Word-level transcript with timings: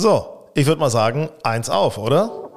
So, 0.00 0.44
ich 0.54 0.64
würde 0.66 0.78
mal 0.80 0.90
sagen, 0.90 1.28
eins 1.42 1.68
auf, 1.68 1.98
oder? 1.98 2.47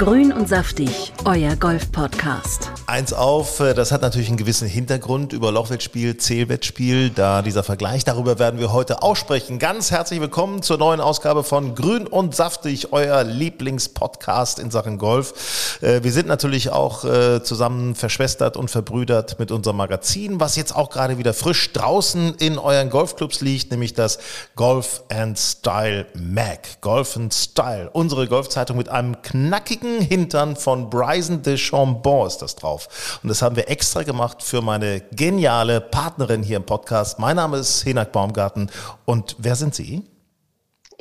Grün 0.00 0.32
und 0.32 0.48
saftig, 0.48 1.12
euer 1.26 1.56
Golf-Podcast. 1.56 2.72
Eins 2.86 3.12
auf, 3.12 3.60
äh, 3.60 3.74
das 3.74 3.92
hat 3.92 4.00
natürlich 4.00 4.28
einen 4.28 4.38
gewissen 4.38 4.66
Hintergrund 4.66 5.34
über 5.34 5.52
Lochwettspiel, 5.52 6.16
Zählwettspiel, 6.16 7.10
da 7.10 7.42
dieser 7.42 7.62
Vergleich, 7.62 8.02
darüber 8.02 8.38
werden 8.38 8.58
wir 8.58 8.72
heute 8.72 9.02
aussprechen. 9.02 9.58
Ganz 9.58 9.90
herzlich 9.90 10.18
willkommen 10.22 10.62
zur 10.62 10.78
neuen 10.78 11.00
Ausgabe 11.00 11.44
von 11.44 11.74
Grün 11.74 12.06
und 12.06 12.34
saftig, 12.34 12.94
euer 12.94 13.24
Lieblingspodcast 13.24 14.58
in 14.58 14.70
Sachen 14.70 14.96
Golf. 14.96 15.78
Äh, 15.82 16.02
wir 16.02 16.12
sind 16.12 16.28
natürlich 16.28 16.70
auch 16.70 17.04
äh, 17.04 17.42
zusammen 17.42 17.94
verschwestert 17.94 18.56
und 18.56 18.70
verbrüdert 18.70 19.38
mit 19.38 19.52
unserem 19.52 19.76
Magazin, 19.76 20.40
was 20.40 20.56
jetzt 20.56 20.74
auch 20.74 20.88
gerade 20.88 21.18
wieder 21.18 21.34
frisch 21.34 21.74
draußen 21.74 22.36
in 22.36 22.56
euren 22.56 22.88
Golfclubs 22.88 23.42
liegt, 23.42 23.70
nämlich 23.70 23.92
das 23.92 24.18
Golf 24.56 25.02
and 25.10 25.38
Style 25.38 26.06
Mag. 26.14 26.80
Golf 26.80 27.18
and 27.18 27.34
Style, 27.34 27.90
unsere 27.92 28.26
Golfzeitung 28.28 28.78
mit 28.78 28.88
einem 28.88 29.20
knackigen 29.20 29.89
Hintern 29.98 30.54
von 30.54 30.88
Bryson 30.90 31.42
DeChambon 31.42 32.26
ist 32.26 32.38
das 32.38 32.54
drauf. 32.54 33.18
Und 33.22 33.28
das 33.28 33.42
haben 33.42 33.56
wir 33.56 33.68
extra 33.68 34.02
gemacht 34.02 34.42
für 34.42 34.62
meine 34.62 35.00
geniale 35.12 35.80
Partnerin 35.80 36.42
hier 36.42 36.58
im 36.58 36.64
Podcast. 36.64 37.18
Mein 37.18 37.36
Name 37.36 37.56
ist 37.56 37.84
Henak 37.84 38.12
Baumgarten. 38.12 38.70
Und 39.04 39.34
wer 39.38 39.56
sind 39.56 39.74
Sie? 39.74 40.04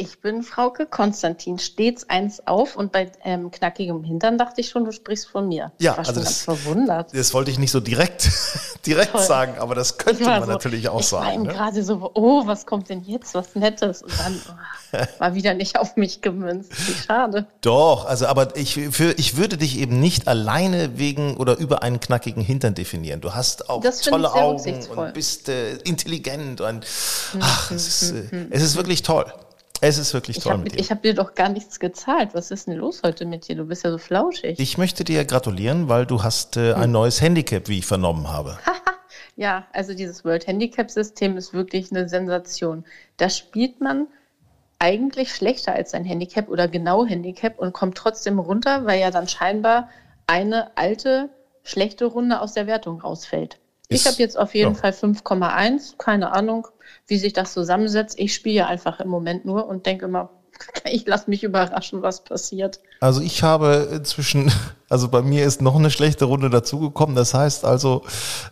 Ich 0.02 0.22
bin 0.22 0.44
Frauke 0.44 0.86
Konstantin, 0.86 1.60
stets 1.60 2.08
eins 2.10 2.48
auf 2.48 2.78
und 2.78 2.94
bei 2.94 3.12
ähm, 3.26 3.52
knackigem 3.52 4.02
Hintern 4.06 4.38
dachte 4.38 4.62
ich 4.62 4.70
schon, 4.70 4.86
du 4.86 4.94
sprichst 4.94 5.28
von 5.28 5.50
mir. 5.50 5.74
Ja, 5.78 5.92
ich 5.92 5.98
war 5.98 6.08
also 6.08 6.22
das, 6.22 6.44
verwundert. 6.44 7.14
Das 7.14 7.34
wollte 7.34 7.52
ich 7.52 7.60
nicht 7.60 7.72
so 7.72 7.82
direkt, 7.82 8.30
direkt 8.86 9.12
Toll. 9.12 9.22
sagen, 9.22 9.56
aber 9.60 9.76
das 9.76 9.98
könnte 9.98 10.22
Ich 10.22 10.26
war 10.26 10.40
man 10.40 10.48
so- 10.48 10.54
natürlich 10.54 10.88
auch 10.88 11.02
ich 11.02 11.12
war 11.12 11.24
sagen. 11.24 11.34
eben 11.34 11.44
Ne? 11.44 11.50
gerade 11.54 11.84
so, 11.84 12.12
oh, 12.14 12.48
was 12.48 12.66
kommt 12.66 12.88
denn 12.88 13.04
jetzt, 13.04 13.34
was 13.36 13.56
Nettes? 13.56 14.02
Und 14.02 14.18
dann 14.20 14.42
oh, 14.94 14.98
war 15.20 15.36
wieder 15.36 15.54
nicht 15.54 15.78
auf 15.78 15.98
mich 15.98 16.22
gemünzt. 16.22 16.72
Wie 16.88 16.94
schade. 16.94 17.46
Doch, 17.60 18.06
also 18.06 18.28
aber 18.28 18.56
ich, 18.56 18.76
für, 18.92 19.12
ich 19.20 19.36
würde 19.36 19.58
dich 19.58 19.80
eben 19.80 20.00
nicht 20.00 20.30
alleine 20.30 20.98
wegen 20.98 21.36
oder 21.36 21.58
über 21.58 21.84
einen 21.84 22.00
knackigen 22.00 22.42
Hintern 22.42 22.74
definieren. 22.74 23.20
Du 23.20 23.34
hast 23.34 23.70
auch 23.70 23.82
Das 23.82 24.00
tolle 24.00 24.30
ich 24.30 24.34
Augen 24.42 24.88
und 24.96 25.14
bist 25.14 25.50
äh, 25.50 25.74
intelligent 25.80 26.62
und 26.62 26.86
ach, 27.42 27.72
es 27.72 27.86
ist, 28.02 28.12
äh, 28.14 28.48
es 28.50 28.64
ist 28.64 28.78
wirklich 28.78 29.04
toll. 29.04 29.26
Es 29.82 29.98
ist 29.98 30.14
wirklich 30.14 30.38
Ich 30.38 30.44
toll 30.44 30.54
habe 30.54 30.64
mit 30.64 30.80
dir. 30.80 30.84
hab 30.90 31.02
dir 31.04 31.14
doch 31.14 31.36
gar 31.36 31.50
nichts 31.50 31.80
gezahlt. 31.80 32.34
Was 32.34 32.52
ist 32.52 32.68
denn 32.68 32.76
los 32.76 33.02
heute 33.04 33.26
mit 33.26 33.48
dir? 33.48 33.56
Du 33.56 33.66
bist 33.66 33.84
ja 33.84 33.92
so 33.92 33.98
flauschig. 33.98 34.60
Ich 34.60 34.78
möchte 34.78 35.04
dir 35.04 35.24
gratulieren, 35.26 35.88
weil 35.90 36.06
du 36.06 36.24
hast 36.24 36.58
äh, 36.58 36.74
Hm. 36.74 36.82
ein 36.82 36.92
neues 36.92 37.22
Handicap, 37.22 37.68
wie 37.70 37.80
ich 37.80 37.86
vernommen 37.86 38.28
habe. 38.30 38.58
Ja, 39.36 39.68
also 39.72 39.94
dieses 39.94 40.26
World 40.26 40.48
Handicap 40.48 40.92
System 40.92 41.38
ist 41.38 41.54
wirklich 41.54 41.92
eine 41.92 42.10
Sensation. 42.10 42.84
Da 43.16 43.30
spielt 43.30 43.80
man 43.80 44.08
eigentlich 44.80 45.34
schlechter 45.34 45.72
als 45.74 45.92
sein 45.92 46.04
Handicap 46.04 46.50
oder 46.50 46.68
genau 46.68 47.06
Handicap 47.06 47.58
und 47.58 47.72
kommt 47.72 47.98
trotzdem 47.98 48.38
runter, 48.40 48.86
weil 48.86 49.00
ja 49.00 49.12
dann 49.12 49.30
scheinbar 49.30 49.88
eine 50.28 50.76
alte, 50.78 51.30
schlechte 51.64 52.04
Runde 52.04 52.42
aus 52.42 52.52
der 52.52 52.68
Wertung 52.68 53.00
rausfällt. 53.00 53.60
Ich 53.90 54.06
habe 54.06 54.18
jetzt 54.18 54.38
auf 54.38 54.54
jeden 54.54 54.76
ja. 54.76 54.80
Fall 54.80 54.92
5,1, 54.92 55.98
keine 55.98 56.32
Ahnung, 56.32 56.68
wie 57.08 57.18
sich 57.18 57.34
das 57.34 57.54
zusammensetzt. 57.54 58.20
Ich 58.20 58.36
spiele 58.36 58.68
einfach 58.68 59.00
im 59.00 59.10
Moment 59.10 59.46
nur 59.46 59.68
und 59.68 59.88
denke 59.88 60.06
immer, 60.06 60.30
ich 60.86 61.08
lasse 61.08 61.28
mich 61.28 61.44
überraschen, 61.44 62.04
was 62.04 62.24
passiert. 62.24 62.80
Also 63.00 63.22
ich 63.22 63.42
habe 63.42 63.90
inzwischen, 63.92 64.52
also 64.90 65.08
bei 65.08 65.24
mir 65.24 65.44
ist 65.44 65.64
noch 65.64 65.76
eine 65.76 65.90
schlechte 65.90 66.26
Runde 66.26 66.52
dazugekommen. 66.52 67.16
Das 67.16 67.34
heißt 67.34 67.66
also, 67.66 68.04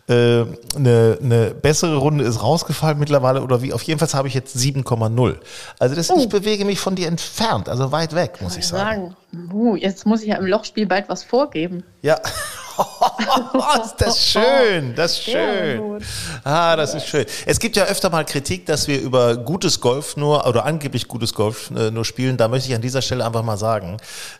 äh, 0.08 0.44
eine, 0.74 1.18
eine 1.22 1.54
bessere 1.54 1.98
Runde 1.98 2.24
ist 2.24 2.42
rausgefallen 2.42 2.98
mittlerweile 2.98 3.40
oder 3.40 3.62
wie? 3.62 3.72
Auf 3.72 3.82
jeden 3.82 4.00
Fall 4.00 4.08
habe 4.18 4.26
ich 4.26 4.34
jetzt 4.34 4.56
7,0. 4.56 5.36
Also 5.78 5.94
das, 5.94 6.10
ich 6.10 6.28
bewege 6.28 6.64
mich 6.64 6.80
von 6.80 6.96
dir 6.96 7.06
entfernt, 7.06 7.68
also 7.68 7.92
weit 7.92 8.12
weg, 8.12 8.40
muss 8.40 8.56
ich 8.56 8.66
sagen. 8.66 9.14
sagen, 9.30 9.52
uh, 9.52 9.76
jetzt 9.76 10.04
muss 10.04 10.22
ich 10.22 10.28
ja 10.28 10.36
im 10.36 10.46
Lochspiel 10.46 10.86
bald 10.86 11.08
was 11.08 11.22
vorgeben. 11.22 11.84
Ja. 12.02 12.18
ist 13.84 13.96
das 13.98 14.24
schön, 14.24 14.94
das 14.94 15.12
ist 15.12 15.24
schön. 15.24 16.04
Ah, 16.44 16.76
das 16.76 16.94
ist 16.94 17.06
schön. 17.06 17.26
Es 17.46 17.58
gibt 17.58 17.76
ja 17.76 17.84
öfter 17.84 18.10
mal 18.10 18.24
Kritik, 18.24 18.66
dass 18.66 18.88
wir 18.88 19.00
über 19.00 19.36
gutes 19.36 19.80
Golf 19.80 20.16
nur 20.16 20.46
oder 20.46 20.64
angeblich 20.64 21.08
gutes 21.08 21.34
Golf 21.34 21.70
äh, 21.70 21.90
nur 21.90 22.04
spielen. 22.04 22.36
Da 22.36 22.48
möchte 22.48 22.68
ich 22.68 22.74
an 22.74 22.82
dieser 22.82 23.02
Stelle 23.02 23.24
einfach 23.24 23.42
mal 23.42 23.56
sagen, 23.56 23.96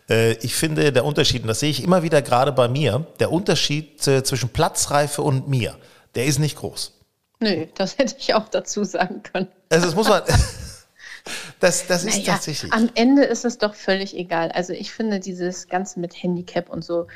äh, 0.09 0.32
ich 0.34 0.54
finde 0.54 0.93
der 0.93 1.04
Unterschied, 1.04 1.43
und 1.43 1.49
das 1.49 1.60
sehe 1.60 1.71
ich 1.71 1.82
immer 1.82 2.03
wieder 2.03 2.22
gerade 2.22 2.53
bei 2.53 2.69
mir, 2.69 3.06
der 3.19 3.32
Unterschied 3.32 4.06
äh, 4.06 4.22
zwischen 4.22 4.50
Platzreife 4.50 5.22
und 5.22 5.49
mir, 5.49 5.76
der 6.15 6.26
ist 6.26 6.38
nicht 6.38 6.56
groß. 6.56 6.93
Nö, 7.41 7.66
das 7.75 7.99
hätte 7.99 8.16
ich 8.19 8.34
auch 8.34 8.49
dazu 8.49 8.84
sagen 8.84 9.22
können. 9.22 9.49
Also 9.70 9.87
das 9.87 9.94
muss 9.94 10.09
man, 10.09 10.22
das, 11.60 11.87
das 11.87 12.05
ist 12.05 12.19
Naja, 12.19 12.32
tatsächlich. 12.34 12.72
am 12.72 12.91
Ende 12.94 13.25
ist 13.25 13.44
es 13.44 13.59
doch 13.59 13.75
völlig 13.75 14.16
egal. 14.16 14.50
Also 14.53 14.72
ich 14.72 14.93
finde 14.93 15.20
dieses 15.20 15.69
Ganze 15.69 16.00
mit 16.00 16.20
Handicap 16.20 16.69
und 16.69 16.84
so, 16.84 17.06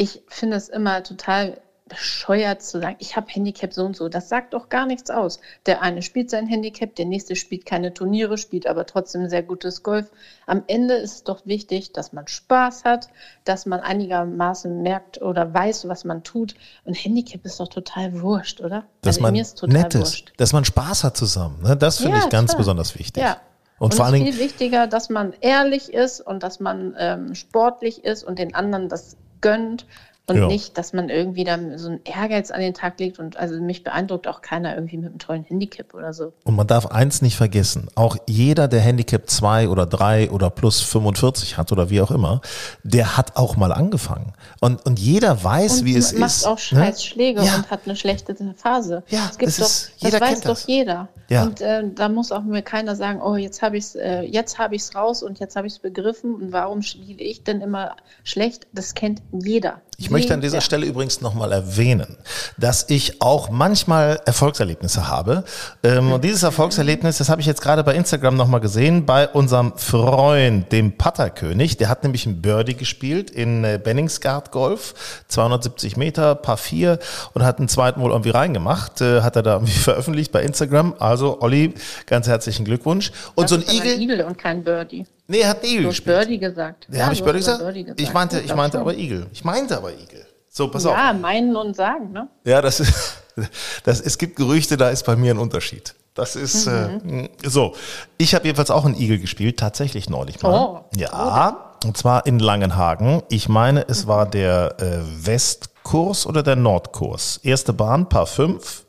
ich 0.00 0.22
finde 0.28 0.56
es 0.56 0.70
immer 0.70 1.02
total 1.02 1.60
bescheuert 1.86 2.62
zu 2.62 2.80
sagen, 2.80 2.96
ich 3.00 3.16
habe 3.16 3.26
Handicap 3.28 3.74
so 3.74 3.84
und 3.84 3.94
so. 3.94 4.08
Das 4.08 4.30
sagt 4.30 4.54
doch 4.54 4.70
gar 4.70 4.86
nichts 4.86 5.10
aus. 5.10 5.40
Der 5.66 5.82
eine 5.82 6.00
spielt 6.00 6.30
sein 6.30 6.46
Handicap, 6.46 6.94
der 6.96 7.04
nächste 7.04 7.36
spielt 7.36 7.66
keine 7.66 7.92
Turniere, 7.92 8.38
spielt 8.38 8.66
aber 8.66 8.86
trotzdem 8.86 9.28
sehr 9.28 9.42
gutes 9.42 9.82
Golf. 9.82 10.10
Am 10.46 10.62
Ende 10.68 10.94
ist 10.94 11.14
es 11.16 11.24
doch 11.24 11.44
wichtig, 11.44 11.92
dass 11.92 12.14
man 12.14 12.26
Spaß 12.28 12.84
hat, 12.84 13.08
dass 13.44 13.66
man 13.66 13.80
einigermaßen 13.80 14.80
merkt 14.80 15.20
oder 15.20 15.52
weiß, 15.52 15.86
was 15.86 16.04
man 16.04 16.22
tut. 16.22 16.54
Und 16.86 16.94
Handicap 16.94 17.44
ist 17.44 17.60
doch 17.60 17.68
total 17.68 18.22
wurscht, 18.22 18.62
oder? 18.62 18.84
dass 19.02 19.16
also 19.16 19.20
man 19.22 19.32
mir 19.34 19.42
ist 19.42 19.58
total 19.58 19.82
nett 19.82 19.94
ist, 19.96 20.00
wurscht. 20.00 20.32
dass 20.38 20.54
man 20.54 20.64
Spaß 20.64 21.04
hat 21.04 21.16
zusammen. 21.18 21.60
Ne? 21.62 21.76
Das 21.76 21.98
finde 21.98 22.16
Ja, 22.16 22.24
ich 22.24 22.30
ganz 22.30 22.52
klar. 22.52 22.58
besonders 22.58 22.98
wichtig. 22.98 23.22
Ja. 23.22 23.36
Und, 23.78 23.86
Und, 23.86 23.94
vor 23.96 24.06
allen 24.06 24.14
es 24.14 24.20
ist 24.20 24.26
Dingen, 24.26 24.38
viel 24.38 24.44
wichtiger, 24.46 24.86
dass 24.86 25.10
man 25.10 25.34
ehrlich 25.40 25.92
ist 25.92 26.20
und 26.22 26.42
dass 26.42 26.58
man 26.58 26.94
ähm, 26.98 27.34
sportlich 27.34 28.02
ist 28.04 28.22
und 28.24 28.38
den 28.38 28.54
anderen 28.54 28.88
das 28.88 29.16
gönnt 29.40 29.86
und 30.30 30.36
Ja. 30.38 30.46
nicht, 30.46 30.78
dass 30.78 30.92
man 30.92 31.08
irgendwie 31.10 31.44
dann 31.44 31.76
so 31.76 31.88
einen 31.88 32.00
Ehrgeiz 32.04 32.50
an 32.50 32.60
den 32.60 32.72
Tag 32.74 32.98
legt. 33.00 33.18
Und 33.18 33.36
also 33.36 33.60
mich 33.60 33.84
beeindruckt 33.84 34.26
auch 34.28 34.40
keiner 34.40 34.74
irgendwie 34.74 34.96
mit 34.96 35.08
einem 35.10 35.18
tollen 35.18 35.44
Handicap 35.44 35.92
oder 35.94 36.12
so. 36.14 36.32
Und 36.44 36.56
man 36.56 36.66
darf 36.66 36.86
eins 36.86 37.20
nicht 37.20 37.36
vergessen, 37.36 37.88
auch 37.96 38.16
jeder, 38.28 38.68
der 38.68 38.80
Handicap 38.80 39.28
2 39.28 39.68
oder 39.68 39.84
3 39.86 40.30
oder 40.30 40.48
plus 40.50 40.80
45 40.80 41.58
hat 41.58 41.72
oder 41.72 41.90
wie 41.90 42.00
auch 42.00 42.10
immer, 42.10 42.40
der 42.84 43.16
hat 43.16 43.36
auch 43.36 43.56
mal 43.56 43.72
angefangen. 43.72 44.32
Und, 44.60 44.86
und 44.86 44.98
jeder 44.98 45.42
weiß, 45.42 45.80
Und 45.80 45.86
wie 45.86 45.96
es 45.96 46.12
macht 46.14 46.30
ist. 46.30 46.46
auch 46.46 46.52
ne? 46.52 46.58
scheiß 46.58 47.04
Schläge 47.04 47.42
Ja. 47.42 47.56
und 47.56 47.70
hat 47.70 47.80
eine 47.84 47.96
schlechte 47.96 48.34
Phase. 48.56 49.02
Ja, 49.08 49.26
es 49.30 49.36
gibt 49.38 49.48
das 49.48 49.56
doch, 49.58 49.66
ist- 49.66 49.92
jeder 49.98 50.10
das 50.18 50.20
weiß 50.20 50.28
kennt 50.34 50.44
doch 50.46 50.50
das. 50.50 50.66
jeder. 50.66 51.08
Ja. 51.28 51.42
Und 51.44 51.60
äh, 51.60 51.82
da 51.94 52.08
muss 52.08 52.32
auch 52.32 52.42
mir 52.42 52.62
keiner 52.62 52.96
sagen, 52.96 53.20
oh, 53.22 53.36
jetzt 53.36 53.62
habe 53.62 53.76
ich 53.76 53.84
es 53.84 53.94
äh, 53.94 54.22
jetzt 54.22 54.58
habe 54.58 54.74
ich 54.74 54.82
es 54.82 54.94
raus 54.94 55.22
und 55.22 55.38
jetzt 55.38 55.54
habe 55.56 55.66
ich 55.66 55.74
es 55.74 55.78
begriffen 55.78 56.34
und 56.34 56.52
warum 56.52 56.82
spiele 56.82 57.22
ich 57.22 57.44
denn 57.44 57.60
immer 57.60 57.96
schlecht? 58.24 58.66
Das 58.72 58.94
kennt 58.94 59.22
jeder. 59.32 59.80
Ich 60.00 60.10
möchte 60.10 60.32
an 60.32 60.40
dieser. 60.40 60.60
Stelle 60.62 60.86
übrigens 60.86 61.20
nochmal 61.20 61.52
erwähnen, 61.52 62.16
dass 62.56 62.86
ich 62.88 63.20
auch 63.20 63.50
manchmal 63.50 64.20
Erfolgserlebnisse 64.24 65.08
habe. 65.08 65.44
Ähm, 65.82 66.12
und 66.12 66.24
dieses 66.24 66.42
Erfolgserlebnis, 66.42 67.18
das 67.18 67.28
habe 67.28 67.40
ich 67.40 67.46
jetzt 67.46 67.60
gerade 67.60 67.84
bei 67.84 67.94
Instagram 67.94 68.36
nochmal 68.36 68.60
gesehen, 68.60 69.04
bei 69.04 69.28
unserem 69.28 69.72
Freund, 69.76 70.72
dem 70.72 70.96
Patterkönig. 70.96 71.76
Der 71.76 71.88
hat 71.88 72.02
nämlich 72.02 72.24
ein 72.24 72.40
Birdie 72.40 72.74
gespielt 72.74 73.30
in 73.30 73.64
äh, 73.64 73.78
Benningsgard 73.82 74.52
Golf, 74.52 75.24
270 75.28 75.98
Meter, 75.98 76.34
Paar 76.34 76.56
4 76.56 76.98
und 77.34 77.42
hat 77.42 77.58
einen 77.58 77.68
zweiten 77.68 78.00
wohl 78.00 78.10
irgendwie 78.10 78.30
reingemacht. 78.30 79.02
Äh, 79.02 79.20
hat 79.20 79.36
er 79.36 79.42
da 79.42 79.54
irgendwie 79.54 79.72
veröffentlicht 79.78 80.32
bei 80.32 80.42
Instagram. 80.42 80.94
Also 80.98 81.42
Olli, 81.42 81.74
ganz 82.06 82.26
herzlichen 82.26 82.64
Glückwunsch. 82.64 83.12
Und 83.34 83.50
Das 83.50 83.50
so 83.50 83.56
ein 83.56 83.76
Igel, 83.76 84.00
Igel 84.00 84.22
und 84.22 84.38
kein 84.38 84.64
Birdie. 84.64 85.06
Nee, 85.30 85.40
er 85.40 85.50
hat 85.50 85.64
Igel 85.64 85.82
Du 85.82 85.88
hast 85.88 85.96
gespielt. 85.96 86.18
Birdie 86.18 86.38
gesagt. 86.38 86.88
Ja, 86.90 87.04
habe 87.04 87.14
ich 87.14 87.22
Birdie 87.22 87.38
gesagt? 87.38 87.60
Birdie 87.60 87.86
Ich 87.96 88.12
meinte, 88.12 88.36
Ja, 88.38 88.42
ich 88.44 88.54
meinte 88.54 88.78
aber 88.78 88.94
Igel. 88.94 89.26
Ich 89.32 89.44
meinte 89.44 89.76
aber 89.76 89.92
Igel. 89.92 90.26
So, 90.48 90.68
pass 90.68 90.84
auf. 90.84 90.96
Ja, 90.96 91.12
meinen 91.12 91.54
und 91.56 91.76
sagen, 91.76 92.12
ne? 92.12 92.28
Ja, 92.44 92.60
das 92.60 92.80
ist, 92.80 93.22
das, 93.84 94.00
es 94.00 94.18
gibt 94.18 94.36
Gerüchte, 94.36 94.76
da 94.76 94.90
ist 94.90 95.04
bei 95.04 95.16
mir 95.16 95.32
ein 95.32 95.38
Unterschied. 95.38 95.94
Das 96.14 96.34
ist 96.34 96.66
äh, 96.66 97.28
so. 97.44 97.74
Ich 98.18 98.34
habe 98.34 98.44
jedenfalls 98.44 98.70
auch 98.70 98.84
einen 98.84 98.96
Igel 98.96 99.20
gespielt, 99.20 99.58
tatsächlich 99.58 100.10
neulich 100.10 100.42
mal. 100.42 100.52
Oh. 100.52 100.84
Ja, 100.96 101.74
und 101.84 101.96
zwar 101.96 102.26
in 102.26 102.40
Langenhagen. 102.40 103.22
Ich 103.28 103.48
meine, 103.48 103.88
es 103.88 104.08
war 104.08 104.26
der 104.28 104.74
äh, 104.80 104.98
Westkurs 105.26 106.26
oder 106.26 106.42
der 106.42 106.56
Nordkurs. 106.56 107.38
Erste 107.44 107.72
Bahn, 107.72 108.08
Paar 108.08 108.26
5. 108.26 108.84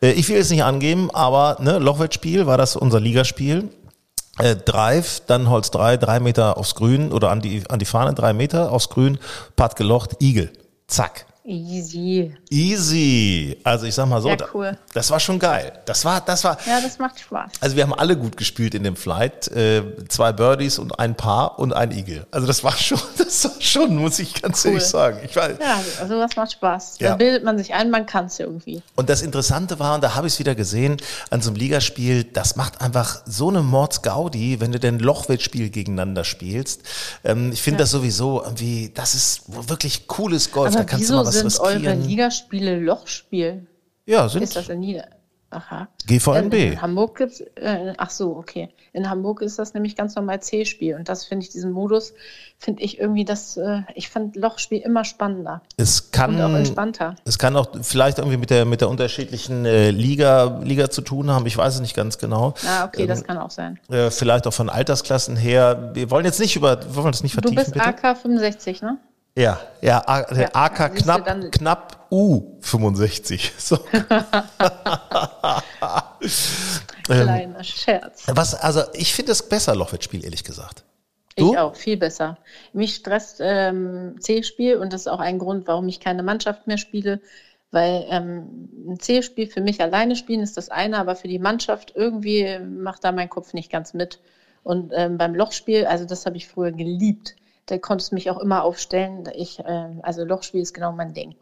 Äh, 0.00 0.12
ich 0.12 0.28
will 0.28 0.38
es 0.38 0.50
nicht 0.50 0.64
angeben, 0.64 1.10
aber 1.12 1.58
ne, 1.60 1.78
Lochwettspiel 1.78 2.46
war 2.46 2.56
das 2.56 2.74
unser 2.74 3.00
Ligaspiel. 3.00 3.68
Äh, 4.38 4.56
Drive, 4.56 5.20
dann 5.26 5.50
Holz 5.50 5.70
3, 5.70 5.98
drei 5.98 6.20
Meter 6.20 6.56
aufs 6.56 6.74
Grün 6.74 7.12
oder 7.12 7.30
an 7.30 7.40
die, 7.40 7.64
an 7.68 7.78
die 7.78 7.84
Fahne, 7.84 8.14
drei 8.14 8.32
Meter 8.32 8.72
aufs 8.72 8.88
Grün, 8.88 9.18
Part 9.56 9.76
gelocht, 9.76 10.16
Igel. 10.20 10.50
Zack. 10.86 11.26
Easy. 11.44 12.32
Easy. 12.50 13.56
Also 13.64 13.86
ich 13.86 13.94
sag 13.94 14.06
mal 14.06 14.22
so, 14.22 14.28
Ja, 14.28 14.36
da- 14.36 14.46
cool. 14.54 14.78
das 14.94 15.10
war 15.10 15.18
schon 15.18 15.38
geil. 15.40 15.72
Das 15.86 16.04
war, 16.04 16.20
das 16.20 16.44
war, 16.44 16.56
Ja, 16.66 16.80
das 16.80 16.98
macht 16.98 17.18
Spaß. 17.18 17.50
also 17.60 17.74
wir 17.76 17.82
haben 17.82 17.94
alle 17.94 18.16
gut 18.16 18.36
gespielt 18.36 18.74
in 18.76 18.84
dem 18.84 18.94
Flight. 18.94 19.48
Äh, 19.48 19.82
zwei 20.08 20.32
Birdies 20.32 20.78
und 20.78 21.00
ein 21.00 21.16
Paar 21.16 21.58
und 21.58 21.72
ein 21.72 21.90
Igel. 21.90 22.26
Also 22.30 22.46
das 22.46 22.62
war 22.62 22.76
schon, 22.76 23.00
das 23.18 23.44
war 23.44 23.52
schon, 23.60 23.96
muss 23.96 24.20
ich 24.20 24.40
ganz 24.40 24.64
Cool. 24.64 24.72
ehrlich 24.72 24.86
sagen. 24.86 25.18
Ich 25.24 25.34
war, 25.34 25.50
Ja, 25.50 25.80
also 26.00 26.16
was 26.18 26.36
macht 26.36 26.52
Spaß. 26.52 26.96
Ja. 27.00 27.10
Da 27.10 27.16
bildet 27.16 27.42
man 27.42 27.58
sich 27.58 27.74
ein, 27.74 27.90
man 27.90 28.06
kann 28.06 28.26
es 28.26 28.38
irgendwie. 28.38 28.80
Und 28.94 29.08
das 29.10 29.22
Interessante 29.22 29.80
war, 29.80 29.96
und 29.96 30.04
da 30.04 30.14
habe 30.14 30.28
ich 30.28 30.34
es 30.34 30.38
wieder 30.38 30.54
gesehen, 30.54 30.98
an 31.30 31.42
so 31.42 31.50
einem 31.50 31.56
Ligaspiel, 31.56 32.22
das 32.22 32.54
macht 32.54 32.80
einfach 32.80 33.20
so 33.26 33.48
eine 33.48 33.62
Mordsgaudi, 33.62 34.60
wenn 34.60 34.70
du 34.70 34.78
denn 34.78 35.00
Lochwettspiel 35.00 35.70
gegeneinander 35.70 36.22
spielst. 36.22 36.82
Ähm, 37.24 37.50
ich 37.52 37.62
finde 37.62 37.80
das 37.80 37.90
sowieso 37.90 38.42
irgendwie, 38.44 38.92
das 38.94 39.14
ist 39.16 39.42
wirklich 39.68 40.06
cooles 40.06 40.52
Golf, 40.52 40.72
da 40.74 40.78
Aber 40.80 40.86
kannst 40.86 41.10
du 41.10 41.14
mal 41.14 41.26
was 41.26 41.31
sind 41.32 41.60
eure 41.60 41.74
riskieren. 41.74 42.02
Ligaspiele 42.04 42.78
Lochspiel? 42.80 43.66
Ja, 44.06 44.28
sind 44.28 44.42
Ist 44.42 44.56
das 44.56 44.68
in 44.68 44.80
Nieder... 44.80 45.08
Aha. 45.54 45.88
GVNB. 46.06 46.54
In, 46.54 46.72
in 46.72 46.80
Hamburg 46.82 47.18
gibt's, 47.18 47.40
äh, 47.56 47.92
ach 47.98 48.08
so, 48.08 48.36
okay. 48.36 48.70
In 48.94 49.10
Hamburg 49.10 49.42
ist 49.42 49.58
das 49.58 49.74
nämlich 49.74 49.96
ganz 49.96 50.14
normal 50.14 50.40
C-Spiel. 50.40 50.94
Und 50.94 51.10
das 51.10 51.26
finde 51.26 51.44
ich, 51.44 51.52
diesen 51.52 51.72
Modus, 51.72 52.14
finde 52.58 52.82
ich 52.82 52.98
irgendwie 52.98 53.26
das, 53.26 53.58
äh, 53.58 53.82
ich 53.94 54.08
fand 54.08 54.34
Lochspiel 54.34 54.80
immer 54.80 55.04
spannender 55.04 55.60
Es 55.76 56.10
kann, 56.10 56.36
und 56.36 56.40
auch 56.40 56.54
entspannter. 56.56 57.16
es 57.26 57.38
kann 57.38 57.54
auch 57.56 57.68
vielleicht 57.82 58.16
irgendwie 58.16 58.38
mit 58.38 58.48
der, 58.48 58.64
mit 58.64 58.80
der 58.80 58.88
unterschiedlichen 58.88 59.66
äh, 59.66 59.90
Liga, 59.90 60.62
Liga 60.64 60.88
zu 60.88 61.02
tun 61.02 61.30
haben. 61.30 61.46
Ich 61.46 61.58
weiß 61.58 61.74
es 61.74 61.80
nicht 61.82 61.94
ganz 61.94 62.16
genau. 62.16 62.54
Ah, 62.66 62.86
okay, 62.86 63.06
das 63.06 63.22
kann 63.22 63.36
auch 63.36 63.50
sein. 63.50 63.78
Äh, 63.90 64.10
vielleicht 64.10 64.46
auch 64.46 64.54
von 64.54 64.70
Altersklassen 64.70 65.36
her. 65.36 65.90
Wir 65.92 66.10
wollen 66.10 66.24
jetzt 66.24 66.40
nicht 66.40 66.56
über, 66.56 66.82
wir 66.82 66.96
wollen 66.96 67.12
das 67.12 67.22
nicht 67.22 67.36
Du 67.36 67.42
vertiefen, 67.42 67.56
bist 67.56 67.74
bitte. 67.74 67.84
AK 67.84 68.16
65, 68.16 68.80
ne? 68.80 68.96
Ja, 69.34 69.58
ja, 69.80 70.02
A, 70.06 70.22
der 70.22 70.42
Ja, 70.42 70.50
AK 70.52 70.94
knapp, 70.96 71.24
dann- 71.24 71.50
knapp 71.50 72.06
U65. 72.10 73.50
So. 73.58 73.78
Ähm, 77.08 77.24
Kleiner 77.24 77.64
Scherz. 77.64 78.24
Was, 78.28 78.54
also 78.54 78.82
ich 78.94 79.12
finde 79.12 79.32
es 79.32 79.48
besser, 79.48 79.74
Lochwettspiel, 79.74 80.24
ehrlich 80.24 80.44
gesagt. 80.44 80.84
Ich 81.34 81.42
Du? 81.44 81.56
auch, 81.58 81.74
viel 81.74 81.96
besser. 81.96 82.38
Mich 82.72 82.94
stresst 82.94 83.38
ähm, 83.40 84.14
C-Spiel 84.20 84.76
und 84.76 84.92
das 84.92 85.02
ist 85.02 85.06
auch 85.08 85.18
ein 85.18 85.38
Grund, 85.40 85.66
warum 85.66 85.88
ich 85.88 85.98
keine 85.98 86.22
Mannschaft 86.22 86.68
mehr 86.68 86.78
spiele, 86.78 87.20
weil 87.72 88.06
ähm, 88.08 88.68
ein 88.86 89.00
C-Spiel 89.00 89.48
für 89.48 89.60
mich 89.62 89.80
alleine 89.80 90.14
spielen 90.14 90.42
ist 90.42 90.56
das 90.56 90.68
eine, 90.68 90.98
aber 90.98 91.16
für 91.16 91.26
die 91.28 91.40
Mannschaft 91.40 91.92
irgendwie 91.96 92.58
macht 92.60 93.02
da 93.02 93.10
mein 93.10 93.28
Kopf 93.28 93.52
nicht 93.52 93.72
ganz 93.72 93.94
mit. 93.94 94.20
Und 94.62 94.92
ähm, 94.94 95.18
beim 95.18 95.34
Lochspiel, 95.34 95.86
also 95.86 96.04
das 96.04 96.24
habe 96.24 96.36
ich 96.36 96.46
früher 96.46 96.70
geliebt. 96.70 97.34
Da 97.66 97.78
konntest 97.78 98.10
du 98.10 98.16
mich 98.16 98.30
auch 98.30 98.38
immer 98.38 98.64
aufstellen. 98.64 99.28
Ich, 99.34 99.58
äh, 99.60 99.88
also 100.02 100.24
Lochspiel 100.24 100.60
ist 100.62 100.74
genau 100.74 100.92
mein 100.92 101.14
Ding. 101.14 101.34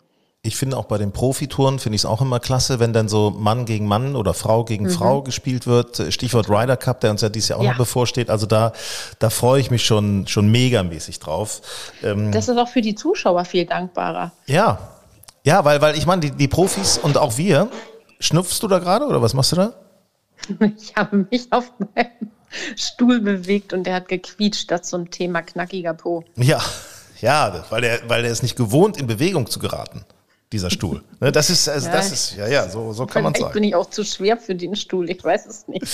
Ich 0.42 0.56
finde 0.56 0.78
auch 0.78 0.86
bei 0.86 0.96
den 0.96 1.12
Profitouren 1.12 1.78
finde 1.78 1.96
ich 1.96 2.00
es 2.02 2.06
auch 2.06 2.22
immer 2.22 2.40
klasse, 2.40 2.80
wenn 2.80 2.94
dann 2.94 3.10
so 3.10 3.28
Mann 3.30 3.66
gegen 3.66 3.86
Mann 3.86 4.16
oder 4.16 4.32
Frau 4.32 4.64
gegen 4.64 4.88
Frau 4.88 5.20
gespielt 5.20 5.66
wird. 5.66 6.02
Stichwort 6.08 6.48
Ryder 6.48 6.78
Cup, 6.78 7.00
der 7.00 7.10
uns 7.10 7.20
ja 7.20 7.28
dieses 7.28 7.50
Jahr 7.50 7.58
auch 7.58 7.62
Mhm. 7.62 7.66
Ja. 7.66 7.72
noch 7.72 7.78
bevorsteht. 7.78 8.30
Also 8.30 8.46
da, 8.46 8.72
da 9.18 9.28
freue 9.28 9.60
ich 9.60 9.70
mich 9.70 9.84
schon, 9.84 10.26
schon 10.26 10.50
megamäßig 10.50 11.18
drauf. 11.20 11.60
Ähm, 12.02 12.32
Das 12.32 12.48
ist 12.48 12.56
auch 12.56 12.68
für 12.68 12.80
die 12.80 12.94
Zuschauer 12.94 13.44
viel 13.44 13.66
dankbarer. 13.66 14.32
ja, 14.46 14.78
ja, 15.44 15.64
weil, 15.64 15.80
weil 15.82 15.96
ich 15.96 16.04
meine, 16.06 16.20
die, 16.20 16.30
die 16.32 16.48
Profis 16.48 16.96
und 16.98 17.16
auch 17.18 17.36
wir, 17.38 17.68
schnupfst 18.18 18.60
du 18.62 18.68
da 18.68 18.78
gerade 18.78 19.06
oder 19.06 19.20
was 19.22 19.32
machst 19.34 19.52
du 19.52 19.56
da? 19.56 19.72
Ich 20.78 20.94
habe 20.96 21.26
mich 21.30 21.50
auf 21.52 21.70
meinem 21.94 22.30
Stuhl 22.76 23.20
bewegt 23.20 23.72
und 23.72 23.84
der 23.84 23.94
hat 23.94 24.08
gequietscht, 24.08 24.70
das 24.70 24.82
zum 24.88 25.10
Thema 25.10 25.42
knackiger 25.42 25.94
Po. 25.94 26.24
Ja, 26.36 26.60
ja, 27.20 27.64
weil 27.70 27.80
der, 27.82 28.00
weil 28.08 28.22
der 28.22 28.32
ist 28.32 28.42
nicht 28.42 28.56
gewohnt, 28.56 28.96
in 28.98 29.06
Bewegung 29.06 29.46
zu 29.48 29.58
geraten, 29.58 30.04
dieser 30.52 30.70
Stuhl. 30.70 31.02
Ne, 31.20 31.30
Das 31.30 31.48
ist, 31.50 31.68
also 31.68 31.86
Ja. 31.86 31.92
das 31.92 32.10
ist, 32.10 32.34
ja, 32.36 32.48
ja, 32.48 32.68
so, 32.68 32.92
so 32.92 33.06
kann 33.06 33.22
man 33.22 33.32
Vielleicht 33.34 33.44
sagen. 33.48 33.54
bin 33.54 33.62
ich 33.64 33.74
auch 33.76 33.88
zu 33.90 34.02
schwer 34.04 34.36
für 34.36 34.54
den 34.56 34.74
Stuhl, 34.74 35.08
ich 35.10 35.22
weiß 35.22 35.46
es 35.46 35.68
nicht. 35.68 35.86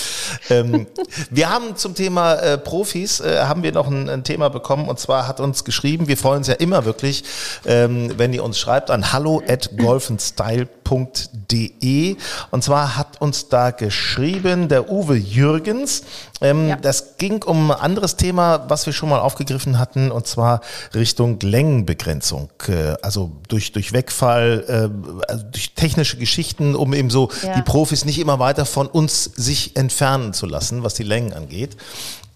ähm, 0.49 0.87
wir 1.29 1.49
haben 1.51 1.75
zum 1.75 1.93
Thema 1.93 2.33
äh, 2.35 2.57
Profis, 2.57 3.19
äh, 3.19 3.41
haben 3.41 3.61
wir 3.61 3.71
noch 3.71 3.85
ein, 3.87 4.09
ein 4.09 4.23
Thema 4.23 4.49
bekommen 4.49 4.89
und 4.89 4.99
zwar 4.99 5.27
hat 5.27 5.39
uns 5.41 5.63
geschrieben, 5.63 6.07
wir 6.07 6.17
freuen 6.17 6.39
uns 6.39 6.47
ja 6.47 6.55
immer 6.55 6.85
wirklich, 6.85 7.23
ähm, 7.65 8.13
wenn 8.17 8.33
ihr 8.33 8.43
uns 8.43 8.57
schreibt 8.57 8.89
an 8.89 9.11
hallo 9.13 9.43
at 9.47 9.77
golfenstyle.de 9.77 12.15
und 12.51 12.63
zwar 12.63 12.97
hat 12.97 13.21
uns 13.21 13.49
da 13.49 13.71
geschrieben 13.71 14.67
der 14.69 14.89
Uwe 14.89 15.15
Jürgens, 15.15 16.03
ähm, 16.41 16.69
Ja. 16.69 16.75
das 16.75 17.17
ging 17.17 17.43
um 17.43 17.71
ein 17.71 17.77
anderes 17.79 18.15
Thema, 18.15 18.65
was 18.69 18.85
wir 18.85 18.93
schon 18.93 19.09
mal 19.09 19.19
aufgegriffen 19.19 19.79
hatten 19.79 20.11
und 20.11 20.27
zwar 20.27 20.61
Richtung 20.93 21.39
Längenbegrenzung, 21.39 22.49
äh, 22.67 22.95
also 23.01 23.31
durch, 23.47 23.71
durch 23.71 23.93
Wegfall, 23.93 24.63
äh, 24.67 25.31
also 25.31 25.43
durch 25.51 25.73
technische 25.73 26.17
Geschichten, 26.17 26.75
um 26.75 26.93
eben 26.93 27.09
so 27.09 27.29
Ja. 27.43 27.55
die 27.55 27.61
Profis 27.61 28.05
nicht 28.05 28.19
immer 28.19 28.39
weiter 28.39 28.65
von 28.65 28.87
uns 28.87 29.23
sich 29.35 29.75
entfernen 29.75 30.33
zu 30.33 30.45
lassen, 30.45 30.83
was 30.83 30.93
die 30.93 31.03
Längen 31.03 31.33
angeht. 31.33 31.75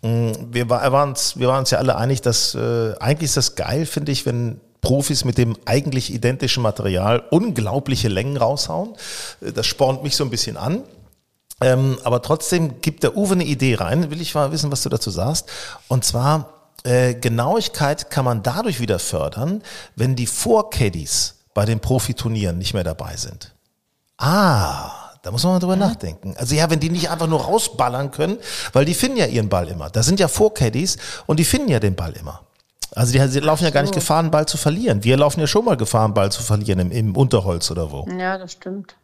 Mm, 0.01 0.31
Wir 0.51 0.69
war- 0.69 0.92
waren 0.92 1.09
uns, 1.09 1.38
wir 1.38 1.48
waren 1.48 1.59
uns 1.59 1.69
ja 1.71 1.77
alle 1.77 1.95
einig, 1.95 2.21
dass 2.21 2.56
äh, 2.56 2.94
eigentlich 3.00 3.30
ist 3.30 3.38
das 3.38 3.56
geil, 3.56 3.86
finde 3.86 4.12
ich, 4.12 4.25
wenn 4.25 4.59
Profis 4.81 5.25
mit 5.25 5.38
dem 5.38 5.56
eigentlich 5.65 6.12
identischen 6.12 6.63
Material 6.63 7.21
unglaubliche 7.30 8.07
Längen 8.07 8.36
raushauen. 8.36 8.95
Das 9.53 9.68
spornt 9.68 10.01
mich 10.01 10.15
so 10.15 10.24
ein 10.24 10.31
bisschen 10.31 10.57
an. 10.57 10.81
Ähm, 11.61 11.97
aber 12.03 12.21
trotzdem 12.21 12.81
gibt 12.81 13.03
der 13.03 13.15
Uwe 13.15 13.33
eine 13.33 13.43
Idee 13.43 13.75
rein. 13.75 14.09
Will 14.11 14.21
ich 14.21 14.35
mal 14.35 14.51
wissen, 14.51 14.71
was 14.71 14.83
du 14.83 14.89
dazu 14.89 15.11
sagst. 15.11 15.49
Und 15.87 16.03
zwar, 16.03 16.49
äh, 16.83 17.13
Genauigkeit 17.13 18.09
kann 18.09 18.25
man 18.25 18.43
dadurch 18.43 18.79
wieder 18.79 18.99
fördern, 18.99 19.61
wenn 19.95 20.15
die 20.15 20.25
Vorcaddies 20.25 21.35
bei 21.53 21.65
den 21.65 21.79
Profiturnieren 21.79 22.57
nicht 22.57 22.73
mehr 22.73 22.83
dabei 22.83 23.15
sind. 23.17 23.53
Ah, 24.17 24.91
da 25.21 25.31
muss 25.31 25.43
man 25.43 25.53
mal 25.53 25.59
drüber 25.59 25.75
nachdenken. 25.75 26.35
Also 26.37 26.55
ja, 26.55 26.69
wenn 26.69 26.79
die 26.79 26.89
nicht 26.89 27.09
einfach 27.11 27.27
nur 27.27 27.41
rausballern 27.41 28.11
können, 28.11 28.37
weil 28.73 28.85
die 28.85 28.93
finden 28.93 29.17
ja 29.17 29.27
ihren 29.27 29.49
Ball 29.49 29.67
immer. 29.67 29.89
Da 29.89 30.01
sind 30.01 30.19
ja 30.19 30.27
Vorcaddies 30.27 30.97
und 31.27 31.39
die 31.39 31.45
finden 31.45 31.69
ja 31.69 31.79
den 31.79 31.95
Ball 31.95 32.13
immer. 32.13 32.41
Also 32.93 33.13
die, 33.13 33.25
sie 33.27 33.39
laufen 33.39 33.63
ja 33.63 33.69
gar 33.69 33.83
nicht 33.83 33.93
Gefahr, 33.93 34.19
einen 34.19 34.31
Ball 34.31 34.47
zu 34.47 34.57
verlieren. 34.57 35.03
Wir 35.03 35.17
laufen 35.17 35.39
ja 35.39 35.47
schon 35.47 35.63
mal 35.63 35.77
Gefahr, 35.77 36.05
einen 36.05 36.13
Ball 36.13 36.31
zu 36.31 36.41
verlieren 36.41 36.79
im, 36.79 36.91
im 36.91 37.15
Unterholz 37.15 37.69
oder 37.71 37.91
wo. 37.91 38.07
Ja, 38.17 38.37
das 38.37 38.53
stimmt. 38.53 38.95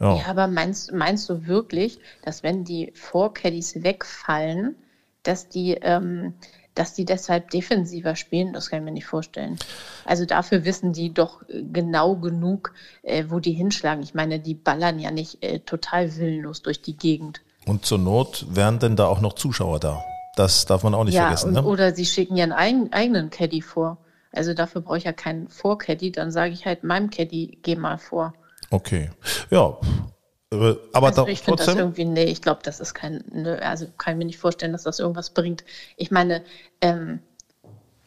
Ja. 0.00 0.16
Ja, 0.16 0.26
aber 0.26 0.46
meinst, 0.46 0.92
meinst 0.92 1.28
du 1.28 1.46
wirklich, 1.46 1.98
dass 2.24 2.42
wenn 2.42 2.64
die 2.64 2.92
Vorcaddies 2.94 3.82
wegfallen, 3.82 4.74
dass 5.22 5.48
die, 5.48 5.72
ähm, 5.82 6.34
dass 6.74 6.94
die 6.94 7.04
deshalb 7.04 7.50
defensiver 7.50 8.16
spielen? 8.16 8.54
Das 8.54 8.70
kann 8.70 8.78
ich 8.80 8.84
mir 8.86 8.92
nicht 8.92 9.06
vorstellen. 9.06 9.58
Also 10.06 10.24
dafür 10.24 10.64
wissen 10.64 10.94
die 10.94 11.12
doch 11.12 11.42
äh, 11.48 11.62
genau 11.70 12.16
genug, 12.16 12.72
äh, 13.02 13.24
wo 13.28 13.40
die 13.40 13.52
hinschlagen. 13.52 14.02
Ich 14.02 14.14
meine, 14.14 14.40
die 14.40 14.54
ballern 14.54 14.98
ja 14.98 15.10
nicht 15.10 15.42
äh, 15.42 15.60
total 15.60 16.16
willenlos 16.16 16.62
durch 16.62 16.80
die 16.80 16.96
Gegend. 16.96 17.42
Und 17.66 17.84
zur 17.84 17.98
Not 17.98 18.46
wären 18.48 18.78
denn 18.78 18.96
da 18.96 19.06
auch 19.06 19.20
noch 19.20 19.34
Zuschauer 19.34 19.80
da. 19.80 20.02
Das 20.36 20.64
darf 20.64 20.82
man 20.82 20.94
auch 20.94 21.04
nicht 21.04 21.14
ja, 21.14 21.24
vergessen. 21.24 21.48
und, 21.48 21.54
Ne? 21.54 21.64
oder 21.64 21.94
sie 21.94 22.06
schicken 22.06 22.36
ihren 22.36 22.52
eigen, 22.52 22.90
eigenen 22.92 23.28
Caddy 23.28 23.60
vor. 23.60 23.98
Also 24.32 24.54
dafür 24.54 24.80
brauche 24.80 24.96
ich 24.96 25.04
ja 25.04 25.12
keinen 25.12 25.48
Vorcaddy, 25.48 26.12
dann 26.12 26.30
sage 26.30 26.54
ich 26.54 26.64
halt 26.64 26.84
meinem 26.84 27.10
Caddy, 27.10 27.58
geh 27.62 27.76
mal 27.76 27.98
vor. 27.98 28.32
Okay. 28.70 29.10
Ja. 29.50 29.76
Aber 30.92 31.06
Also 31.08 31.26
ich 31.28 31.42
finde 31.42 31.64
das 31.64 31.76
irgendwie, 31.76 32.04
nee, 32.04 32.24
ich 32.24 32.42
glaube, 32.42 32.60
das 32.64 32.80
ist 32.80 32.94
kein, 32.94 33.22
ne, 33.32 33.62
also 33.62 33.86
kann 33.98 34.14
ich 34.14 34.18
mir 34.18 34.24
nicht 34.24 34.38
vorstellen, 34.38 34.72
dass 34.72 34.82
das 34.82 34.98
irgendwas 34.98 35.30
bringt. 35.30 35.64
Ich 35.96 36.10
meine, 36.10 36.42
ähm, 36.80 37.20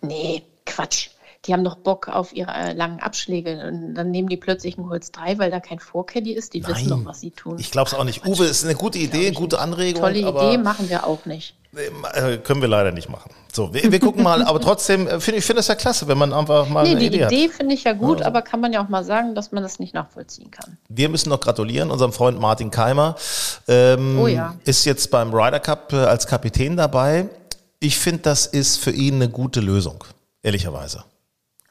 nee, 0.02 0.44
Quatsch. 0.66 1.10
Die 1.46 1.54
haben 1.54 1.64
doch 1.66 1.76
Bock 1.76 2.08
auf 2.08 2.34
ihre 2.34 2.52
äh, 2.52 2.74
langen 2.74 3.02
Abschläge 3.02 3.68
und 3.68 3.96
dann 3.96 4.12
nehmen 4.12 4.30
die 4.30 4.38
plötzlich 4.38 4.78
ein 4.78 4.88
Holz 4.88 5.12
3, 5.12 5.40
weil 5.40 5.52
da 5.52 5.60
kein 5.60 5.80
Vorcaddy 5.80 6.32
ist. 6.32 6.54
Die 6.54 6.66
wissen 6.66 6.88
doch, 6.88 7.04
was 7.04 7.20
sie 7.20 7.32
tun. 7.32 7.58
Ich 7.60 7.70
glaube 7.70 7.90
es 7.90 7.94
auch 7.94 8.06
nicht. 8.06 8.26
Uwe 8.26 8.46
ist 8.46 8.64
eine 8.64 8.76
gute 8.76 8.98
Idee, 8.98 9.32
gute 9.32 9.60
Anregung. 9.60 10.02
Tolle 10.02 10.26
aber 10.26 10.48
Idee, 10.48 10.58
machen 10.58 10.90
wir 10.90 11.06
auch 11.06 11.26
nicht. 11.26 11.56
Äh, 11.76 12.38
können 12.38 12.62
wir 12.62 12.68
leider 12.68 12.92
nicht 12.92 13.10
machen. 13.10 13.32
So, 13.52 13.74
wir, 13.74 13.92
wir 13.92 14.00
gucken 14.00 14.24
mal. 14.24 14.44
aber 14.44 14.60
trotzdem 14.60 15.08
äh, 15.08 15.20
finde 15.20 15.40
ich 15.40 15.46
finde 15.46 15.60
es 15.62 15.68
ja 15.68 15.76
klasse, 15.76 16.08
wenn 16.08 16.18
man 16.18 16.34
einfach 16.34 16.68
mal 16.70 16.84
Nee, 16.84 16.92
eine 16.92 17.00
die 17.00 17.06
Idee, 17.08 17.26
Idee 17.26 17.50
finde 17.50 17.76
ich 17.76 17.84
ja 17.84 17.94
gut, 17.94 18.22
aber 18.22 18.42
kann 18.42 18.60
man 18.60 18.74
ja 18.74 18.84
auch 18.84 18.90
mal 18.90 19.04
sagen, 19.04 19.36
dass 19.36 19.52
man 19.52 19.64
das 19.64 19.80
nicht 19.80 19.94
nachvollziehen 19.94 20.52
kann. 20.52 20.78
Wir 20.90 21.10
müssen 21.10 21.30
noch 21.30 21.40
gratulieren, 21.40 21.92
unserem 21.92 22.14
Freund 22.14 22.40
Martin 22.40 22.72
Keimer. 22.72 23.16
Ähm, 23.68 24.20
Oh 24.20 24.28
ja. 24.28 24.56
Ist 24.66 24.86
jetzt 24.86 25.10
beim 25.12 25.34
Ryder 25.34 25.60
Cup 25.60 25.94
äh, 25.94 25.98
als 25.98 26.28
Kapitän 26.28 26.78
dabei. 26.78 27.30
Ich 27.80 27.98
finde, 27.98 28.22
das 28.22 28.46
ist 28.46 28.78
für 28.78 28.92
ihn 28.92 29.16
eine 29.16 29.30
gute 29.30 29.60
Lösung, 29.60 30.04
ehrlicherweise. 30.42 31.04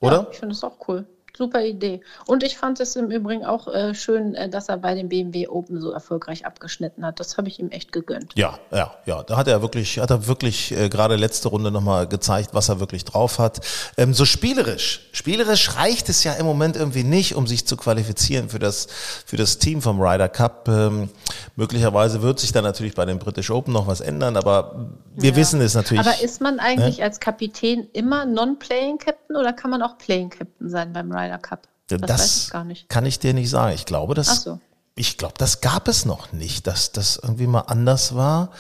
Oder? 0.00 0.16
Ja, 0.16 0.26
ich 0.30 0.38
finde 0.38 0.54
es 0.54 0.62
auch 0.64 0.76
cool. 0.88 1.06
Super 1.37 1.65
Idee. 1.65 2.03
Und 2.27 2.43
ich 2.43 2.59
fand 2.59 2.79
es 2.81 2.95
im 2.95 3.11
Übrigen 3.11 3.45
auch 3.47 3.67
äh, 3.67 3.95
schön, 3.95 4.35
äh, 4.35 4.51
dass 4.51 4.69
er 4.69 4.77
bei 4.77 4.95
dem 4.95 5.09
BMW 5.09 5.49
Open 5.49 5.81
so 5.81 5.91
erfolgreich 5.91 6.45
abgeschnitten 6.45 7.07
hat. 7.07 7.21
Das 7.21 7.39
habe 7.39 7.49
ich 7.49 7.59
ihm 7.59 7.71
echt 7.71 7.91
gegönnt. 7.91 8.33
Ja, 8.37 8.59
ja, 8.71 8.93
ja. 9.07 9.23
Da 9.23 9.39
hat 9.39 9.49
er 9.49 9.62
wirklich, 9.62 9.99
hat 9.99 10.11
er 10.11 10.27
wirklich 10.27 10.73
äh, 10.73 10.91
gerade 10.91 11.17
letzte 11.17 11.49
Runde 11.49 11.71
nochmal 11.71 12.07
gezeigt, 12.07 12.51
was 12.53 12.69
er 12.69 12.81
wirklich 12.81 13.07
drauf 13.07 13.39
hat. 13.39 13.61
Ähm, 13.97 14.12
so 14.12 14.27
spielerisch. 14.27 15.09
Spielerisch 15.12 15.75
reicht 15.77 16.11
es 16.11 16.23
ja 16.23 16.35
im 16.35 16.45
Moment 16.45 16.77
irgendwie 16.77 17.03
nicht, 17.05 17.35
um 17.35 17.47
sich 17.47 17.67
zu 17.67 17.79
qualifizieren 17.79 18.51
für 18.51 18.59
das, 18.59 18.89
für 19.25 19.37
das 19.39 19.57
Team 19.57 19.81
vom 19.81 20.03
Ryder 20.03 20.29
Cup. 20.29 20.69
Ähm, 20.69 21.09
möglicherweise 21.57 22.21
wird 22.21 22.41
sich 22.41 22.53
da 22.53 22.61
natürlich 22.61 22.95
bei 22.95 23.07
den 23.07 23.19
British 23.19 23.51
Open 23.51 23.73
noch 23.73 23.87
was 23.87 24.03
ändern, 24.03 24.37
aber 24.37 24.91
wir 25.17 25.31
Ja. 25.31 25.37
wissen 25.37 25.62
es 25.62 25.75
natürlich. 25.75 26.07
Aber 26.07 26.23
ist 26.23 26.43
man 26.43 26.61
eigentlich 26.61 27.03
als 27.03 27.21
Kapitän 27.21 27.89
immer 27.95 28.27
Non-Playing 28.27 28.99
Captain 28.99 29.37
oder 29.37 29.55
kann 29.55 29.71
man 29.71 29.81
auch 29.81 29.97
Playing 29.97 30.29
Captain 30.29 30.69
sein 30.69 30.93
beim 30.93 31.11
Ryder 31.11 31.22
Cup? 31.38 31.69
Das, 31.88 32.00
das 32.00 32.21
weiß 32.21 32.37
ich 32.45 32.50
gar 32.50 32.64
nicht. 32.64 32.88
kann 32.88 33.07
ich 33.07 33.19
dir 33.19 33.35
nicht 33.35 33.50
sagen. 33.50 33.75
Ich 33.75 33.87
glaube, 33.87 34.14
das, 34.14 34.43
so. 34.43 34.61
ich 34.95 35.19
glaube, 35.19 35.35
das 35.38 35.61
gab 35.61 35.88
es 35.88 36.05
noch 36.05 36.33
nicht, 36.33 36.67
dass 36.67 36.93
das 36.93 37.17
irgendwie 37.17 37.47
mal 37.47 37.61
anders 37.61 38.14
war. 38.14 38.50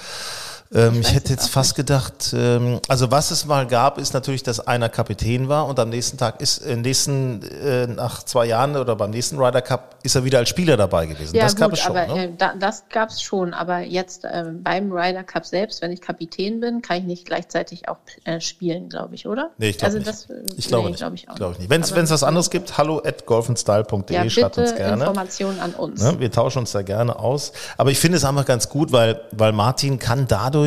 Ähm, 0.74 1.00
ich 1.00 1.06
weiß 1.06 1.14
hätte 1.14 1.30
jetzt 1.30 1.48
fast 1.48 1.74
gedacht, 1.74 2.34
ähm, 2.34 2.80
also 2.88 3.10
was 3.10 3.30
es 3.30 3.44
mal 3.44 3.66
gab, 3.66 3.98
ist 3.98 4.14
natürlich, 4.14 4.42
dass 4.42 4.60
einer 4.60 4.88
Kapitän 4.88 5.48
war 5.48 5.66
und 5.66 5.78
am 5.78 5.90
nächsten 5.90 6.16
Tag 6.16 6.40
ist, 6.40 6.58
äh, 6.58 6.76
nächsten, 6.76 7.42
äh, 7.42 7.86
nach 7.86 8.22
zwei 8.22 8.46
Jahren 8.46 8.76
oder 8.76 8.96
beim 8.96 9.10
nächsten 9.10 9.38
Ryder 9.38 9.62
Cup 9.62 9.96
ist 10.02 10.14
er 10.14 10.24
wieder 10.24 10.38
als 10.38 10.48
Spieler 10.48 10.76
dabei 10.76 11.06
gewesen. 11.06 11.36
Ja, 11.36 11.44
das 11.44 11.54
gut, 11.54 11.60
gab 11.60 11.72
es 11.72 11.80
schon. 11.80 11.96
aber 11.96 12.14
ne? 12.14 12.24
äh, 12.24 12.30
da, 12.36 12.54
das 12.58 12.84
gab 12.88 13.10
es 13.10 13.22
schon. 13.22 13.54
Aber 13.54 13.80
jetzt 13.80 14.24
äh, 14.24 14.44
beim 14.52 14.90
Ryder 14.92 15.24
Cup 15.24 15.46
selbst, 15.46 15.82
wenn 15.82 15.92
ich 15.92 16.00
Kapitän 16.00 16.60
bin, 16.60 16.82
kann 16.82 16.98
ich 16.98 17.04
nicht 17.04 17.26
gleichzeitig 17.26 17.88
auch 17.88 17.98
äh, 18.24 18.40
spielen, 18.40 18.88
glaube 18.88 19.14
ich, 19.14 19.26
oder? 19.26 19.50
Nee, 19.58 19.70
ich 19.70 19.78
glaube 19.78 19.96
also 19.96 19.98
nicht. 19.98 20.08
Das, 20.08 20.28
ich 20.56 20.68
glaube 20.68 20.84
nee, 20.84 20.90
nicht. 20.90 20.98
Glaub 20.98 21.14
ich 21.14 21.28
auch 21.28 21.34
Glaube 21.34 21.52
ich 21.52 21.58
nicht. 21.58 21.70
nicht. 21.70 21.94
Wenn 21.94 22.04
es 22.04 22.10
was 22.10 22.22
anderes 22.22 22.50
gibt, 22.50 22.78
hallo 22.78 23.02
at 23.04 23.26
golfandstyle.de, 23.26 24.16
ja, 24.16 24.30
schreibt 24.30 24.58
uns 24.58 24.74
gerne. 24.74 25.04
Informationen 25.04 25.60
an 25.60 25.74
uns. 25.74 26.02
Ne, 26.02 26.18
wir 26.18 26.30
tauschen 26.30 26.60
uns 26.60 26.72
da 26.72 26.82
gerne 26.82 27.18
aus. 27.18 27.52
Aber 27.76 27.90
ich 27.90 27.98
finde 27.98 28.16
es 28.16 28.24
einfach 28.24 28.46
ganz 28.46 28.68
gut, 28.68 28.92
weil, 28.92 29.20
weil 29.32 29.52
Martin 29.52 29.98
kann 29.98 30.26
dadurch, 30.26 30.61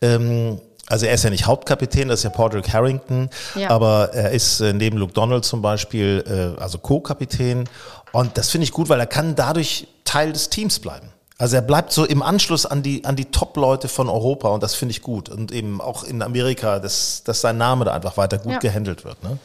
ähm, 0.00 0.60
also 0.86 1.06
er 1.06 1.14
ist 1.14 1.24
ja 1.24 1.30
nicht 1.30 1.46
Hauptkapitän, 1.46 2.08
das 2.08 2.20
ist 2.20 2.24
ja 2.24 2.30
Padraig 2.30 2.72
Harrington, 2.72 3.30
Ja. 3.54 3.70
aber 3.70 4.10
er 4.12 4.32
ist 4.32 4.60
äh, 4.60 4.72
neben 4.72 4.98
Luke 4.98 5.12
Donald 5.14 5.44
zum 5.44 5.62
Beispiel, 5.62 6.22
äh, 6.58 6.60
also 6.60 6.78
Co-Kapitän. 6.78 7.64
Und 8.12 8.36
das 8.36 8.50
finde 8.50 8.64
ich 8.64 8.72
gut, 8.72 8.88
weil 8.88 9.00
er 9.00 9.06
kann 9.06 9.34
dadurch 9.34 9.86
Teil 10.04 10.32
des 10.32 10.50
Teams 10.50 10.78
bleiben. 10.78 11.08
Also 11.38 11.56
er 11.56 11.62
bleibt 11.62 11.90
so 11.90 12.04
im 12.04 12.22
Anschluss 12.22 12.64
an 12.64 12.82
die, 12.82 13.04
an 13.04 13.16
die 13.16 13.24
Top-Leute 13.24 13.88
von 13.88 14.08
Europa 14.08 14.48
und 14.50 14.62
das 14.62 14.74
finde 14.74 14.92
ich 14.92 15.02
gut. 15.02 15.28
Und 15.30 15.50
eben 15.52 15.80
auch 15.80 16.04
in 16.04 16.22
Amerika, 16.22 16.78
dass, 16.78 17.24
dass 17.24 17.40
sein 17.40 17.56
Name 17.58 17.84
da 17.86 17.92
einfach 17.94 18.16
weiter 18.16 18.38
gut 18.38 18.52
Ja. 18.52 18.58
gehandelt 18.58 19.04
wird. 19.04 19.20
Ne? 19.24 19.38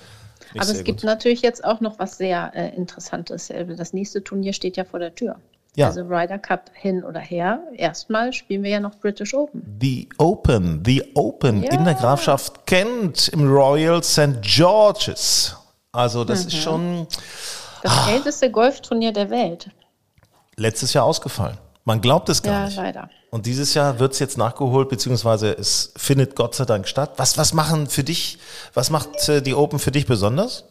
Aber 0.56 0.62
es 0.70 0.84
gibt 0.84 1.02
gut. 1.02 1.04
natürlich 1.06 1.42
jetzt 1.42 1.64
auch 1.64 1.80
noch 1.80 1.98
was 2.00 2.18
sehr 2.18 2.52
äh, 2.54 2.76
Interessantes. 2.76 3.50
Äh, 3.50 3.66
Das 3.76 3.94
nächste 3.94 4.24
Turnier 4.24 4.54
steht 4.54 4.78
ja 4.78 4.84
vor 4.84 5.00
der 5.00 5.16
Tür. 5.16 5.38
Ja. 5.76 5.88
Also 5.88 6.02
Ryder 6.02 6.40
Cup 6.40 6.72
hin 6.74 7.04
oder 7.04 7.20
her. 7.20 7.60
Erstmal 7.76 8.34
spielen 8.34 8.64
wir 8.64 8.72
ja 8.72 8.80
noch 8.80 8.96
British 8.96 9.34
Open. 9.34 9.78
The 9.80 10.10
Open, 10.18 10.84
The 10.86 11.12
Open 11.16 11.64
Ja. 11.64 11.72
in 11.74 11.86
der 11.86 11.94
Grafschaft 11.94 12.66
Kent 12.66 13.30
im 13.30 13.48
Royal 13.50 14.04
St. 14.04 14.42
George's. 14.42 15.56
Also 15.92 16.24
das 16.26 16.42
Mhm. 16.44 16.48
ist 16.48 16.58
schon 16.58 17.08
Das 17.82 17.94
Ah. 17.94 18.12
älteste 18.12 18.52
Golfturnier 18.52 19.14
der 19.14 19.30
Welt. 19.30 19.70
letztes 20.58 20.92
Jahr 20.94 21.06
ausgefallen. 21.06 21.58
Man 21.86 22.02
glaubt 22.02 22.28
es 22.28 22.44
gar 22.44 22.54
Ja, 22.54 22.66
nicht. 22.66 22.76
leider. 22.76 23.10
Und 23.32 23.46
dieses 23.46 23.74
Jahr 23.74 23.98
wird 24.00 24.12
es 24.12 24.20
jetzt 24.20 24.38
nachgeholt, 24.38 24.90
beziehungsweise 24.90 25.52
es 25.58 25.94
findet 25.96 26.36
Gott 26.36 26.54
sei 26.56 26.66
Dank 26.66 26.88
statt. 26.90 27.14
Was, 27.16 27.38
was 27.38 27.54
machen 27.54 27.88
für 27.88 28.04
dich, 28.04 28.38
was 28.74 28.90
macht 28.90 29.30
äh, 29.30 29.42
die 29.42 29.54
Open 29.56 29.80
für 29.80 29.92
dich 29.92 30.06
besonders? 30.06 30.66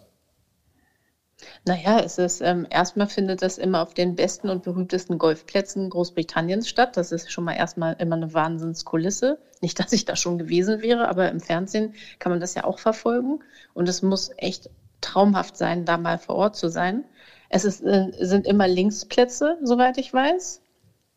Naja, 1.68 2.00
es 2.00 2.16
ist 2.16 2.40
ähm, 2.40 2.66
erstmal 2.70 3.08
findet 3.08 3.42
das 3.42 3.58
immer 3.58 3.82
auf 3.82 3.92
den 3.92 4.14
besten 4.16 4.48
und 4.48 4.62
berühmtesten 4.62 5.18
Golfplätzen 5.18 5.90
Großbritanniens 5.90 6.66
statt. 6.66 6.96
Das 6.96 7.12
ist 7.12 7.30
schon 7.30 7.44
mal 7.44 7.52
erstmal 7.52 7.94
immer 7.98 8.16
eine 8.16 8.32
Wahnsinnskulisse. 8.32 9.38
Nicht, 9.60 9.78
dass 9.78 9.92
ich 9.92 10.06
da 10.06 10.16
schon 10.16 10.38
gewesen 10.38 10.80
wäre, 10.80 11.08
aber 11.08 11.30
im 11.30 11.40
Fernsehen 11.40 11.94
kann 12.20 12.32
man 12.32 12.40
das 12.40 12.54
ja 12.54 12.64
auch 12.64 12.78
verfolgen. 12.78 13.40
Und 13.74 13.86
es 13.86 14.00
muss 14.00 14.30
echt 14.38 14.70
traumhaft 15.02 15.58
sein, 15.58 15.84
da 15.84 15.98
mal 15.98 16.16
vor 16.16 16.36
Ort 16.36 16.56
zu 16.56 16.70
sein. 16.70 17.04
Es 17.50 17.66
ist, 17.66 17.82
äh, 17.82 18.12
sind 18.18 18.46
immer 18.46 18.66
Linksplätze, 18.66 19.58
soweit 19.62 19.98
ich 19.98 20.14
weiß. 20.14 20.62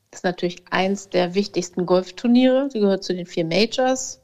Das 0.10 0.20
ist 0.20 0.24
natürlich 0.25 0.65
eins 0.70 1.08
der 1.08 1.34
wichtigsten 1.34 1.86
Golfturniere. 1.86 2.67
Sie 2.70 2.81
gehört 2.81 3.05
zu 3.05 3.13
den 3.13 3.25
vier 3.25 3.46
Majors. 3.46 4.20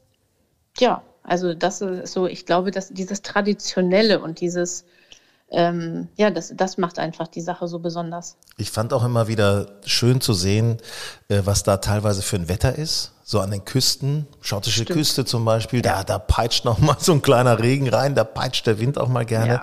Ja, 0.78 1.02
also 1.22 1.54
das 1.54 1.80
ist 1.80 2.12
so, 2.12 2.26
ich 2.26 2.44
glaube, 2.44 2.70
dass 2.70 2.90
dieses 2.90 3.22
Traditionelle 3.22 4.20
und 4.20 4.42
dieses, 4.42 4.84
ähm, 5.50 6.08
ja, 6.16 6.30
das, 6.30 6.52
das 6.54 6.78
macht 6.78 6.98
einfach 6.98 7.28
die 7.28 7.40
Sache 7.40 7.68
so 7.68 7.78
besonders. 7.78 8.36
Ich 8.56 8.70
fand 8.70 8.92
auch 8.92 9.04
immer 9.04 9.28
wieder 9.28 9.78
schön 9.84 10.20
zu 10.20 10.34
sehen, 10.34 10.78
äh, 11.28 11.42
was 11.44 11.62
da 11.62 11.78
teilweise 11.78 12.22
für 12.22 12.36
ein 12.36 12.48
Wetter 12.48 12.76
ist. 12.76 13.12
So 13.30 13.40
an 13.40 13.50
den 13.50 13.62
Küsten, 13.62 14.26
schottische 14.40 14.84
Stimmt. 14.84 14.98
Küste 14.98 15.26
zum 15.26 15.44
Beispiel, 15.44 15.82
da, 15.82 16.02
da 16.02 16.18
peitscht 16.18 16.64
noch 16.64 16.78
mal 16.78 16.96
so 16.98 17.12
ein 17.12 17.20
kleiner 17.20 17.58
Regen 17.58 17.86
rein, 17.86 18.14
da 18.14 18.24
peitscht 18.24 18.66
der 18.66 18.78
Wind 18.80 18.96
auch 18.96 19.08
mal 19.08 19.26
gerne. 19.26 19.52
Ja. 19.52 19.62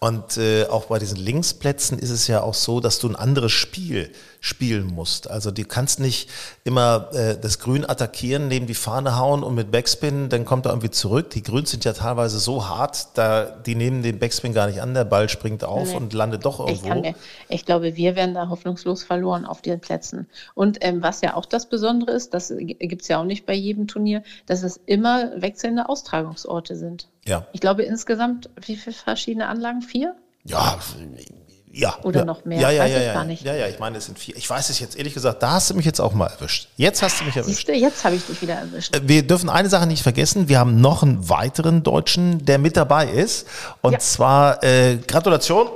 Und 0.00 0.36
äh, 0.36 0.66
auch 0.66 0.86
bei 0.86 0.98
diesen 0.98 1.16
Linksplätzen 1.16 1.98
ist 1.98 2.10
es 2.10 2.26
ja 2.26 2.42
auch 2.42 2.52
so, 2.52 2.80
dass 2.80 2.98
du 2.98 3.08
ein 3.08 3.16
anderes 3.16 3.52
Spiel 3.52 4.10
spielen 4.38 4.86
musst. 4.86 5.30
Also 5.30 5.50
du 5.50 5.64
kannst 5.64 5.98
nicht 5.98 6.28
immer 6.64 7.08
äh, 7.14 7.38
das 7.40 7.58
Grün 7.58 7.88
attackieren, 7.88 8.48
neben 8.48 8.66
die 8.66 8.74
Fahne 8.74 9.16
hauen 9.16 9.42
und 9.42 9.54
mit 9.54 9.70
Backspin, 9.70 10.28
dann 10.28 10.44
kommt 10.44 10.66
er 10.66 10.72
irgendwie 10.72 10.90
zurück. 10.90 11.30
Die 11.30 11.42
Grüns 11.42 11.70
sind 11.70 11.86
ja 11.86 11.94
teilweise 11.94 12.38
so 12.38 12.68
hart, 12.68 13.16
da 13.16 13.44
die 13.44 13.74
nehmen 13.74 14.02
den 14.02 14.18
Backspin 14.18 14.52
gar 14.52 14.66
nicht 14.66 14.82
an, 14.82 14.92
der 14.92 15.06
Ball 15.06 15.30
springt 15.30 15.64
auf 15.64 15.88
Nee. 15.88 15.96
und 15.96 16.12
landet 16.12 16.44
doch 16.44 16.68
Ich, 16.68 16.84
irgendwo. 16.84 17.00
mir, 17.00 17.14
ich 17.48 17.64
glaube, 17.64 17.96
wir 17.96 18.14
werden 18.14 18.34
da 18.34 18.50
hoffnungslos 18.50 19.04
verloren 19.04 19.46
auf 19.46 19.62
den 19.62 19.80
Plätzen. 19.80 20.26
Und 20.54 20.76
ähm, 20.82 21.02
was 21.02 21.22
ja 21.22 21.34
auch 21.34 21.46
das 21.46 21.66
Besondere 21.70 22.10
ist, 22.10 22.34
das 22.34 22.50
gibt 22.94 23.02
es 23.02 23.08
ja 23.08 23.18
auch 23.18 23.24
nicht 23.24 23.44
bei 23.44 23.54
jedem 23.54 23.88
Turnier, 23.88 24.22
dass 24.46 24.62
es 24.62 24.78
immer 24.86 25.32
wechselnde 25.42 25.88
Austragungsorte 25.88 26.76
sind. 26.76 27.08
Ja. 27.26 27.44
Ich 27.52 27.60
glaube 27.60 27.82
insgesamt, 27.82 28.48
wie 28.64 28.76
viele 28.76 28.94
verschiedene 28.94 29.48
Anlagen? 29.48 29.82
Vier? 29.82 30.14
Ja, 30.44 30.78
ja. 31.72 31.96
Oder 32.04 32.20
ja. 32.20 32.24
noch 32.24 32.44
mehr, 32.44 32.60
Ja, 32.60 32.70
ja, 32.70 32.84
weiß 32.84 32.92
ja, 32.92 32.98
ich 32.98 33.06
ja. 33.06 33.12
gar 33.14 33.24
nicht. 33.24 33.42
Ja, 33.42 33.54
ja, 33.56 33.66
ich 33.66 33.80
meine, 33.80 33.98
es 33.98 34.06
sind 34.06 34.16
vier. 34.16 34.36
Ich 34.36 34.48
weiß 34.48 34.70
es 34.70 34.78
jetzt 34.78 34.96
ehrlich 34.96 35.12
gesagt, 35.12 35.42
da 35.42 35.52
hast 35.52 35.70
du 35.70 35.74
mich 35.74 35.84
jetzt 35.84 36.00
auch 36.00 36.12
mal 36.14 36.28
erwischt. 36.28 36.68
Jetzt 36.76 37.02
hast 37.02 37.20
du 37.20 37.24
mich 37.24 37.34
erwischt. 37.36 37.56
Siehst 37.56 37.68
du, 37.68 37.72
jetzt 37.74 38.04
habe 38.04 38.14
ich 38.14 38.24
dich 38.24 38.40
wieder 38.40 38.54
erwischt. 38.54 38.94
Äh, 38.94 39.00
Wir 39.08 39.26
dürfen 39.26 39.50
eine 39.50 39.68
Sache 39.68 39.88
nicht 39.88 40.04
vergessen. 40.04 40.48
Wir 40.48 40.60
haben 40.60 40.80
noch 40.80 41.02
einen 41.02 41.28
weiteren 41.28 41.82
Deutschen, 41.82 42.44
der 42.44 42.58
mit 42.58 42.76
dabei 42.76 43.08
ist. 43.10 43.48
Und 43.82 43.94
Ja. 43.94 43.98
zwar, 43.98 44.62
äh, 44.62 44.98
Gratulation. 44.98 45.66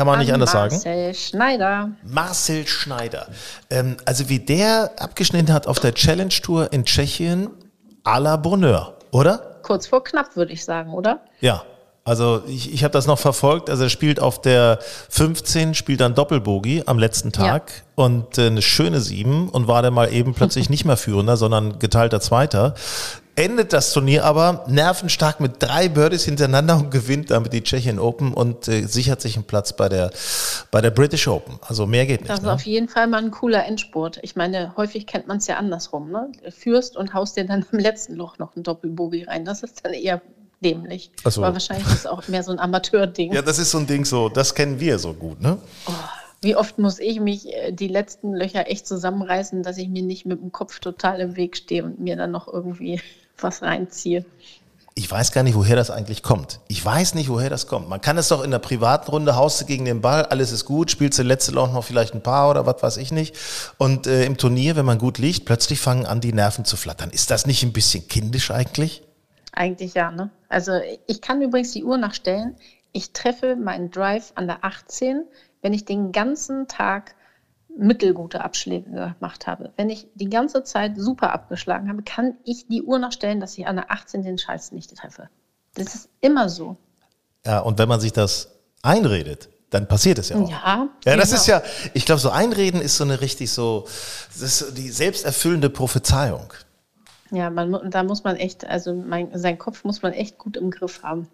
Kann 0.00 0.06
man 0.06 0.18
nicht 0.20 0.28
An 0.28 0.36
anders 0.36 0.52
sagen. 0.52 0.72
Marcel 0.76 1.14
Schneider. 1.14 1.90
Marcel 2.04 2.66
Schneider. 2.66 3.26
Ähm, 3.68 3.98
also 4.06 4.30
wie 4.30 4.38
der 4.38 4.92
abgeschnitten 4.98 5.52
hat 5.52 5.66
auf 5.66 5.78
der 5.78 5.92
Challenge 5.92 6.32
Tour 6.42 6.72
in 6.72 6.86
Tschechien, 6.86 7.50
à 8.02 8.18
la 8.18 8.38
Bonheur, 8.38 8.96
oder? 9.10 9.58
Kurz 9.62 9.86
vor 9.86 10.02
knapp, 10.02 10.36
würde 10.36 10.54
ich 10.54 10.64
sagen, 10.64 10.94
oder? 10.94 11.20
Ja, 11.42 11.64
also 12.02 12.42
ich, 12.46 12.72
ich 12.72 12.82
habe 12.82 12.92
das 12.92 13.06
noch 13.06 13.18
verfolgt. 13.18 13.68
Also 13.68 13.82
er 13.82 13.90
spielt 13.90 14.20
auf 14.20 14.40
der 14.40 14.78
15, 15.10 15.74
spielt 15.74 16.00
dann 16.00 16.14
Doppelbogie 16.14 16.82
am 16.86 16.98
letzten 16.98 17.30
Tag 17.30 17.70
und 17.94 18.38
äh, 18.38 18.46
eine 18.46 18.62
schöne 18.62 19.02
7 19.02 19.50
und 19.50 19.68
war 19.68 19.82
dann 19.82 19.92
mal 19.92 20.10
eben 20.10 20.32
plötzlich 20.32 20.70
nicht 20.70 20.86
mehr 20.86 20.96
Führender, 20.96 21.36
sondern 21.36 21.78
geteilter 21.78 22.22
Zweiter. 22.22 22.72
Endet 23.40 23.72
das 23.72 23.92
Turnier 23.94 24.24
aber 24.24 24.64
nervenstark 24.68 25.40
mit 25.40 25.52
drei 25.62 25.88
Birdies 25.88 26.24
hintereinander 26.24 26.76
und 26.76 26.90
gewinnt 26.90 27.30
damit 27.30 27.54
die 27.54 27.62
Tschechien 27.62 27.98
Open 27.98 28.34
und 28.34 28.68
äh, 28.68 28.82
sichert 28.82 29.22
sich 29.22 29.36
einen 29.36 29.44
Platz 29.46 29.72
bei 29.72 29.88
der, 29.88 30.10
bei 30.70 30.82
der 30.82 30.90
British 30.90 31.26
Open. 31.26 31.58
Also 31.66 31.86
mehr 31.86 32.04
geht 32.04 32.20
Das 32.22 32.28
nicht. 32.28 32.36
ist 32.38 32.42
Ne? 32.44 32.52
auf 32.52 32.62
jeden 32.66 32.88
Fall 32.88 33.06
mal 33.06 33.22
ein 33.22 33.30
cooler 33.30 33.64
Endspurt. 33.64 34.18
Ich 34.22 34.36
meine, 34.36 34.74
häufig 34.76 35.06
kennt 35.06 35.26
man 35.26 35.38
es 35.38 35.46
ja 35.46 35.56
andersrum. 35.56 36.10
Ne? 36.10 36.30
Führst 36.50 36.98
und 36.98 37.14
haust 37.14 37.36
dir 37.38 37.46
dann 37.46 37.64
im 37.72 37.78
letzten 37.78 38.14
Loch 38.14 38.36
noch 38.38 38.54
ein 38.56 38.62
Doppelbogie 38.62 39.22
rein. 39.24 39.46
Das 39.46 39.62
ist 39.62 39.84
dann 39.86 39.94
eher 39.94 40.20
dämlich. 40.62 41.10
Ach 41.24 41.30
so. 41.32 41.42
Aber 41.42 41.54
wahrscheinlich 41.54 41.86
ist 41.86 41.94
es 42.00 42.06
auch 42.06 42.28
mehr 42.28 42.42
so 42.42 42.52
ein 42.52 42.58
Amateurding. 42.58 43.32
Ja, 43.32 43.40
das 43.40 43.58
ist 43.58 43.70
so 43.70 43.78
ein 43.78 43.86
Ding 43.86 44.04
so, 44.04 44.28
das 44.28 44.54
kennen 44.54 44.78
wir 44.80 44.98
so 44.98 45.14
gut, 45.14 45.40
ne? 45.40 45.56
Wie 46.42 46.56
oft 46.56 46.78
muss 46.78 46.98
ich 46.98 47.20
mich 47.20 47.48
äh, 47.54 47.72
die 47.72 47.88
letzten 47.88 48.34
Löcher 48.34 48.70
echt 48.70 48.86
zusammenreißen, 48.86 49.62
dass 49.62 49.78
ich 49.78 49.88
mir 49.88 50.02
nicht 50.02 50.26
mit 50.26 50.40
dem 50.42 50.52
Kopf 50.52 50.78
total 50.80 51.20
im 51.20 51.36
Weg 51.36 51.56
stehe 51.56 51.84
und 51.84 52.00
mir 52.00 52.16
dann 52.16 52.30
noch 52.30 52.46
irgendwie 52.48 53.00
was 53.42 53.62
reinziehe. 53.62 54.24
Ich 54.94 55.10
weiß 55.10 55.32
gar 55.32 55.44
nicht, 55.44 55.54
woher 55.54 55.76
das 55.76 55.90
eigentlich 55.90 56.22
kommt. 56.22 56.60
Ich 56.68 56.84
weiß 56.84 57.14
nicht, 57.14 57.30
woher 57.30 57.48
das 57.48 57.66
kommt. 57.66 57.88
Man 57.88 58.00
kann 58.00 58.18
es 58.18 58.28
doch 58.28 58.42
in 58.42 58.50
der 58.50 58.58
privaten 58.58 59.10
Runde, 59.10 59.36
haust 59.36 59.60
du 59.60 59.64
gegen 59.64 59.84
den 59.84 60.00
Ball, 60.00 60.26
alles 60.26 60.52
ist 60.52 60.64
gut, 60.64 60.90
spielst 60.90 61.18
du 61.18 61.22
letzte 61.22 61.52
Loch 61.52 61.72
noch 61.72 61.84
vielleicht 61.84 62.12
ein 62.14 62.22
paar 62.22 62.50
oder 62.50 62.66
was 62.66 62.82
weiß 62.82 62.96
ich 62.96 63.12
nicht. 63.12 63.36
Und 63.78 64.06
äh, 64.06 64.24
im 64.24 64.36
Turnier, 64.36 64.76
wenn 64.76 64.84
man 64.84 64.98
gut 64.98 65.18
liegt, 65.18 65.46
plötzlich 65.46 65.80
fangen 65.80 66.06
an, 66.06 66.20
die 66.20 66.32
Nerven 66.32 66.64
zu 66.64 66.76
flattern. 66.76 67.10
Ist 67.10 67.30
das 67.30 67.46
nicht 67.46 67.62
ein 67.62 67.72
bisschen 67.72 68.08
kindisch 68.08 68.50
eigentlich? 68.50 69.02
Eigentlich 69.52 69.94
ja, 69.94 70.10
ne? 70.10 70.30
Also 70.48 70.72
ich 71.06 71.20
kann 71.20 71.40
übrigens 71.40 71.72
die 71.72 71.84
Uhr 71.84 71.96
nachstellen. 71.96 72.56
Ich 72.92 73.12
treffe 73.12 73.56
meinen 73.56 73.90
Drive 73.90 74.32
an 74.34 74.48
der 74.48 74.64
18, 74.64 75.24
wenn 75.62 75.72
ich 75.72 75.84
den 75.84 76.12
ganzen 76.12 76.66
Tag 76.66 77.14
mittelgute 77.76 78.42
Abschläge 78.42 78.90
gemacht 78.90 79.46
habe. 79.46 79.72
Wenn 79.76 79.90
ich 79.90 80.06
die 80.14 80.28
ganze 80.28 80.64
Zeit 80.64 80.92
super 80.96 81.32
abgeschlagen 81.32 81.88
habe, 81.88 82.02
kann 82.02 82.34
ich 82.44 82.66
die 82.68 82.82
Uhr 82.82 82.98
nachstellen, 82.98 83.40
dass 83.40 83.56
ich 83.56 83.66
an 83.66 83.76
der 83.76 83.90
18 83.90 84.22
den 84.22 84.38
Scheiß 84.38 84.72
nicht 84.72 84.94
treffe. 84.96 85.28
Das 85.74 85.94
ist 85.94 86.08
immer 86.20 86.48
so. 86.48 86.76
Ja, 87.46 87.60
und 87.60 87.78
wenn 87.78 87.88
man 87.88 88.00
sich 88.00 88.12
das 88.12 88.48
einredet, 88.82 89.48
dann 89.70 89.86
passiert 89.86 90.18
es 90.18 90.28
ja 90.30 90.36
auch. 90.36 90.50
Ja, 90.50 90.88
Ja, 91.04 91.16
das 91.16 91.30
genau. 91.30 91.40
ist 91.40 91.46
ja, 91.46 91.62
ich 91.94 92.04
glaube, 92.04 92.20
so 92.20 92.30
einreden 92.30 92.80
ist 92.80 92.96
so 92.96 93.04
eine 93.04 93.20
richtig 93.20 93.50
so, 93.50 93.86
das 94.32 94.42
ist 94.42 94.58
so 94.58 94.70
die 94.72 94.90
selbsterfüllende 94.90 95.70
Prophezeiung. 95.70 96.52
Ja, 97.30 97.48
man, 97.50 97.90
da 97.90 98.02
muss 98.02 98.24
man 98.24 98.36
echt, 98.36 98.66
also 98.66 98.92
mein, 98.92 99.30
sein 99.38 99.58
Kopf 99.58 99.84
muss 99.84 100.02
man 100.02 100.12
echt 100.12 100.38
gut 100.38 100.56
im 100.56 100.70
Griff 100.70 101.02
haben. 101.04 101.28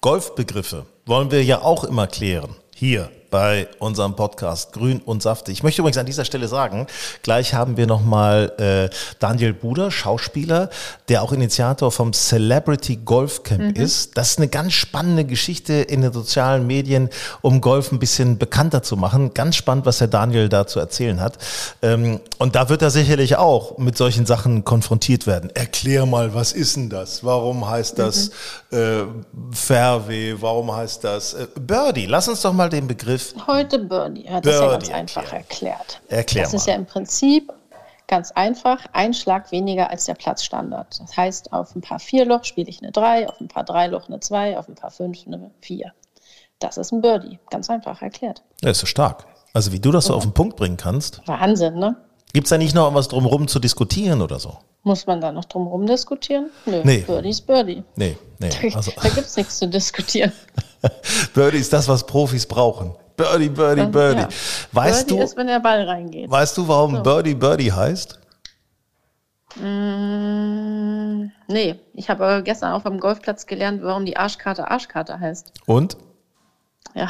Golfbegriffe 0.00 0.86
wollen 1.06 1.30
wir 1.30 1.42
ja 1.42 1.62
auch 1.62 1.82
immer 1.82 2.06
klären. 2.06 2.54
Hier 2.74 3.10
bei 3.34 3.66
unserem 3.80 4.14
Podcast 4.14 4.72
Grün 4.72 5.00
und 5.00 5.20
Saftig. 5.20 5.54
Ich 5.54 5.64
möchte 5.64 5.82
übrigens 5.82 5.98
an 5.98 6.06
dieser 6.06 6.24
Stelle 6.24 6.46
sagen, 6.46 6.86
gleich 7.24 7.52
haben 7.52 7.76
wir 7.76 7.88
nochmal 7.88 8.52
äh, 8.58 8.94
Daniel 9.18 9.52
Buder, 9.52 9.90
Schauspieler, 9.90 10.70
der 11.08 11.20
auch 11.20 11.32
Initiator 11.32 11.90
vom 11.90 12.12
Celebrity 12.12 12.94
Golf 13.04 13.42
Camp 13.42 13.76
mhm. 13.76 13.82
ist. 13.82 14.16
Das 14.16 14.30
ist 14.30 14.38
eine 14.38 14.46
ganz 14.46 14.74
spannende 14.74 15.24
Geschichte 15.24 15.72
in 15.72 16.02
den 16.02 16.12
sozialen 16.12 16.68
Medien, 16.68 17.10
um 17.42 17.60
Golf 17.60 17.90
ein 17.90 17.98
bisschen 17.98 18.38
bekannter 18.38 18.84
zu 18.84 18.96
machen. 18.96 19.34
Ganz 19.34 19.56
spannend, 19.56 19.84
was 19.84 19.98
der 19.98 20.06
Daniel 20.06 20.48
da 20.48 20.68
zu 20.68 20.78
erzählen 20.78 21.20
hat. 21.20 21.38
Ähm, 21.82 22.20
und 22.38 22.54
da 22.54 22.68
wird 22.68 22.82
er 22.82 22.90
sicherlich 22.90 23.34
auch 23.34 23.78
mit 23.78 23.98
solchen 23.98 24.26
Sachen 24.26 24.64
konfrontiert 24.64 25.26
werden. 25.26 25.50
Erklär 25.54 26.06
mal, 26.06 26.34
was 26.34 26.52
ist 26.52 26.76
denn 26.76 26.88
das? 26.88 27.24
Warum 27.24 27.68
heißt 27.68 27.98
das 27.98 28.30
mhm. 28.70 28.78
äh, 28.78 29.02
Fairway? 29.50 30.36
Warum 30.40 30.72
heißt 30.72 31.02
das 31.02 31.34
äh, 31.34 31.48
Birdie? 31.58 32.06
Lass 32.06 32.28
uns 32.28 32.40
doch 32.40 32.52
mal 32.52 32.68
den 32.70 32.86
Begriff. 32.86 33.23
Heute 33.46 33.78
Birdie. 33.78 34.24
Er 34.26 34.34
hat 34.36 34.42
Birdie 34.42 34.58
das 34.58 34.66
ja 34.66 34.70
ganz 34.72 34.90
einfach 34.90 35.32
erklärt. 35.32 36.00
Erklär 36.08 36.44
das 36.44 36.52
mal. 36.52 36.56
ist 36.58 36.66
ja 36.66 36.74
im 36.74 36.86
Prinzip 36.86 37.52
ganz 38.06 38.32
einfach, 38.32 38.86
ein 38.92 39.14
Schlag 39.14 39.50
weniger 39.50 39.90
als 39.90 40.04
der 40.04 40.14
Platzstandard. 40.14 41.00
Das 41.00 41.16
heißt, 41.16 41.52
auf 41.52 41.74
ein 41.74 41.80
paar 41.80 41.98
Vierloch 41.98 42.44
spiele 42.44 42.68
ich 42.68 42.82
eine 42.82 42.92
3, 42.92 43.28
auf 43.28 43.40
ein 43.40 43.48
paar 43.48 43.64
Dreiloch 43.64 44.08
eine 44.08 44.20
2, 44.20 44.58
auf 44.58 44.68
ein 44.68 44.74
paar 44.74 44.90
5 44.90 45.26
eine 45.26 45.50
4. 45.60 45.92
Das 46.58 46.76
ist 46.76 46.92
ein 46.92 47.00
Birdie. 47.00 47.38
Ganz 47.50 47.70
einfach 47.70 48.02
erklärt. 48.02 48.42
Ja, 48.62 48.70
ist 48.70 48.80
so 48.80 48.86
stark. 48.86 49.26
Also 49.52 49.72
wie 49.72 49.80
du 49.80 49.90
das 49.90 50.06
so 50.06 50.14
auf 50.14 50.22
den 50.22 50.32
Punkt 50.32 50.56
bringen 50.56 50.76
kannst. 50.76 51.22
Wahnsinn, 51.26 51.78
ne? 51.78 51.96
Gibt 52.32 52.46
es 52.46 52.50
da 52.50 52.58
nicht 52.58 52.74
noch 52.74 52.92
was 52.94 53.08
drumherum 53.08 53.46
zu 53.46 53.60
diskutieren 53.60 54.20
oder 54.20 54.40
so? 54.40 54.58
Muss 54.82 55.06
man 55.06 55.20
da 55.20 55.32
noch 55.32 55.44
drumherum 55.44 55.86
diskutieren? 55.86 56.50
Nö, 56.66 56.82
nee. 56.84 56.98
Birdie 56.98 57.30
ist 57.30 57.46
Birdie. 57.46 57.84
Nee, 57.96 58.18
nee. 58.38 58.50
Also. 58.74 58.90
Da, 58.90 59.02
da 59.02 59.08
gibt 59.08 59.26
es 59.26 59.36
nichts 59.36 59.58
zu 59.58 59.68
diskutieren. 59.68 60.32
Birdie 61.34 61.58
ist 61.58 61.72
das, 61.72 61.88
was 61.88 62.04
Profis 62.04 62.44
brauchen. 62.44 62.94
Birdie, 63.16 63.48
Birdie, 63.48 63.86
Birdie. 63.86 64.20
Ja. 64.20 64.28
Weißt 64.72 65.06
Birdie 65.06 65.20
du, 65.20 65.24
ist, 65.24 65.36
wenn 65.36 65.46
der 65.46 65.60
Ball 65.60 65.84
reingeht. 65.84 66.30
Weißt 66.30 66.56
du, 66.56 66.66
warum 66.66 66.96
so. 66.96 67.02
Birdie 67.02 67.34
Birdie 67.34 67.72
heißt? 67.72 68.18
Mm, 69.56 71.30
nee, 71.46 71.78
ich 71.92 72.10
habe 72.10 72.42
gestern 72.44 72.72
auf 72.72 72.82
dem 72.82 72.98
Golfplatz 72.98 73.46
gelernt, 73.46 73.82
warum 73.82 74.04
die 74.04 74.16
Arschkarte 74.16 74.68
Arschkarte 74.68 75.20
heißt. 75.20 75.52
Und? 75.66 75.96
Ja, 76.94 77.08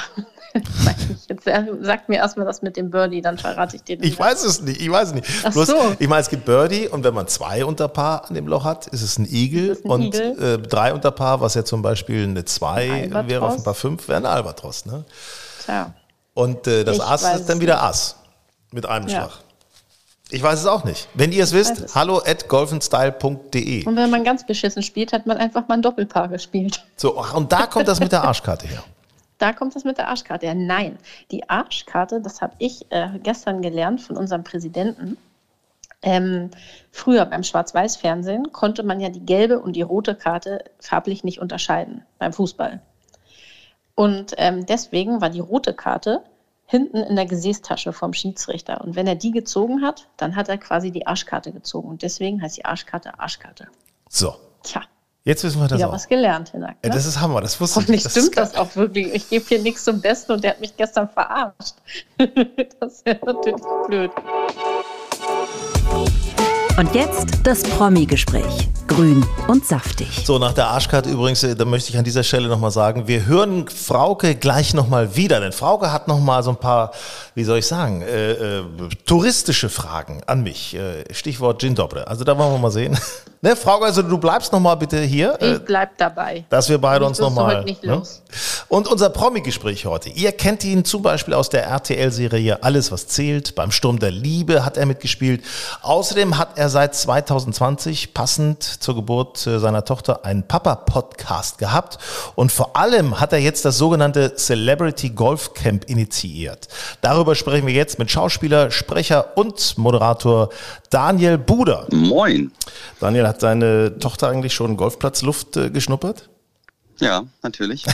Jetzt 1.29 1.47
äh, 1.49 1.65
sag 1.81 2.09
mir 2.09 2.17
erstmal 2.17 2.47
das 2.47 2.63
mit 2.63 2.77
dem 2.77 2.91
Birdie, 2.91 3.21
dann 3.21 3.39
verrate 3.39 3.75
ich 3.77 3.83
dir. 3.83 4.01
Ich 4.03 4.19
weiß 4.19 4.45
es 4.45 4.63
nicht, 4.63 4.81
ich 4.81 4.91
weiß 4.91 5.09
es 5.09 5.15
nicht. 5.15 5.29
Ach 5.43 5.53
Bloß, 5.53 5.67
so. 5.67 5.97
Ich 5.99 6.09
meine, 6.09 6.21
es 6.21 6.29
gibt 6.29 6.45
Birdie 6.45 6.87
und 6.87 7.03
wenn 7.03 7.15
man 7.15 7.27
zwei 7.27 7.65
Unterpaar 7.65 8.29
an 8.29 8.35
dem 8.35 8.47
Loch 8.47 8.65
hat, 8.65 8.87
ist 8.87 9.03
es 9.03 9.19
ein 9.19 9.27
Igel 9.29 9.77
ein 9.85 9.91
und 9.91 10.15
Äh, 10.15 10.59
drei 10.59 10.95
Unterpaar, 10.95 11.41
was 11.41 11.55
ja 11.55 11.65
zum 11.65 11.83
Beispiel 11.83 12.25
eine 12.25 12.45
zwei 12.45 13.11
wäre 13.27 13.45
auf 13.45 13.57
ein 13.57 13.65
paar 13.65 13.75
fünf, 13.75 14.07
wäre 14.07 14.19
ein 14.19 14.27
Albatros. 14.27 14.87
Ne? 14.87 15.05
Tja. 15.65 15.95
Und 16.35 16.67
äh, 16.67 16.85
das 16.85 16.97
ich 16.97 17.03
Ass 17.03 17.23
ist 17.35 17.49
dann 17.49 17.61
wieder 17.61 17.83
Ass 17.83 18.17
mit 18.73 18.87
einem 18.87 19.09
ja. 19.09 19.23
Schlag. 19.23 19.45
Ich 20.31 20.43
weiß 20.43 20.59
es 20.59 20.67
auch 20.67 20.85
nicht. 20.85 21.09
Wenn 21.15 21.33
ihr 21.33 21.45
es 21.45 21.53
wisst, 21.53 21.95
hallo 21.95 22.19
at 22.19 22.49
golfenstyle.de. 22.49 23.85
Und 23.85 23.97
wenn 23.97 24.11
man 24.11 24.25
ganz 24.25 24.45
beschissen 24.45 24.83
spielt, 24.83 25.13
hat 25.13 25.27
man 25.27 25.37
einfach 25.37 25.69
mal 25.69 25.75
ein 25.75 25.83
Doppelpaar 25.83 26.29
gespielt. 26.29 26.85
So, 26.97 27.21
und 27.21 27.53
da 27.53 27.67
kommt 27.67 27.89
das 27.89 28.01
mit 28.01 28.11
der 28.11 28.25
Arschkarte 28.25 28.67
her. 28.67 28.83
Da 29.39 29.53
kommt 29.53 29.77
es 29.77 29.85
mit 29.85 29.99
der 29.99 30.09
Arschkarte. 30.09 30.47
Ja, 30.47 30.55
nein. 30.55 30.99
Die 31.31 31.49
Arschkarte, 31.49 32.21
das 32.21 32.41
habe 32.41 32.55
ich 32.59 32.91
äh, 32.91 33.11
gestern 33.23 33.63
gelernt 33.63 34.01
von 34.01 34.17
unserem 34.17 34.45
Präsidenten. 34.45 35.19
Ähm, 36.03 36.51
früher 36.91 37.25
beim 37.27 37.43
Schwarz-Weiß-Fernsehen 37.43 38.53
konnte 38.53 38.83
man 38.83 39.01
ja 39.01 39.09
die 39.09 39.25
gelbe 39.25 39.59
und 39.61 39.75
die 39.75 39.83
rote 39.83 40.15
Karte 40.15 40.65
farblich 40.79 41.25
nicht 41.25 41.41
unterscheiden 41.41 42.05
beim 42.19 42.33
Fußball. 42.33 42.81
Und 43.95 44.35
ähm, 44.39 44.67
deswegen 44.67 45.21
war 45.21 45.31
die 45.31 45.41
rote 45.41 45.73
Karte 45.73 46.23
hinten 46.67 46.97
in 46.99 47.17
der 47.17 47.27
Gesäßtasche 47.27 47.93
vom 47.93 48.13
Schiedsrichter. 48.13 48.81
Und 48.81 48.97
wenn 48.97 49.07
er 49.07 49.15
die 49.15 49.31
gezogen 49.31 49.83
hat, 49.83 50.09
dann 50.17 50.35
hat 50.35 50.49
er 50.49 50.59
quasi 50.59 50.91
die 50.91 51.07
Arschkarte 51.07 51.53
gezogen. 51.53 51.89
Und 51.89 52.03
deswegen 52.03 52.43
heißt 52.43 52.57
die 52.57 52.65
Arschkarte 52.65 53.19
Arschkarte. 53.19 53.69
So. 54.09 54.35
Tja. 54.63 54.83
Jetzt 55.25 55.43
wissen 55.43 55.59
wir 55.59 55.69
das 55.69 55.79
Wieder 55.79 55.89
auch. 55.89 55.93
was 55.93 56.07
gelernt, 56.07 56.51
Hinak. 56.51 56.77
Ne? 56.83 56.91
Das 56.91 57.07
ist 57.07 57.19
Hammer, 57.19 57.41
das 57.41 57.59
wusste 57.59 57.81
ich. 57.81 57.87
Hoffentlich 57.87 58.11
stimmt 58.11 58.37
das 58.37 58.55
auch 58.57 58.77
wirklich. 58.77 59.15
Ich 59.15 59.31
gebe 59.31 59.45
hier 59.47 59.63
nichts 59.63 59.85
zum 59.85 60.03
Besten 60.03 60.33
und 60.33 60.45
der 60.45 60.51
hat 60.51 60.61
mich 60.61 60.77
gestern 60.77 61.09
verarscht. 61.09 61.77
das 62.81 63.05
wäre 63.07 63.25
natürlich 63.25 63.63
blöd. 63.87 64.11
Und 66.77 66.93
jetzt 66.93 67.27
das 67.45 67.63
Promi-Gespräch. 67.63 68.69
Grün 68.89 69.25
und 69.47 69.65
saftig. 69.65 70.25
So, 70.25 70.39
nach 70.39 70.53
der 70.53 70.67
Arschkarte 70.69 71.09
übrigens, 71.09 71.43
äh, 71.45 71.55
da 71.55 71.65
möchte 71.65 71.91
ich 71.91 71.97
an 71.97 72.05
dieser 72.05 72.25
Stelle 72.25 72.49
nochmal 72.49 72.73
sagen, 72.73 73.07
wir 73.07 73.27
hören 73.27 73.69
Frauke 73.69 74.35
gleich 74.35 74.75
nochmal 74.75 75.15
wieder, 75.17 75.41
denn 75.41 75.53
Frauke 75.53 75.93
hat 75.93 76.09
nochmal 76.09 76.43
so 76.43 76.51
ein 76.51 76.57
paar, 76.57 76.91
wie 77.35 77.45
soll 77.45 77.59
ich 77.59 77.67
sagen, 77.67 78.03
äh, 78.03 78.33
äh, 78.33 78.65
touristische 79.07 79.69
Fragen 79.69 80.23
an 80.27 80.43
mich. 80.43 80.75
Äh, 80.75 81.05
Stichwort 81.15 81.61
Gin 81.61 81.77
Dobre. 81.77 82.09
Also 82.09 82.25
da 82.25 82.37
wollen 82.37 82.53
wir 82.53 82.59
mal 82.59 82.71
sehen. 82.71 82.99
ne, 83.41 83.57
Frauke, 83.57 83.87
also 83.87 84.03
du 84.03 84.19
bleibst 84.19 84.53
nochmal 84.53 84.77
bitte 84.77 85.01
hier. 85.01 85.41
Äh, 85.41 85.55
ich 85.55 85.65
bleib 85.65 85.97
dabei. 85.97 86.45
Dass 86.51 86.69
wir 86.69 86.79
beide 86.79 87.05
ich 87.05 87.09
uns 87.09 87.21
nochmal. 87.21 87.65
Ne? 87.83 88.03
Und 88.69 88.89
unser 88.89 89.11
Promi-Gespräch 89.11 89.87
heute. 89.87 90.11
Ihr 90.11 90.33
kennt 90.33 90.65
ihn 90.65 90.85
zum 90.85 91.03
Beispiel 91.03 91.35
aus 91.35 91.49
der 91.49 91.65
RTL-Serie 91.65 92.63
Alles, 92.63 92.93
was 92.93 93.07
zählt. 93.07 93.55
Beim 93.55 93.71
Sturm 93.71 93.99
der 93.99 94.11
Liebe 94.11 94.65
hat 94.65 94.77
er 94.77 94.87
mitgespielt. 94.87 95.43
Außerdem 95.83 96.37
hat 96.37 96.59
er 96.59 96.64
seit 96.69 96.95
2020 96.95 98.15
passend 98.15 98.63
zur 98.63 98.95
Geburt 98.95 99.47
äh, 99.47 99.59
seiner 99.59 99.85
Tochter 99.85 100.25
einen 100.25 100.47
Papa-Podcast 100.47 101.59
gehabt 101.59 101.99
und 102.35 102.53
vor 102.53 102.77
allem 102.77 103.21
hat 103.21 103.33
er 103.33 103.39
jetzt 103.39 103.65
das 103.65 103.79
sogenannte 103.79 104.37
Celebrity 104.37 105.11
Golf 105.11 105.55
Camp 105.55 105.85
initiiert. 105.89 106.69
Darüber 107.01 107.35
sprechen 107.35 107.67
wir 107.67 107.75
jetzt 107.75 107.99
mit 107.99 108.11
Schauspieler, 108.11 108.71
Sprecher 108.71 109.37
und 109.37 109.77
Moderator 109.79 110.51
Daniel 110.91 111.39
Buder. 111.39 111.87
Moin. 111.91 112.53
Daniel, 113.01 113.27
hat 113.27 113.41
seine 113.41 113.99
Tochter 113.99 114.29
eigentlich 114.29 114.55
schon 114.55 114.77
Golfplatzluft 114.77 115.57
äh, 115.57 115.71
geschnuppert? 115.71 116.29
Ja, 117.01 117.25
natürlich. 117.43 117.85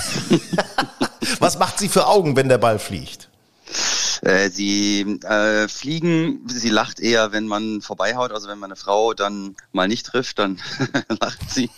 Was 1.39 1.59
macht 1.59 1.79
sie 1.79 1.89
für 1.89 2.07
Augen, 2.07 2.37
wenn 2.37 2.49
der 2.49 2.59
Ball 2.59 2.79
fliegt? 2.79 3.30
Äh, 4.23 4.51
sie 4.51 5.19
äh, 5.25 5.67
fliegen, 5.69 6.47
sie 6.47 6.69
lacht 6.69 7.01
eher, 7.01 7.33
wenn 7.33 7.47
man 7.47 7.81
vorbeihaut. 7.81 8.33
Also 8.33 8.49
wenn 8.49 8.59
man 8.59 8.71
eine 8.71 8.77
Frau 8.77 9.15
dann 9.15 9.57
mal 9.73 9.89
nicht 9.89 10.07
trifft, 10.07 10.39
dann 10.39 10.61
lacht 11.21 11.51
sie 11.51 11.71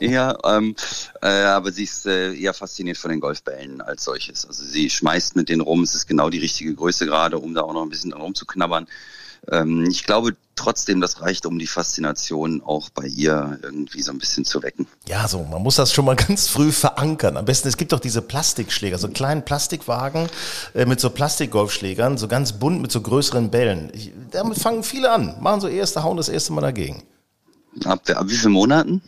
eher. 0.00 0.38
Ähm, 0.44 0.74
äh, 1.22 1.26
aber 1.26 1.72
sie 1.72 1.84
ist 1.84 2.06
äh, 2.06 2.34
eher 2.34 2.54
fasziniert 2.54 2.98
von 2.98 3.10
den 3.10 3.20
Golfbällen 3.20 3.80
als 3.80 4.04
solches. 4.04 4.44
Also 4.44 4.64
sie 4.64 4.90
schmeißt 4.90 5.36
mit 5.36 5.48
denen 5.48 5.62
rum. 5.62 5.82
Es 5.82 5.94
ist 5.94 6.06
genau 6.06 6.30
die 6.30 6.38
richtige 6.38 6.74
Größe 6.74 7.06
gerade, 7.06 7.38
um 7.38 7.54
da 7.54 7.62
auch 7.62 7.72
noch 7.72 7.82
ein 7.82 7.90
bisschen 7.90 8.12
rumzuknabbern. 8.12 8.86
Ähm, 9.50 9.86
ich 9.88 10.04
glaube 10.04 10.36
trotzdem, 10.56 11.00
das 11.00 11.20
reicht, 11.20 11.46
um 11.46 11.58
die 11.58 11.66
Faszination 11.66 12.62
auch 12.64 12.90
bei 12.90 13.06
ihr 13.06 13.58
irgendwie 13.62 14.02
so 14.02 14.10
ein 14.10 14.18
bisschen 14.18 14.44
zu 14.44 14.62
wecken. 14.62 14.86
Ja, 15.06 15.28
so, 15.28 15.44
man 15.44 15.62
muss 15.62 15.76
das 15.76 15.92
schon 15.92 16.04
mal 16.04 16.16
ganz 16.28 16.48
früh 16.48 16.72
verankern. 16.72 17.36
Am 17.36 17.44
besten, 17.44 17.68
es 17.68 17.76
gibt 17.76 17.92
doch 17.92 18.00
diese 18.00 18.22
Plastikschläger, 18.22 18.98
so 18.98 19.06
einen 19.06 19.14
kleinen 19.14 19.44
Plastikwagen 19.44 20.28
äh, 20.74 20.86
mit 20.86 21.00
so 21.00 21.10
Plastikgolfschlägern, 21.10 22.18
so 22.18 22.26
ganz 22.28 22.52
bunt 22.52 22.80
mit 22.82 22.90
so 22.90 23.00
größeren 23.00 23.50
Bällen. 23.50 23.90
Ich, 23.92 24.12
damit 24.30 24.58
fangen 24.58 24.82
viele 24.82 25.10
an, 25.12 25.36
machen 25.40 25.60
so 25.60 25.68
erste, 25.68 26.02
hauen 26.02 26.16
das 26.16 26.28
erste 26.28 26.52
Mal 26.52 26.62
dagegen. 26.62 27.02
Ab, 27.84 28.00
ab 28.08 28.24
wie 28.28 28.36
vielen 28.36 28.52
Monaten? 28.52 29.02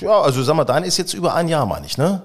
Ja, 0.00 0.20
also 0.20 0.42
sag 0.42 0.54
mal, 0.56 0.64
dein 0.64 0.84
ist 0.84 0.96
jetzt 0.96 1.14
über 1.14 1.34
ein 1.34 1.48
Jahr, 1.48 1.66
meine 1.66 1.86
ich, 1.86 1.98
ne? 1.98 2.22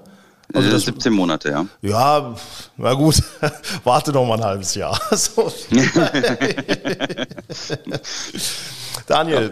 Also 0.53 0.71
das, 0.71 0.83
17 0.83 1.11
Monate, 1.11 1.49
ja. 1.49 1.65
Ja, 1.81 2.35
na 2.77 2.93
gut, 2.93 3.21
warte 3.83 4.11
noch 4.13 4.25
mal 4.25 4.37
ein 4.37 4.43
halbes 4.43 4.75
Jahr. 4.75 4.99
So. 5.15 5.51
Daniel. 9.07 9.51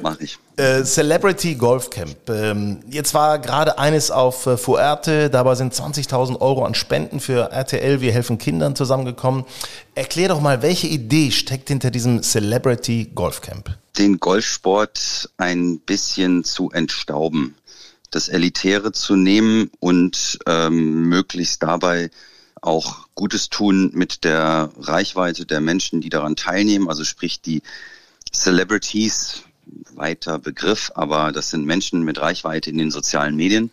Äh, 0.58 0.84
Celebrity 0.84 1.56
Golf 1.56 1.90
Camp. 1.90 2.30
Ähm, 2.30 2.80
jetzt 2.90 3.14
war 3.14 3.40
gerade 3.40 3.78
eines 3.78 4.12
auf 4.12 4.46
äh, 4.48 4.58
Fuerte, 4.58 5.30
dabei 5.30 5.56
sind 5.56 5.74
20.000 5.74 6.40
Euro 6.40 6.66
an 6.66 6.76
Spenden 6.76 7.20
für 7.20 7.52
RTL, 7.52 8.02
wir 8.02 8.12
helfen 8.12 8.38
Kindern 8.38 8.76
zusammengekommen. 8.76 9.46
Erklär 9.94 10.30
doch 10.30 10.42
mal, 10.42 10.62
welche 10.62 10.88
Idee 10.88 11.32
steckt 11.32 11.70
hinter 11.70 11.92
diesem 11.92 12.22
Celebrity 12.24 13.12
Golf 13.14 13.42
Camp? 13.42 13.78
Den 13.98 14.20
Golfsport 14.20 15.30
ein 15.38 15.80
bisschen 15.80 16.44
zu 16.44 16.72
entstauben 16.72 17.56
das 18.12 18.30
Elitäre 18.30 18.91
zu 18.91 19.15
nehmen 19.15 19.72
und 19.80 20.39
ähm, 20.46 21.08
möglichst 21.10 21.63
dabei 21.63 22.10
auch 22.62 23.08
Gutes 23.15 23.50
tun 23.50 23.91
mit 23.94 24.24
der 24.24 24.72
Reichweite 24.80 25.46
der 25.46 25.62
Menschen, 25.62 26.02
die 26.02 26.10
daran 26.10 26.36
teilnehmen. 26.36 26.89
Also 26.89 27.04
sprich 27.04 27.41
die 27.41 27.62
Celebrities, 28.34 29.44
weiter 29.94 30.39
Begriff, 30.39 30.91
aber 30.96 31.32
das 31.32 31.50
sind 31.50 31.65
Menschen 31.65 32.04
mit 32.04 32.20
Reichweite 32.20 32.70
in 32.70 32.78
den 32.78 32.91
sozialen 32.91 33.36
Medien, 33.36 33.72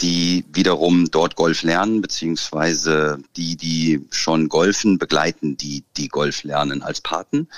die 0.00 0.44
wiederum 0.52 1.10
dort 1.10 1.34
Golf 1.34 1.62
lernen, 1.62 2.02
beziehungsweise 2.02 3.18
die, 3.36 3.56
die 3.56 4.06
schon 4.10 4.48
golfen, 4.48 4.98
begleiten 4.98 5.56
die, 5.56 5.84
die 5.96 6.08
Golf 6.08 6.44
lernen 6.44 6.82
als 6.82 7.00
Paten. 7.00 7.48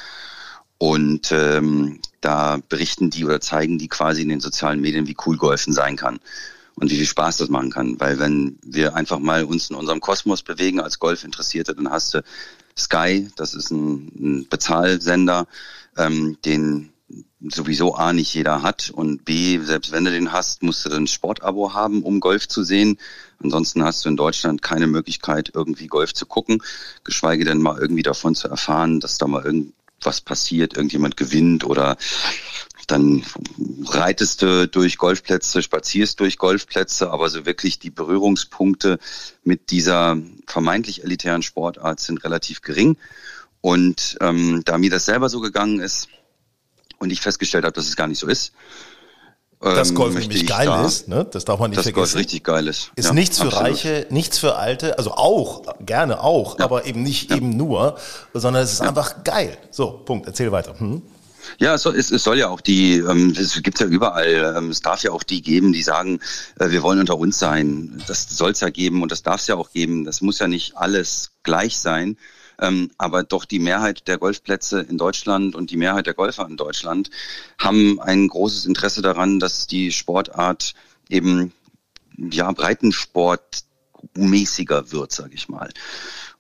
Und 0.79 1.31
ähm, 1.33 2.01
da 2.21 2.59
berichten 2.69 3.11
die 3.11 3.25
oder 3.25 3.41
zeigen 3.41 3.79
die 3.79 3.89
quasi 3.89 4.23
in 4.23 4.29
den 4.29 4.41
sozialen 4.41 4.81
Medien, 4.81 5.07
wie 5.07 5.17
cool 5.27 5.37
Golfen 5.37 5.73
sein 5.73 5.97
kann. 5.97 6.21
und 6.77 6.91
wie 6.91 6.97
viel 6.97 7.07
Spaß 7.07 7.37
das 7.37 7.51
machen 7.51 7.71
kann. 7.71 8.01
Weil 8.01 8.19
wenn 8.19 8.59
wir 8.63 8.97
einfach 8.97 9.19
mal 9.19 9.45
uns 9.45 9.69
in 9.69 9.77
unserem 9.77 10.01
Kosmos 10.01 10.43
bewegen 10.43 10.81
als 10.81 10.99
Golfinteressierte, 10.99 11.75
dann 11.75 11.91
hast 11.91 12.15
du 12.15 12.23
Sky, 12.79 13.29
das 13.37 13.53
ist 13.53 13.71
ein, 13.71 14.11
ein 14.19 14.49
Bezahlsender, 14.49 15.47
ähm, 15.99 16.39
den 16.45 16.91
sowieso 17.49 17.95
A 17.95 18.13
nicht 18.13 18.35
jeder 18.35 18.63
hat 18.63 18.91
und 18.91 19.25
B, 19.25 19.59
selbst 19.61 19.93
wenn 19.93 20.05
du 20.05 20.11
den 20.11 20.33
hast, 20.33 20.63
musst 20.63 20.85
du 20.85 20.89
dann 20.89 21.05
ein 21.05 21.07
Sportabo 21.07 21.75
haben, 21.75 22.03
um 22.03 22.21
Golf 22.21 22.49
zu 22.49 22.63
sehen. 22.63 22.99
Ansonsten 23.43 23.83
hast 23.83 24.05
du 24.05 24.11
in 24.11 24.17
Deutschland 24.17 24.63
keine 24.63 24.87
Möglichkeit, 24.87 25.51
irgendwie 25.55 25.87
Golf 25.87 26.13
zu 26.13 26.27
gucken, 26.27 26.63
geschweige 27.03 27.45
denn 27.45 27.63
mal 27.63 27.79
irgendwie 27.79 28.03
davon 28.03 28.35
zu 28.35 28.49
erfahren, 28.49 29.01
dass 29.01 29.19
da 29.19 29.27
mal 29.27 29.45
irgendwas 30.01 30.21
passiert, 30.23 30.77
irgendjemand 30.77 31.17
gewinnt 31.17 31.65
oder 31.65 31.97
dann 32.87 33.23
reitest 33.87 34.43
du 34.43 34.67
durch 34.67 34.97
Golfplätze, 34.99 35.63
spazierst 35.63 36.19
durch 36.19 36.39
Golfplätze, 36.39 37.11
aber 37.11 37.29
so 37.29 37.47
wirklich 37.47 37.79
die 37.79 37.91
Berührungspunkte 37.91 38.99
mit 39.45 39.71
dieser 39.71 40.17
vermeintlich 40.47 41.05
elitären 41.05 41.43
Sportart 41.43 42.01
sind 42.01 42.25
relativ 42.25 42.63
gering. 42.63 42.97
Und 43.61 44.17
ähm, 44.21 44.63
da 44.65 44.79
mir 44.79 44.91
das 44.91 45.05
selber 45.05 45.29
so 45.29 45.41
gegangen 45.41 45.81
ist 45.81 46.09
und 46.99 47.11
ich 47.11 47.21
festgestellt 47.21 47.65
habe, 47.65 47.75
dass 47.75 47.87
es 47.87 47.95
gar 47.95 48.09
nicht 48.09 48.19
so 48.19 48.27
ist, 48.27 48.53
das 49.61 49.91
ähm, 49.91 49.95
Golf 49.95 50.15
nämlich 50.15 50.47
geil 50.47 50.67
da, 50.67 50.87
ist, 50.87 51.09
ne? 51.09 51.27
das 51.31 51.45
darf 51.45 51.61
man 51.61 51.71
nicht 51.71 51.79
das 51.79 51.85
vergessen. 51.85 52.13
Golf 52.13 52.17
richtig 52.17 52.45
geil 52.45 52.67
ist. 52.67 52.91
Ist 52.97 53.07
ja, 53.07 53.13
nichts 53.13 53.39
für 53.39 53.49
absolut. 53.49 53.69
Reiche, 53.69 54.07
nichts 54.09 54.39
für 54.39 54.57
Alte, 54.57 54.97
also 54.97 55.13
auch, 55.13 55.63
gerne 55.85 56.23
auch, 56.23 56.59
ja. 56.59 56.65
aber 56.65 56.87
eben 56.87 57.03
nicht 57.03 57.31
ja. 57.31 57.37
eben 57.37 57.51
nur, 57.51 57.97
sondern 58.33 58.63
es 58.63 58.73
ist 58.73 58.81
einfach 58.81 59.23
geil. 59.23 59.59
So, 59.71 59.91
Punkt, 59.91 60.27
erzähl 60.27 60.51
weiter. 60.51 60.79
Hm? 60.79 61.03
Ja, 61.59 61.75
es 61.75 61.83
soll, 61.83 61.95
es, 61.97 62.11
es 62.11 62.25
soll 62.25 62.39
ja 62.39 62.49
auch 62.49 62.61
die, 62.61 62.99
ähm, 62.99 63.35
es 63.39 63.63
gibt 63.63 63.81
ja 63.81 63.87
überall, 63.87 64.55
ähm, 64.57 64.71
es 64.71 64.81
darf 64.81 65.03
ja 65.03 65.11
auch 65.11 65.23
die 65.23 65.43
geben, 65.43 65.73
die 65.73 65.83
sagen, 65.83 66.21
äh, 66.59 66.71
wir 66.71 66.83
wollen 66.83 67.01
unter 67.01 67.19
uns 67.19 67.39
sein. 67.39 68.03
Das 68.07 68.29
soll 68.29 68.53
es 68.53 68.61
ja 68.61 68.71
geben 68.71 69.03
und 69.03 69.13
das 69.13 69.23
darf 69.23 69.41
es 69.41 69.47
ja 69.47 69.57
auch 69.57 69.71
geben. 69.71 70.05
Das 70.05 70.21
muss 70.23 70.39
ja 70.39 70.49
nicht 70.49 70.77
alles 70.77 71.33
gleich 71.43 71.79
sein. 71.79 72.17
Ähm, 72.61 72.91
aber 72.99 73.23
doch 73.23 73.47
die 73.47 73.59
Mehrheit 73.59 74.07
der 74.07 74.19
Golfplätze 74.19 74.81
in 74.81 74.99
Deutschland 74.99 75.55
und 75.55 75.71
die 75.71 75.77
Mehrheit 75.77 76.07
der 76.07 76.15
Golfer 76.15 76.47
in 76.47 76.57
Deutschland 76.57 77.11
haben 77.59 78.01
ein 78.01 78.29
großes 78.29 78.67
Interesse 78.67 79.03
daran, 79.03 79.41
dass 79.41 79.67
die 79.67 79.91
Sportart 79.93 80.75
eben 81.09 81.53
ja 82.19 82.51
Breitensportmäßiger 82.53 84.93
wird, 84.93 85.13
sage 85.13 85.35
ich 85.35 85.49
mal. 85.49 85.71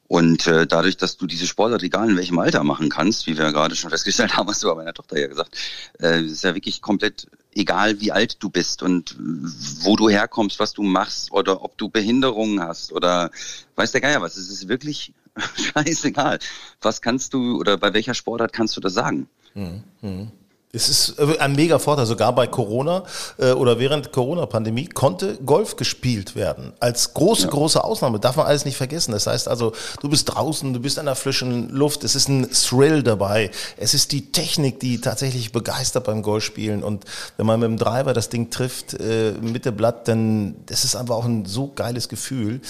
Und 0.09 0.46
äh, 0.48 0.66
dadurch, 0.66 0.96
dass 0.96 1.16
du 1.16 1.28
diese 1.28 1.46
Sportart 1.46 1.85
egal 1.85 2.11
in 2.11 2.16
welchem 2.16 2.40
Alter 2.40 2.64
machen 2.64 2.88
kannst, 2.88 3.28
wie 3.28 3.38
wir 3.38 3.44
ja 3.44 3.52
gerade 3.52 3.76
schon 3.76 3.90
festgestellt 3.90 4.37
haben, 4.37 4.48
hast 4.48 4.61
du 4.62 4.66
bei 4.66 4.74
meiner 4.74 4.92
Tochter 4.92 5.20
ja 5.20 5.28
gesagt, 5.28 5.56
äh, 6.00 6.24
ist 6.24 6.42
ja 6.42 6.56
wirklich 6.56 6.83
komplett 6.83 7.28
egal, 7.54 8.00
wie 8.00 8.11
alt 8.11 8.42
du 8.42 8.50
bist 8.50 8.83
und 8.83 9.14
wo 9.18 9.94
du 9.94 10.09
herkommst, 10.09 10.59
was 10.59 10.72
du 10.72 10.83
machst 10.83 11.30
oder 11.30 11.62
ob 11.62 11.78
du 11.78 11.88
Behinderungen 11.88 12.61
hast 12.61 12.92
oder 12.92 13.30
weiß 13.76 13.92
der 13.92 14.00
Geier 14.00 14.20
was. 14.20 14.37
Es 14.37 14.50
ist 14.50 14.66
wirklich 14.68 15.14
scheißegal. 15.56 16.38
Was 16.80 17.00
kannst 17.00 17.34
du 17.34 17.58
oder 17.58 17.76
bei 17.76 17.92
welcher 17.92 18.14
Sportart 18.14 18.52
kannst 18.52 18.76
du 18.76 18.80
das 18.80 18.94
sagen? 18.94 19.28
Mhm. 19.54 20.32
Es 20.72 20.88
ist 20.88 21.18
äh, 21.18 21.37
ein 21.38 21.56
mega 21.56 21.80
Vorteil, 21.80 22.06
sogar 22.06 22.33
bei 22.33 22.46
Corona 22.46 23.02
äh, 23.38 23.50
oder 23.50 23.80
während 23.80 24.12
Corona-Pandemie 24.12 24.87
konnte 24.87 25.37
Golf 25.38 25.74
gespielt 25.74 26.37
werden. 26.37 26.72
Als 26.78 27.12
große, 27.12 27.44
ja. 27.44 27.50
große 27.50 27.83
Ausnahme, 27.83 28.20
darf 28.20 28.37
man 28.37 28.46
alles 28.46 28.64
nicht 28.64 28.76
vergessen. 28.76 29.11
Das 29.11 29.26
heißt 29.26 29.48
also, 29.48 29.72
du 30.00 30.09
bist 30.09 30.33
draußen, 30.33 30.72
du 30.72 30.78
bist 30.78 31.00
an 31.00 31.06
der 31.06 31.16
frischen 31.16 31.70
Luft, 31.70 32.04
es 32.04 32.14
ist 32.14 32.28
ein 32.28 32.48
Thrill 32.52 33.02
dabei. 33.02 33.50
Es 33.78 33.94
ist 33.94 34.12
die 34.12 34.30
Technik, 34.30 34.78
die 34.78 35.00
tatsächlich 35.00 35.50
begeistert 35.50 36.04
beim 36.04 36.22
Golfspielen. 36.22 36.85
Und 36.85 37.04
wenn 37.37 37.46
man 37.46 37.59
mit 37.59 37.68
dem 37.68 37.76
Driver 37.76 38.12
das 38.12 38.28
Ding 38.28 38.50
trifft, 38.50 38.94
äh, 38.94 39.33
mit 39.40 39.64
dem 39.64 39.76
Blatt, 39.76 40.06
dann 40.06 40.54
das 40.66 40.85
ist 40.85 40.94
einfach 40.94 41.16
auch 41.16 41.24
ein 41.24 41.46
so 41.46 41.72
geiles 41.74 42.09
Gefühl. 42.09 42.61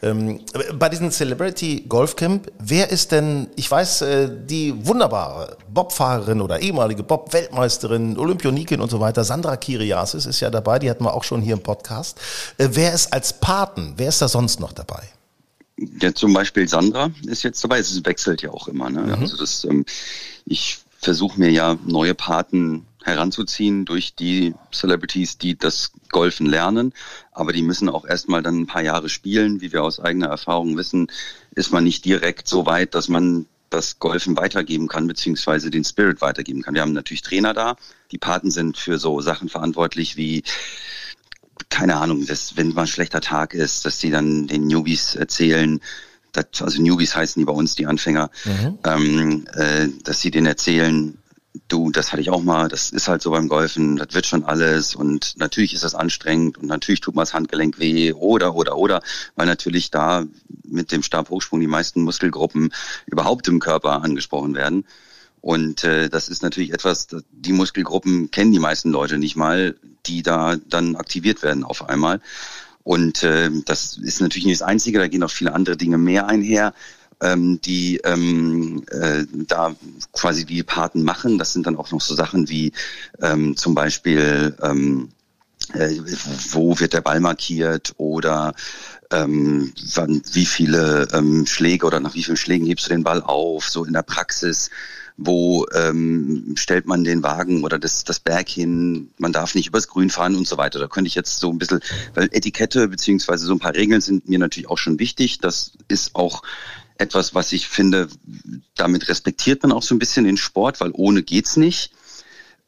Ähm, 0.00 0.42
bei 0.78 0.88
diesem 0.88 1.10
Celebrity 1.10 1.86
Golfcamp, 1.88 2.52
wer 2.60 2.90
ist 2.90 3.10
denn, 3.10 3.48
ich 3.56 3.68
weiß, 3.68 4.02
äh, 4.02 4.30
die 4.46 4.86
wunderbare 4.86 5.56
Bobfahrerin 5.68 6.40
oder 6.40 6.60
ehemalige 6.60 7.02
Bob-Welt 7.02 7.47
Weltmeisterin, 7.48 8.18
Olympionikin 8.18 8.80
und 8.80 8.90
so 8.90 9.00
weiter. 9.00 9.24
Sandra 9.24 9.56
Kiriasis 9.56 10.26
ist 10.26 10.40
ja 10.40 10.50
dabei, 10.50 10.78
die 10.78 10.90
hatten 10.90 11.04
wir 11.04 11.14
auch 11.14 11.24
schon 11.24 11.40
hier 11.40 11.54
im 11.54 11.62
Podcast. 11.62 12.20
Äh, 12.58 12.68
wer 12.72 12.92
ist 12.92 13.12
als 13.12 13.40
Paten, 13.40 13.94
wer 13.96 14.10
ist 14.10 14.20
da 14.20 14.28
sonst 14.28 14.60
noch 14.60 14.72
dabei? 14.72 15.02
Ja, 16.00 16.14
zum 16.14 16.34
Beispiel 16.34 16.68
Sandra 16.68 17.10
ist 17.26 17.44
jetzt 17.44 17.62
dabei. 17.64 17.78
Es 17.78 18.04
wechselt 18.04 18.42
ja 18.42 18.50
auch 18.50 18.68
immer. 18.68 18.90
Ne? 18.90 19.00
Mhm. 19.00 19.14
Also 19.14 19.36
das, 19.36 19.64
ähm, 19.64 19.86
ich 20.44 20.78
versuche 20.98 21.38
mir 21.38 21.50
ja 21.50 21.78
neue 21.86 22.14
Paten 22.14 22.84
heranzuziehen 23.04 23.84
durch 23.84 24.14
die 24.14 24.54
Celebrities, 24.72 25.38
die 25.38 25.56
das 25.56 25.92
Golfen 26.10 26.46
lernen. 26.46 26.92
Aber 27.32 27.52
die 27.52 27.62
müssen 27.62 27.88
auch 27.88 28.04
erstmal 28.04 28.42
dann 28.42 28.60
ein 28.60 28.66
paar 28.66 28.82
Jahre 28.82 29.08
spielen. 29.08 29.60
Wie 29.62 29.72
wir 29.72 29.84
aus 29.84 30.00
eigener 30.00 30.26
Erfahrung 30.26 30.76
wissen, 30.76 31.06
ist 31.52 31.72
man 31.72 31.84
nicht 31.84 32.04
direkt 32.04 32.48
so 32.48 32.66
weit, 32.66 32.94
dass 32.94 33.08
man 33.08 33.46
das 33.70 33.98
Golfen 33.98 34.36
weitergeben 34.36 34.88
kann, 34.88 35.06
beziehungsweise 35.06 35.70
den 35.70 35.84
Spirit 35.84 36.20
weitergeben 36.20 36.62
kann. 36.62 36.74
Wir 36.74 36.82
haben 36.82 36.92
natürlich 36.92 37.22
Trainer 37.22 37.54
da. 37.54 37.76
Die 38.12 38.18
Paten 38.18 38.50
sind 38.50 38.76
für 38.78 38.98
so 38.98 39.20
Sachen 39.20 39.48
verantwortlich 39.48 40.16
wie 40.16 40.42
keine 41.68 41.96
Ahnung, 41.96 42.26
dass, 42.26 42.56
wenn 42.56 42.72
mal 42.72 42.82
ein 42.82 42.86
schlechter 42.86 43.20
Tag 43.20 43.52
ist, 43.52 43.84
dass 43.84 43.98
die 43.98 44.10
dann 44.10 44.46
den 44.46 44.66
Newbies 44.66 45.16
erzählen, 45.16 45.80
dass, 46.32 46.62
also 46.62 46.80
Newbies 46.80 47.14
heißen 47.14 47.40
die 47.40 47.44
bei 47.44 47.52
uns, 47.52 47.74
die 47.74 47.86
Anfänger, 47.86 48.30
mhm. 48.44 48.78
ähm, 48.84 49.46
äh, 49.54 49.88
dass 50.04 50.20
sie 50.20 50.30
denen 50.30 50.46
erzählen, 50.46 51.18
du, 51.68 51.90
das 51.90 52.12
hatte 52.12 52.22
ich 52.22 52.30
auch 52.30 52.42
mal, 52.42 52.68
das 52.68 52.90
ist 52.90 53.08
halt 53.08 53.22
so 53.22 53.30
beim 53.30 53.48
Golfen, 53.48 53.96
das 53.96 54.14
wird 54.14 54.26
schon 54.26 54.44
alles 54.44 54.94
und 54.94 55.34
natürlich 55.36 55.74
ist 55.74 55.84
das 55.84 55.94
anstrengend 55.94 56.58
und 56.58 56.66
natürlich 56.66 57.00
tut 57.00 57.14
mal 57.14 57.22
das 57.22 57.34
Handgelenk 57.34 57.78
weh 57.78 58.12
oder, 58.12 58.54
oder, 58.54 58.76
oder, 58.76 59.02
weil 59.36 59.46
natürlich 59.46 59.90
da 59.90 60.24
mit 60.64 60.92
dem 60.92 61.02
Stabhochsprung 61.02 61.60
die 61.60 61.66
meisten 61.66 62.02
Muskelgruppen 62.02 62.72
überhaupt 63.06 63.48
im 63.48 63.60
Körper 63.60 64.02
angesprochen 64.02 64.54
werden. 64.54 64.84
Und 65.40 65.84
äh, 65.84 66.08
das 66.08 66.28
ist 66.28 66.42
natürlich 66.42 66.72
etwas, 66.72 67.08
die 67.30 67.52
Muskelgruppen 67.52 68.30
kennen 68.30 68.52
die 68.52 68.58
meisten 68.58 68.90
Leute 68.90 69.18
nicht 69.18 69.36
mal, 69.36 69.76
die 70.06 70.22
da 70.22 70.56
dann 70.56 70.96
aktiviert 70.96 71.42
werden 71.42 71.64
auf 71.64 71.88
einmal. 71.88 72.20
Und 72.82 73.22
äh, 73.22 73.50
das 73.64 73.98
ist 73.98 74.20
natürlich 74.20 74.46
nicht 74.46 74.60
das 74.60 74.66
Einzige, 74.66 74.98
da 74.98 75.08
gehen 75.08 75.22
auch 75.22 75.30
viele 75.30 75.54
andere 75.54 75.76
Dinge 75.76 75.98
mehr 75.98 76.26
einher 76.26 76.74
ähm, 77.20 77.60
die 77.60 77.98
ähm, 78.04 78.84
äh, 78.90 79.24
da 79.32 79.74
quasi 80.12 80.44
die 80.44 80.62
Paten 80.62 81.02
machen. 81.02 81.38
Das 81.38 81.52
sind 81.52 81.66
dann 81.66 81.76
auch 81.76 81.90
noch 81.90 82.00
so 82.00 82.14
Sachen 82.14 82.48
wie 82.48 82.72
ähm, 83.20 83.56
zum 83.56 83.74
Beispiel 83.74 84.56
ähm, 84.62 85.10
äh, 85.74 85.96
wo 86.52 86.78
wird 86.78 86.92
der 86.92 87.00
Ball 87.00 87.20
markiert 87.20 87.94
oder 87.98 88.54
ähm, 89.10 89.72
wann, 89.94 90.22
wie 90.32 90.46
viele 90.46 91.08
ähm, 91.12 91.46
Schläge 91.46 91.86
oder 91.86 92.00
nach 92.00 92.14
wie 92.14 92.22
vielen 92.22 92.36
Schlägen 92.36 92.66
hebst 92.66 92.86
du 92.86 92.90
den 92.90 93.04
Ball 93.04 93.22
auf, 93.22 93.68
so 93.68 93.84
in 93.84 93.92
der 93.92 94.02
Praxis 94.02 94.70
wo 95.18 95.66
ähm, 95.74 96.54
stellt 96.56 96.86
man 96.86 97.02
den 97.02 97.24
Wagen 97.24 97.64
oder 97.64 97.78
das, 97.78 98.04
das 98.04 98.20
Berg 98.20 98.48
hin, 98.48 99.10
man 99.18 99.32
darf 99.32 99.56
nicht 99.56 99.66
übers 99.66 99.88
Grün 99.88 100.10
fahren 100.10 100.36
und 100.36 100.46
so 100.46 100.56
weiter. 100.56 100.78
Da 100.78 100.86
könnte 100.86 101.08
ich 101.08 101.16
jetzt 101.16 101.40
so 101.40 101.50
ein 101.50 101.58
bisschen, 101.58 101.80
weil 102.14 102.28
Etikette 102.30 102.86
beziehungsweise 102.86 103.44
so 103.44 103.52
ein 103.52 103.58
paar 103.58 103.74
Regeln 103.74 104.00
sind 104.00 104.28
mir 104.28 104.38
natürlich 104.38 104.70
auch 104.70 104.78
schon 104.78 105.00
wichtig. 105.00 105.40
Das 105.40 105.72
ist 105.88 106.14
auch 106.14 106.42
etwas, 106.98 107.34
was 107.34 107.52
ich 107.52 107.68
finde, 107.68 108.08
damit 108.74 109.08
respektiert 109.08 109.62
man 109.62 109.72
auch 109.72 109.82
so 109.82 109.94
ein 109.94 109.98
bisschen 109.98 110.24
den 110.24 110.36
Sport, 110.36 110.80
weil 110.80 110.90
ohne 110.92 111.22
geht's 111.22 111.56
nicht. 111.56 111.92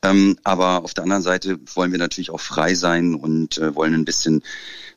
Ähm, 0.03 0.39
aber 0.45 0.83
auf 0.85 0.95
der 0.95 1.05
anderen 1.05 1.23
Seite 1.23 1.59
wollen 1.75 1.93
wir 1.93 1.99
natürlich 1.99 2.31
auch 2.31 2.41
frei 2.41 2.75
sein 2.75 3.15
und 3.15 3.59
äh, 3.59 3.75
wollen 3.75 3.93
ein 3.93 4.07
bisschen 4.07 4.43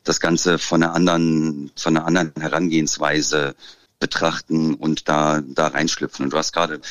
das 0.04 0.20
Ganze 0.20 0.60
von 0.60 0.82
einer 0.82 0.94
anderen, 0.94 1.72
von 1.76 1.98
einer 1.98 2.06
anderen 2.06 2.32
Herangehensweise 2.40 3.56
betrachten 4.00 4.76
und 4.76 5.08
da, 5.08 5.42
da 5.42 5.68
reinschlüpfen. 5.68 6.26
Und 6.26 6.34
du 6.34 6.38
hast 6.38 6.52
gerade, 6.52 6.82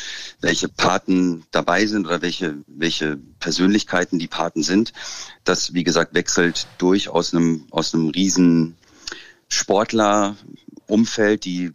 welche 0.40 0.68
Paten 0.68 1.44
dabei 1.50 1.86
sind 1.86 2.06
oder 2.06 2.22
welche, 2.22 2.56
welche 2.66 3.18
Persönlichkeiten 3.38 4.18
die 4.18 4.28
Paten 4.28 4.62
sind. 4.62 4.92
Das, 5.44 5.74
wie 5.74 5.84
gesagt, 5.84 6.14
wechselt 6.14 6.66
durch 6.78 7.08
aus 7.10 7.34
einem, 7.34 7.66
aus 7.70 7.94
einem 7.94 8.08
riesen 8.08 8.76
Sportler, 9.52 10.36
Umfeld, 10.86 11.44
die 11.44 11.72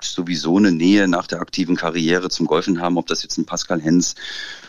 sowieso 0.00 0.56
eine 0.56 0.72
Nähe 0.72 1.06
nach 1.08 1.26
der 1.26 1.40
aktiven 1.40 1.76
Karriere 1.76 2.28
zum 2.28 2.46
Golfen 2.46 2.80
haben, 2.80 2.96
ob 2.96 3.06
das 3.06 3.22
jetzt 3.22 3.38
ein 3.38 3.44
Pascal 3.44 3.80
Hens 3.80 4.14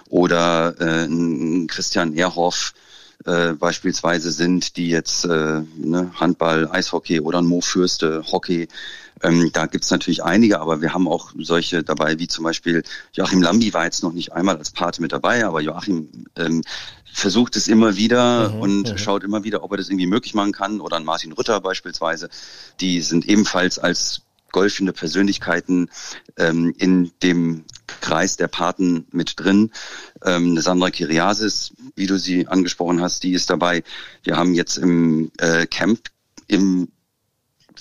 oder 0.09 0.75
äh, 0.79 1.05
ein 1.05 1.67
Christian 1.67 2.13
Ehrhoff 2.13 2.73
äh, 3.25 3.53
beispielsweise 3.53 4.31
sind, 4.31 4.77
die 4.77 4.89
jetzt 4.89 5.25
äh, 5.25 5.61
ne, 5.77 6.11
Handball, 6.15 6.69
Eishockey 6.71 7.19
oder 7.19 7.39
ein 7.41 7.45
Mo 7.45 7.61
Fürste, 7.61 8.23
Hockey 8.31 8.67
ähm, 9.21 9.51
da 9.53 9.65
gibt's 9.65 9.91
natürlich 9.91 10.23
einige, 10.23 10.59
aber 10.59 10.81
wir 10.81 10.93
haben 10.93 11.07
auch 11.07 11.31
solche 11.37 11.83
dabei, 11.83 12.19
wie 12.19 12.27
zum 12.27 12.43
Beispiel 12.43 12.83
Joachim 13.13 13.41
Lambi 13.41 13.73
war 13.73 13.85
jetzt 13.85 14.03
noch 14.03 14.13
nicht 14.13 14.33
einmal 14.33 14.57
als 14.57 14.71
Pate 14.71 15.01
mit 15.01 15.11
dabei, 15.11 15.45
aber 15.45 15.61
Joachim 15.61 16.09
ähm, 16.35 16.63
versucht 17.11 17.55
es 17.55 17.67
immer 17.67 17.95
wieder 17.95 18.49
mhm, 18.49 18.59
und 18.59 18.91
mhm. 18.91 18.97
schaut 18.97 19.23
immer 19.23 19.43
wieder, 19.43 19.63
ob 19.63 19.71
er 19.71 19.77
das 19.77 19.89
irgendwie 19.89 20.07
möglich 20.07 20.33
machen 20.33 20.51
kann. 20.51 20.79
Oder 20.81 20.97
ein 20.97 21.05
Martin 21.05 21.31
Rütter 21.31 21.59
beispielsweise, 21.61 22.29
die 22.79 23.01
sind 23.01 23.27
ebenfalls 23.27 23.79
als 23.79 24.21
golfende 24.51 24.93
Persönlichkeiten 24.93 25.89
ähm, 26.37 26.73
in 26.77 27.11
dem 27.21 27.65
Kreis 28.01 28.37
der 28.37 28.47
Paten 28.47 29.05
mit 29.11 29.39
drin. 29.39 29.71
Ähm, 30.23 30.59
Sandra 30.59 30.89
Kiriasis, 30.89 31.73
wie 31.95 32.07
du 32.07 32.17
sie 32.17 32.47
angesprochen 32.47 33.01
hast, 33.01 33.23
die 33.23 33.33
ist 33.33 33.49
dabei. 33.49 33.83
Wir 34.23 34.37
haben 34.37 34.53
jetzt 34.53 34.77
im 34.77 35.31
äh, 35.37 35.67
Camp 35.67 35.99
im 36.47 36.89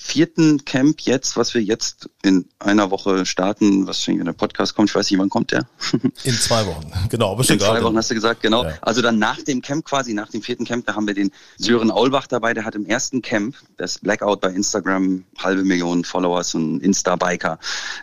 vierten 0.00 0.64
Camp 0.64 1.00
jetzt, 1.00 1.36
was 1.36 1.54
wir 1.54 1.62
jetzt 1.62 2.08
in 2.22 2.48
einer 2.58 2.90
Woche 2.90 3.26
starten, 3.26 3.86
was 3.86 4.02
schon 4.02 4.18
in 4.18 4.24
der 4.24 4.32
Podcast 4.32 4.74
kommt. 4.74 4.90
Ich 4.90 4.94
weiß 4.94 5.10
nicht, 5.10 5.18
wann 5.18 5.28
kommt 5.28 5.50
der? 5.50 5.66
In 6.24 6.34
zwei 6.34 6.64
Wochen, 6.66 6.90
genau. 7.10 7.36
In 7.38 7.58
zwei 7.58 7.82
Wochen 7.82 7.96
hast 7.96 8.10
du 8.10 8.14
gesagt, 8.14 8.42
genau. 8.42 8.64
Ja. 8.64 8.74
Also 8.80 9.02
dann 9.02 9.18
nach 9.18 9.42
dem 9.42 9.60
Camp 9.60 9.84
quasi, 9.84 10.14
nach 10.14 10.30
dem 10.30 10.40
vierten 10.40 10.64
Camp, 10.64 10.86
da 10.86 10.94
haben 10.94 11.06
wir 11.06 11.14
den 11.14 11.32
Sören 11.56 11.90
Aulbach 11.90 12.26
dabei, 12.26 12.54
der 12.54 12.64
hat 12.64 12.74
im 12.74 12.86
ersten 12.86 13.22
Camp, 13.22 13.56
das 13.76 13.98
Blackout 13.98 14.40
bei 14.40 14.50
Instagram, 14.50 15.24
halbe 15.38 15.64
Million 15.64 16.04
Followers, 16.04 16.54
und 16.54 16.80
Insta-Biker, 16.80 17.58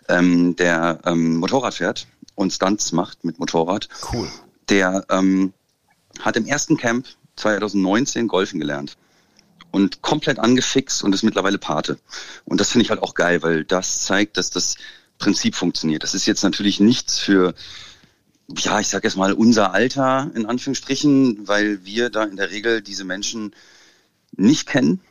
ähm, 0.10 0.55
der 0.58 0.99
ähm, 1.05 1.38
Motorrad 1.38 1.75
fährt 1.75 2.08
und 2.36 2.51
Stunts 2.51 2.91
macht 2.91 3.23
mit 3.23 3.39
Motorrad. 3.39 3.88
Cool. 4.12 4.27
Der 4.69 5.05
ähm, 5.10 5.53
hat 6.19 6.36
im 6.36 6.45
ersten 6.45 6.77
Camp 6.77 7.08
2019 7.38 8.27
Golfen 8.27 8.60
gelernt 8.60 8.97
und 9.75 10.01
komplett 10.01 10.39
angefixt 10.39 11.03
und 11.03 11.13
ist 11.13 11.23
mittlerweile 11.23 11.57
Pate. 11.57 11.99
Und 12.45 12.61
das 12.61 12.71
finde 12.71 12.85
ich 12.85 12.91
halt 12.91 13.03
auch 13.03 13.13
geil, 13.13 13.43
weil 13.43 13.65
das 13.65 14.05
zeigt, 14.05 14.38
dass 14.38 14.49
das 14.49 14.77
Prinzip 15.17 15.53
funktioniert. 15.53 16.01
Das 16.01 16.13
ist 16.13 16.25
jetzt 16.25 16.43
natürlich 16.43 16.79
nichts 16.79 17.19
für, 17.19 17.53
ja, 18.55 18.79
ich 18.79 18.88
sag 18.88 19.03
jetzt 19.03 19.17
mal 19.17 19.33
unser 19.33 19.73
Alter 19.73 20.31
in 20.33 20.45
Anführungsstrichen, 20.45 21.45
weil 21.49 21.83
wir 21.83 22.09
da 22.09 22.23
in 22.23 22.38
der 22.38 22.51
Regel 22.51 22.81
diese 22.81 23.03
Menschen 23.03 23.53
nicht 24.38 24.65
kennen. 24.65 25.01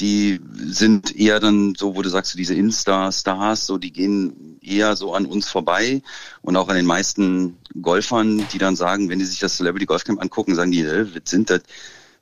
Die 0.00 0.40
sind 0.56 1.14
eher 1.14 1.38
dann 1.38 1.74
so, 1.74 1.94
wo 1.94 2.00
du 2.00 2.08
sagst, 2.08 2.32
diese 2.38 2.54
Insta-Stars, 2.54 3.66
so 3.66 3.76
die 3.76 3.92
gehen 3.92 4.58
eher 4.62 4.96
so 4.96 5.12
an 5.12 5.26
uns 5.26 5.50
vorbei 5.50 6.00
und 6.40 6.56
auch 6.56 6.68
an 6.68 6.76
den 6.76 6.86
meisten 6.86 7.58
Golfern, 7.82 8.42
die 8.54 8.58
dann 8.58 8.74
sagen, 8.74 9.10
wenn 9.10 9.18
die 9.18 9.26
sich 9.26 9.40
das 9.40 9.58
Celebrity 9.58 9.84
Golf 9.84 10.04
Camp 10.04 10.22
angucken, 10.22 10.54
sagen 10.54 10.72
die, 10.72 10.86
was 10.86 11.30
sind 11.30 11.50
das? 11.50 11.60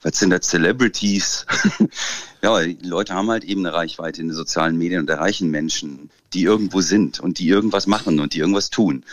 Was 0.02 0.18
sind 0.18 0.30
da 0.30 0.40
Celebrities? 0.40 1.46
ja, 2.42 2.58
Leute 2.82 3.14
haben 3.14 3.30
halt 3.30 3.44
eben 3.44 3.64
eine 3.64 3.74
Reichweite 3.74 4.20
in 4.20 4.28
den 4.28 4.36
sozialen 4.36 4.76
Medien 4.76 5.00
und 5.00 5.10
erreichen 5.10 5.50
Menschen, 5.50 6.10
die 6.34 6.42
irgendwo 6.42 6.80
sind 6.80 7.20
und 7.20 7.38
die 7.38 7.48
irgendwas 7.48 7.86
machen 7.86 8.20
und 8.20 8.34
die 8.34 8.38
irgendwas 8.38 8.70
tun. 8.70 9.04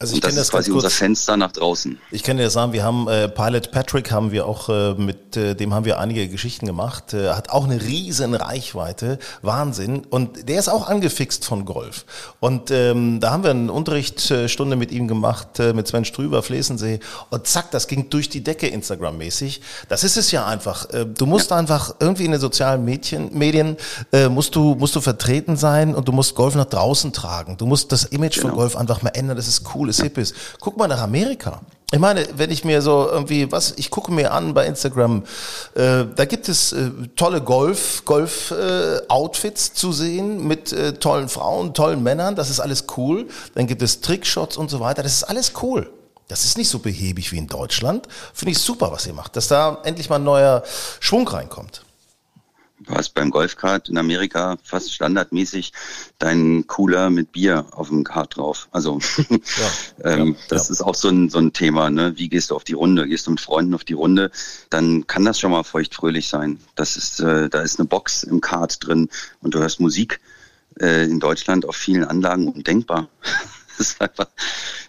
Also 0.00 0.12
ich 0.12 0.18
und 0.18 0.26
das, 0.26 0.34
das 0.36 0.44
ist 0.44 0.50
quasi 0.52 0.70
unser 0.70 0.90
Fenster 0.90 1.36
nach 1.36 1.50
draußen. 1.50 1.98
Ich 2.12 2.22
kann 2.22 2.36
dir 2.36 2.50
sagen, 2.50 2.72
wir 2.72 2.84
haben 2.84 3.08
äh, 3.08 3.28
Pilot 3.28 3.72
Patrick 3.72 4.12
haben 4.12 4.30
wir 4.30 4.46
auch 4.46 4.68
äh, 4.68 4.94
mit 4.94 5.36
äh, 5.36 5.56
dem 5.56 5.74
haben 5.74 5.84
wir 5.86 5.98
einige 5.98 6.28
Geschichten 6.28 6.66
gemacht. 6.66 7.14
Äh, 7.14 7.30
hat 7.30 7.50
auch 7.50 7.64
eine 7.64 7.82
riesen 7.82 8.34
Reichweite, 8.34 9.18
Wahnsinn. 9.42 10.04
Und 10.08 10.48
der 10.48 10.60
ist 10.60 10.68
auch 10.68 10.86
angefixt 10.86 11.44
von 11.44 11.64
Golf. 11.64 12.04
Und 12.38 12.70
ähm, 12.70 13.18
da 13.18 13.32
haben 13.32 13.42
wir 13.42 13.50
eine 13.50 13.72
Unterrichtsstunde 13.72 14.76
mit 14.76 14.92
ihm 14.92 15.08
gemacht 15.08 15.58
äh, 15.58 15.72
mit 15.72 15.88
Sven 15.88 16.04
Strüber, 16.04 16.44
Flesensee. 16.44 17.00
Und 17.30 17.48
zack, 17.48 17.72
das 17.72 17.88
ging 17.88 18.08
durch 18.08 18.28
die 18.28 18.44
Decke 18.44 18.68
Instagram-mäßig. 18.68 19.62
Das 19.88 20.04
ist 20.04 20.16
es 20.16 20.30
ja 20.30 20.46
einfach. 20.46 20.88
Äh, 20.90 21.06
du 21.06 21.26
musst 21.26 21.50
ja. 21.50 21.56
einfach 21.56 21.96
irgendwie 21.98 22.24
in 22.24 22.30
den 22.30 22.40
sozialen 22.40 22.84
Medien, 22.84 23.36
Medien 23.36 23.76
äh, 24.12 24.28
musst 24.28 24.54
du 24.54 24.76
musst 24.76 24.94
du 24.94 25.00
vertreten 25.00 25.56
sein 25.56 25.96
und 25.96 26.06
du 26.06 26.12
musst 26.12 26.36
Golf 26.36 26.54
nach 26.54 26.66
draußen 26.66 27.12
tragen. 27.12 27.56
Du 27.56 27.66
musst 27.66 27.90
das 27.90 28.04
Image 28.04 28.36
genau. 28.36 28.50
von 28.50 28.58
Golf 28.58 28.76
einfach 28.76 29.02
mal 29.02 29.10
ändern. 29.10 29.36
Das 29.36 29.48
ist 29.48 29.64
cool 29.74 29.87
cooles, 29.88 30.00
hip 30.00 30.18
ist. 30.18 30.34
Guck 30.60 30.76
mal 30.76 30.88
nach 30.88 31.00
Amerika. 31.00 31.60
Ich 31.90 31.98
meine, 31.98 32.26
wenn 32.36 32.50
ich 32.50 32.64
mir 32.64 32.82
so 32.82 33.08
irgendwie, 33.10 33.50
was, 33.50 33.72
ich 33.78 33.90
gucke 33.90 34.12
mir 34.12 34.32
an 34.32 34.52
bei 34.52 34.66
Instagram, 34.66 35.22
äh, 35.74 36.04
da 36.14 36.26
gibt 36.26 36.50
es 36.50 36.72
äh, 36.72 36.90
tolle 37.16 37.40
Golf, 37.40 38.04
Golf-Outfits 38.04 39.68
äh, 39.68 39.72
zu 39.72 39.92
sehen 39.92 40.46
mit 40.46 40.70
äh, 40.72 40.92
tollen 40.92 41.30
Frauen, 41.30 41.72
tollen 41.72 42.02
Männern, 42.02 42.36
das 42.36 42.50
ist 42.50 42.60
alles 42.60 42.84
cool. 42.98 43.26
Dann 43.54 43.66
gibt 43.66 43.80
es 43.80 44.02
Trickshots 44.02 44.58
und 44.58 44.70
so 44.70 44.80
weiter, 44.80 45.02
das 45.02 45.14
ist 45.14 45.24
alles 45.24 45.52
cool. 45.62 45.90
Das 46.28 46.44
ist 46.44 46.58
nicht 46.58 46.68
so 46.68 46.78
behäbig 46.78 47.32
wie 47.32 47.38
in 47.38 47.46
Deutschland. 47.46 48.06
Finde 48.34 48.52
ich 48.52 48.58
super, 48.58 48.92
was 48.92 49.06
ihr 49.06 49.14
macht, 49.14 49.34
dass 49.34 49.48
da 49.48 49.78
endlich 49.84 50.10
mal 50.10 50.16
ein 50.16 50.24
neuer 50.24 50.62
Schwung 51.00 51.26
reinkommt. 51.26 51.84
Du 52.80 52.94
hast 52.94 53.14
beim 53.14 53.30
Golfkart 53.30 53.88
in 53.88 53.98
Amerika 53.98 54.56
fast 54.62 54.92
standardmäßig 54.92 55.72
deinen 56.18 56.66
Cooler 56.66 57.10
mit 57.10 57.32
Bier 57.32 57.66
auf 57.72 57.88
dem 57.88 58.04
Kart 58.04 58.36
drauf. 58.36 58.68
Also 58.70 58.98
ja, 59.28 59.38
ähm, 60.04 60.28
ja, 60.28 60.34
das 60.48 60.68
ja. 60.68 60.72
ist 60.72 60.82
auch 60.82 60.94
so 60.94 61.08
ein, 61.08 61.28
so 61.28 61.38
ein 61.38 61.52
Thema. 61.52 61.90
Ne? 61.90 62.14
Wie 62.16 62.28
gehst 62.28 62.50
du 62.50 62.56
auf 62.56 62.64
die 62.64 62.74
Runde? 62.74 63.08
Gehst 63.08 63.26
du 63.26 63.32
mit 63.32 63.40
Freunden 63.40 63.74
auf 63.74 63.84
die 63.84 63.94
Runde? 63.94 64.30
Dann 64.70 65.06
kann 65.06 65.24
das 65.24 65.40
schon 65.40 65.50
mal 65.50 65.64
feuchtfröhlich 65.64 66.28
sein. 66.28 66.60
Das 66.76 66.96
ist, 66.96 67.20
äh, 67.20 67.48
da 67.48 67.62
ist 67.62 67.78
eine 67.78 67.88
Box 67.88 68.22
im 68.22 68.40
Kart 68.40 68.86
drin 68.86 69.08
und 69.40 69.54
du 69.54 69.58
hörst 69.58 69.80
Musik. 69.80 70.20
Äh, 70.80 71.04
in 71.04 71.18
Deutschland 71.18 71.66
auf 71.66 71.74
vielen 71.74 72.04
Anlagen 72.04 72.48
undenkbar. 72.48 73.08
das 73.78 73.90
ist 73.90 74.00
einfach, 74.00 74.26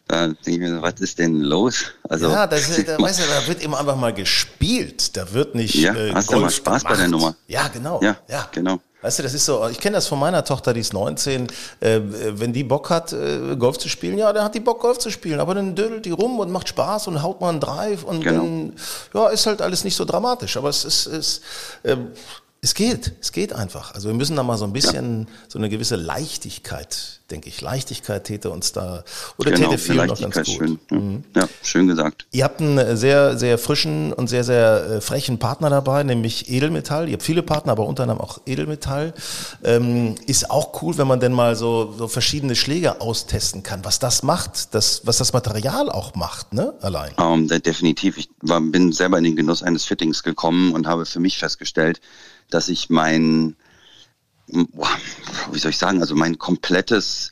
da 0.08 0.28
denke 0.28 0.52
ich 0.52 0.60
mir, 0.60 0.82
was 0.82 1.00
ist 1.00 1.20
denn 1.20 1.42
los? 1.42 1.86
Also, 2.08 2.30
ja, 2.30 2.48
das, 2.48 2.68
da, 2.86 3.00
weißt 3.00 3.20
du, 3.20 3.24
da 3.28 3.48
wird 3.48 3.64
eben 3.64 3.76
einfach 3.76 3.96
mal 3.96 4.14
gespielt. 4.14 5.16
Da 5.16 5.32
wird 5.34 5.56
nicht. 5.56 5.76
Ja, 5.76 5.94
äh, 5.96 6.14
hast 6.14 6.32
du 6.32 6.40
mal 6.40 6.50
Spaß 6.50 6.84
gemacht. 6.84 6.96
bei 6.96 7.02
der 7.02 7.08
Nummer? 7.08 7.36
Ja, 7.48 7.68
genau. 7.68 8.02
Ja, 8.02 8.18
ja. 8.28 8.50
genau. 8.52 8.80
Weißt 9.02 9.20
du, 9.20 9.24
das 9.24 9.34
ist 9.34 9.46
so, 9.46 9.66
ich 9.70 9.80
kenne 9.80 9.96
das 9.96 10.08
von 10.08 10.20
meiner 10.20 10.44
Tochter, 10.44 10.74
die 10.74 10.82
ist 10.82 10.94
19. 10.94 11.48
Äh, 11.80 12.02
wenn 12.04 12.52
die 12.52 12.66
Bock 12.66 12.90
hat, 12.90 13.14
äh, 13.14 13.56
Golf 13.56 13.78
zu 13.78 13.88
spielen, 13.88 14.18
ja, 14.18 14.34
dann 14.34 14.44
hat 14.44 14.56
die 14.56 14.60
Bock, 14.60 14.82
Golf 14.82 14.98
zu 15.00 15.10
spielen. 15.10 15.40
Aber 15.40 15.56
dann 15.56 15.74
dödelt 15.74 16.06
die 16.06 16.12
rum 16.12 16.40
und 16.40 16.52
macht 16.52 16.68
Spaß 16.68 17.08
und 17.08 17.22
haut 17.22 17.40
mal 17.40 17.50
einen 17.50 17.62
Drive 17.62 18.04
und 18.04 18.22
genau. 18.22 18.42
dann, 18.42 18.74
ja, 19.14 19.30
ist 19.30 19.46
halt 19.46 19.62
alles 19.62 19.86
nicht 19.86 19.96
so 19.96 20.04
dramatisch. 20.04 20.58
Aber 20.58 20.68
es 20.68 20.84
ist, 20.84 21.06
ist 21.06 21.42
äh, 21.84 21.96
es 22.62 22.74
geht, 22.74 23.14
es 23.22 23.32
geht 23.32 23.54
einfach. 23.54 23.94
Also 23.94 24.10
wir 24.10 24.16
müssen 24.16 24.36
da 24.36 24.44
mal 24.44 24.58
so 24.58 24.66
ein 24.66 24.74
bisschen, 24.74 25.22
ja. 25.22 25.28
so 25.48 25.58
eine 25.58 25.70
gewisse 25.70 25.96
Leichtigkeit, 25.96 27.22
denke 27.32 27.48
ich. 27.48 27.62
Leichtigkeit 27.62 28.26
täte 28.26 28.50
uns 28.50 28.74
da, 28.74 29.06
oder 29.38 29.52
genau, 29.52 29.70
täte 29.70 29.78
vielen 29.78 30.08
noch 30.08 30.20
ganz 30.20 30.36
gut. 30.36 30.48
Schön. 30.48 30.80
Mhm. 30.90 31.24
Ja, 31.38 31.48
schön 31.64 31.88
gesagt. 31.88 32.26
Ihr 32.32 32.44
habt 32.44 32.60
einen 32.60 32.98
sehr, 32.98 33.38
sehr 33.38 33.58
frischen 33.60 34.12
und 34.12 34.28
sehr, 34.28 34.44
sehr 34.44 34.90
äh, 34.90 35.02
frechen 35.02 35.40
Partner 35.40 35.70
dabei, 35.70 36.04
nämlich 36.04 36.50
Edelmetall. 36.50 37.08
Ihr 37.08 37.14
habt 37.14 37.24
viele 37.24 37.44
Partner, 37.44 37.72
aber 37.72 37.86
unter 37.86 38.04
anderem 38.04 38.20
auch 38.20 38.42
Edelmetall. 38.46 39.14
Ähm, 39.64 40.16
ist 40.28 40.52
auch 40.52 40.82
cool, 40.82 40.98
wenn 40.98 41.08
man 41.08 41.22
denn 41.22 41.32
mal 41.32 41.56
so, 41.56 41.94
so 41.98 42.10
verschiedene 42.10 42.58
Schläge 42.58 43.00
austesten 43.00 43.64
kann, 43.64 43.86
was 43.86 44.00
das 44.00 44.22
macht, 44.22 44.76
das, 44.76 45.04
was 45.06 45.18
das 45.18 45.32
Material 45.32 45.90
auch 45.90 46.14
macht, 46.16 46.52
ne, 46.52 46.74
allein. 46.82 47.14
Um, 47.14 47.48
ähm, 47.50 47.62
definitiv. 47.62 48.18
Ich 48.18 48.30
war, 48.42 48.60
bin 48.60 48.92
selber 48.92 49.18
in 49.18 49.24
den 49.24 49.38
Genuss 49.38 49.64
eines 49.64 49.86
Fittings 49.86 50.24
gekommen 50.24 50.74
und 50.74 50.88
habe 50.88 51.06
für 51.06 51.22
mich 51.22 51.38
festgestellt, 51.38 52.02
dass 52.50 52.70
ich 52.70 52.90
mein, 52.90 53.56
wie 54.48 55.60
soll 55.60 55.72
ich 55.72 55.78
sagen, 55.78 56.02
also 56.02 56.16
mein 56.16 56.38
komplettes, 56.38 57.32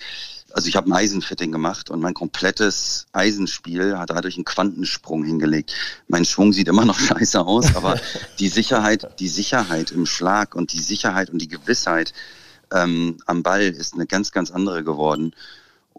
also 0.51 0.67
ich 0.67 0.75
habe 0.75 0.89
ein 0.89 0.93
Eisenfitting 0.93 1.51
gemacht 1.51 1.89
und 1.89 1.99
mein 1.99 2.13
komplettes 2.13 3.07
Eisenspiel 3.11 3.97
hat 3.97 4.09
dadurch 4.09 4.35
einen 4.35 4.45
Quantensprung 4.45 5.23
hingelegt. 5.23 5.73
Mein 6.07 6.25
Schwung 6.25 6.53
sieht 6.53 6.67
immer 6.67 6.85
noch 6.85 6.99
scheiße 6.99 7.39
aus, 7.39 7.75
aber 7.75 7.99
die 8.39 8.49
Sicherheit, 8.49 9.19
die 9.19 9.29
Sicherheit 9.29 9.91
im 9.91 10.05
Schlag 10.05 10.55
und 10.55 10.73
die 10.73 10.81
Sicherheit 10.81 11.29
und 11.29 11.39
die 11.39 11.47
Gewissheit 11.47 12.13
ähm, 12.73 13.17
am 13.25 13.43
Ball 13.43 13.61
ist 13.61 13.93
eine 13.93 14.05
ganz, 14.05 14.31
ganz 14.31 14.51
andere 14.51 14.83
geworden. 14.83 15.33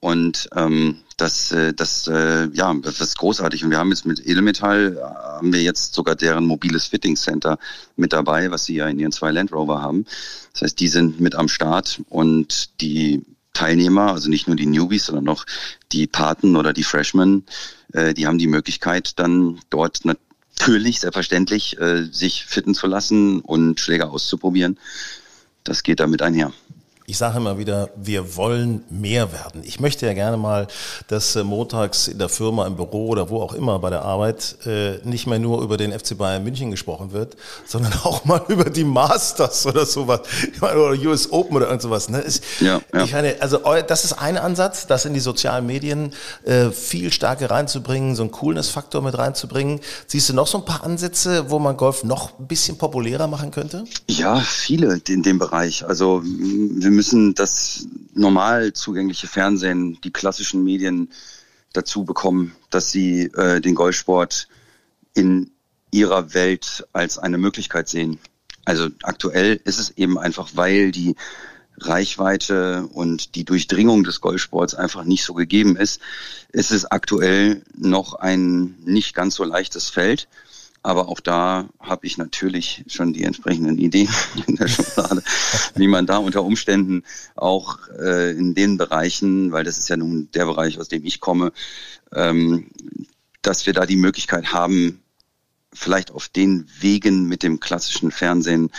Und 0.01 0.49
ähm, 0.55 0.99
das, 1.17 1.51
äh, 1.51 1.75
das, 1.75 2.07
äh, 2.07 2.49
ja, 2.53 2.73
das 2.75 3.01
ist 3.01 3.19
großartig. 3.19 3.65
Und 3.65 3.71
wir 3.71 3.79
haben 3.79 3.91
jetzt 3.91 4.07
mit 4.07 4.25
Edelmetall, 4.25 4.97
äh, 4.97 5.01
haben 5.01 5.53
wir 5.53 5.61
jetzt 5.63 5.95
sogar 5.95 6.15
deren 6.15 6.47
mobiles 6.47 6.87
Fitting 6.87 7.17
Center 7.17 7.59
mit 7.97 8.13
dabei, 8.13 8.51
was 8.51 8.65
sie 8.65 8.77
ja 8.77 8.87
in 8.89 9.01
ihren 9.01 9.11
zwei 9.11 9.33
Land 9.33 9.53
Rover 9.53 9.83
haben. 9.83 10.07
Das 10.53 10.63
heißt, 10.63 10.81
die 10.81 10.89
sind 10.89 11.21
mit 11.21 11.35
am 11.35 11.49
Start 11.49 12.01
und 12.09 12.81
die 12.81 13.25
Teilnehmer, 13.55 14.13
also 14.13 14.31
nicht 14.31 14.47
nur 14.47 14.55
die 14.55 14.67
Newbies, 14.67 15.07
sondern 15.07 15.29
auch 15.29 15.45
die 15.91 16.07
Paten 16.07 16.55
oder 16.55 16.73
die 16.73 16.85
Freshmen, 16.85 17.45
äh, 17.93 18.15
die 18.15 18.29
haben 18.29 18.39
die 18.39 18.47
Möglichkeit 18.47 19.19
dann 19.19 19.59
dort 19.69 20.03
natürlich, 20.05 21.01
selbstverständlich, 21.01 21.77
äh, 21.81 22.05
sich 22.05 22.47
fitten 22.47 22.77
zu 22.77 22.87
lassen 22.87 23.41
und 23.41 23.81
Schläger 23.81 24.13
auszuprobieren. 24.13 24.79
Das 25.65 25.83
geht 25.83 25.99
damit 25.99 26.23
einher. 26.23 26.53
Ich 27.11 27.17
sage 27.17 27.39
immer 27.39 27.57
wieder, 27.57 27.89
wir 27.97 28.37
wollen 28.37 28.85
mehr 28.91 29.33
werden. 29.33 29.63
Ich 29.65 29.81
möchte 29.81 30.05
ja 30.05 30.13
gerne 30.13 30.37
mal, 30.37 30.67
dass 31.07 31.37
äh, 31.37 31.43
montags 31.43 32.07
in 32.07 32.19
der 32.19 32.29
Firma, 32.29 32.67
im 32.67 32.77
Büro 32.77 33.09
oder 33.09 33.31
wo 33.31 33.41
auch 33.41 33.55
immer 33.55 33.79
bei 33.79 33.89
der 33.89 34.03
Arbeit 34.03 34.59
äh, 34.67 34.99
nicht 35.05 35.27
mehr 35.27 35.39
nur 35.39 35.63
über 35.63 35.79
den 35.79 35.99
FC 35.99 36.19
Bayern 36.19 36.45
München 36.45 36.71
gesprochen 36.71 37.13
wird, 37.13 37.39
sondern 37.65 37.95
auch 38.05 38.27
mal 38.27 38.43
über 38.49 38.69
die 38.69 38.85
Masters 38.85 39.65
oder 39.65 39.87
sowas 39.87 40.21
oder 40.61 40.91
US 40.91 41.33
Open 41.33 41.57
oder 41.57 41.69
irgend 41.69 41.81
sowas. 41.81 42.11
Ne? 42.11 42.23
Ja, 42.61 42.83
ja. 42.93 43.05
Ich 43.05 43.13
meine, 43.15 43.37
also 43.41 43.59
das 43.87 44.05
ist 44.05 44.13
ein 44.13 44.37
Ansatz, 44.37 44.87
das 44.87 45.07
in 45.07 45.15
die 45.15 45.21
sozialen 45.21 45.65
Medien 45.65 46.13
äh, 46.45 46.69
viel 46.73 47.11
stärker 47.11 47.51
reinzubringen, 47.51 48.17
so 48.17 48.23
einen 48.23 48.33
Coolness-Faktor 48.33 49.01
mit 49.01 49.17
reinzubringen. 49.17 49.81
Siehst 50.09 50.29
du 50.29 50.35
noch 50.35 50.47
so 50.47 50.59
ein 50.59 50.67
paar 50.67 50.85
Ansätze, 50.85 51.49
wo 51.49 51.59
man 51.59 51.79
Golf 51.79 52.05
noch 52.05 52.39
ein 52.39 52.47
bisschen 52.47 52.77
populärer 52.77 53.29
machen 53.29 53.51
könnte? 53.51 53.85
Ja, 54.09 54.37
viele 54.41 55.01
in 55.09 55.23
dem 55.23 55.39
Bereich. 55.39 55.87
Also 55.87 56.23
wir 56.23 56.98
müssen 56.99 57.33
das 57.37 57.87
normal 58.13 58.73
zugängliche 58.73 59.29
Fernsehen, 59.29 60.01
die 60.03 60.11
klassischen 60.11 60.65
Medien 60.65 61.13
dazu 61.73 62.05
bekommen, 62.05 62.57
dass 62.71 62.91
sie 62.91 63.31
äh, 63.37 63.61
den 63.61 63.77
Golfsport 63.77 64.49
in 65.15 65.53
ihrer 65.93 66.35
Welt 66.35 66.89
als 66.93 67.17
eine 67.17 67.39
Möglichkeit 67.39 67.89
sehen. 67.89 68.19
Also 68.65 68.89
aktuell 69.05 69.61
ist 69.65 69.79
es 69.79 69.91
eben 69.97 70.19
einfach, 70.19 70.51
weil 70.55 70.91
die 70.91 71.15
Reichweite 71.77 72.89
und 72.93 73.37
die 73.37 73.45
Durchdringung 73.45 74.03
des 74.03 74.21
Golfsports 74.21 74.75
einfach 74.75 75.05
nicht 75.05 75.23
so 75.23 75.35
gegeben 75.35 75.77
ist, 75.77 76.01
ist 76.51 76.73
es 76.73 76.85
aktuell 76.85 77.63
noch 77.77 78.15
ein 78.15 78.75
nicht 78.85 79.15
ganz 79.15 79.37
so 79.37 79.45
leichtes 79.45 79.89
Feld. 79.89 80.27
Aber 80.83 81.09
auch 81.09 81.21
da 81.21 81.69
habe 81.81 82.07
ich 82.07 82.19
natürlich 82.19 82.85
schon 82.87 83.13
die 83.13 83.25
entsprechenden 83.25 83.79
Ideen 83.79 84.09
in 84.47 84.57
der 84.57 84.69
Schublade, 84.69 85.23
wie 85.75 85.89
man 85.89 86.07
da 86.07 86.19
unter 86.19 86.45
Umständen 86.45 87.03
auch 87.35 87.79
äh, 87.99 88.31
in 88.33 88.55
den 88.55 88.77
Bereichen, 88.77 89.53
weil 89.53 89.65
das 89.65 89.79
ist 89.79 89.89
ja 89.89 89.97
nun 89.97 90.31
der 90.33 90.47
Bereich, 90.47 90.79
aus 90.79 90.89
dem 90.89 91.05
ich 91.05 91.21
komme, 91.21 91.53
ähm, 92.13 92.71
dass 93.43 93.67
wir 93.67 93.73
da 93.73 93.87
die 93.87 93.97
Möglichkeit 93.97 94.53
haben, 94.53 95.03
vielleicht 95.73 96.11
auf 96.11 96.29
den 96.29 96.67
Wegen 96.81 97.27
mit 97.27 97.43
dem 97.43 97.61
klassischen 97.61 98.11
Fernsehen 98.11 98.71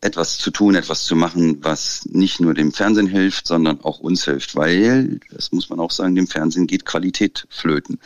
etwas 0.00 0.36
zu 0.36 0.50
tun, 0.50 0.74
etwas 0.74 1.04
zu 1.04 1.16
machen, 1.16 1.64
was 1.64 2.04
nicht 2.06 2.40
nur 2.40 2.52
dem 2.52 2.72
Fernsehen 2.72 3.06
hilft, 3.06 3.46
sondern 3.46 3.80
auch 3.80 4.00
uns 4.00 4.24
hilft, 4.24 4.54
weil, 4.54 5.18
das 5.30 5.50
muss 5.52 5.70
man 5.70 5.80
auch 5.80 5.90
sagen, 5.90 6.14
dem 6.14 6.26
Fernsehen 6.26 6.66
geht 6.66 6.84
Qualität 6.84 7.46
flöten. 7.48 7.98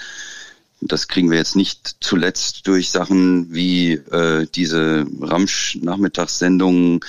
Das 0.80 1.08
kriegen 1.08 1.30
wir 1.30 1.38
jetzt 1.38 1.56
nicht 1.56 1.96
zuletzt 2.00 2.66
durch 2.66 2.90
Sachen 2.90 3.52
wie 3.52 3.92
äh, 3.92 4.46
diese 4.54 5.06
Ramsch-Nachmittagssendungen, 5.20 7.00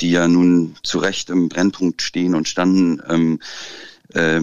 die 0.00 0.12
ja 0.12 0.28
nun 0.28 0.76
zu 0.82 0.98
Recht 0.98 1.30
im 1.30 1.48
Brennpunkt 1.48 2.02
stehen 2.02 2.34
und 2.34 2.48
standen. 2.48 3.02
Ähm, 3.08 3.40
äh, 4.14 4.40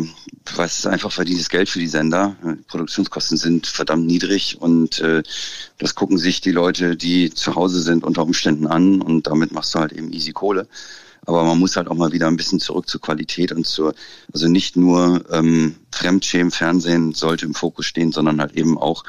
was 0.56 0.80
ist 0.80 0.88
einfach 0.88 1.12
verdientes 1.12 1.50
Geld 1.50 1.70
für 1.70 1.80
die 1.80 1.88
Sender. 1.88 2.36
Produktionskosten 2.68 3.38
sind 3.38 3.68
verdammt 3.68 4.06
niedrig 4.06 4.58
und 4.62 5.00
äh, 5.00 5.24
das 5.78 5.96
gucken 5.96 6.18
sich 6.18 6.42
die 6.42 6.52
Leute, 6.52 6.96
die 6.96 7.34
zu 7.34 7.56
Hause 7.56 7.82
sind, 7.82 8.04
unter 8.04 8.24
Umständen 8.24 8.68
an 8.68 9.02
und 9.02 9.28
damit 9.28 9.52
machst 9.52 9.76
du 9.76 9.80
halt 9.80 9.92
eben 9.92 10.12
easy 10.14 10.32
Kohle. 10.32 10.68
Aber 11.26 11.44
man 11.44 11.60
muss 11.60 11.76
halt 11.76 11.90
auch 11.90 11.96
mal 11.96 12.14
wieder 12.14 12.28
ein 12.28 12.38
bisschen 12.38 12.62
zurück 12.62 12.88
zur 12.88 13.02
Qualität 13.02 13.52
und 13.52 13.68
zur, 13.68 13.94
also 14.34 14.48
nicht 14.48 14.78
nur 14.78 15.26
ähm, 15.32 15.76
Fremdschämen, 15.98 16.52
Fernsehen 16.52 17.14
sollte 17.14 17.46
im 17.46 17.54
Fokus 17.54 17.86
stehen, 17.86 18.12
sondern 18.12 18.40
halt 18.40 18.54
eben 18.54 18.78
auch 18.78 19.04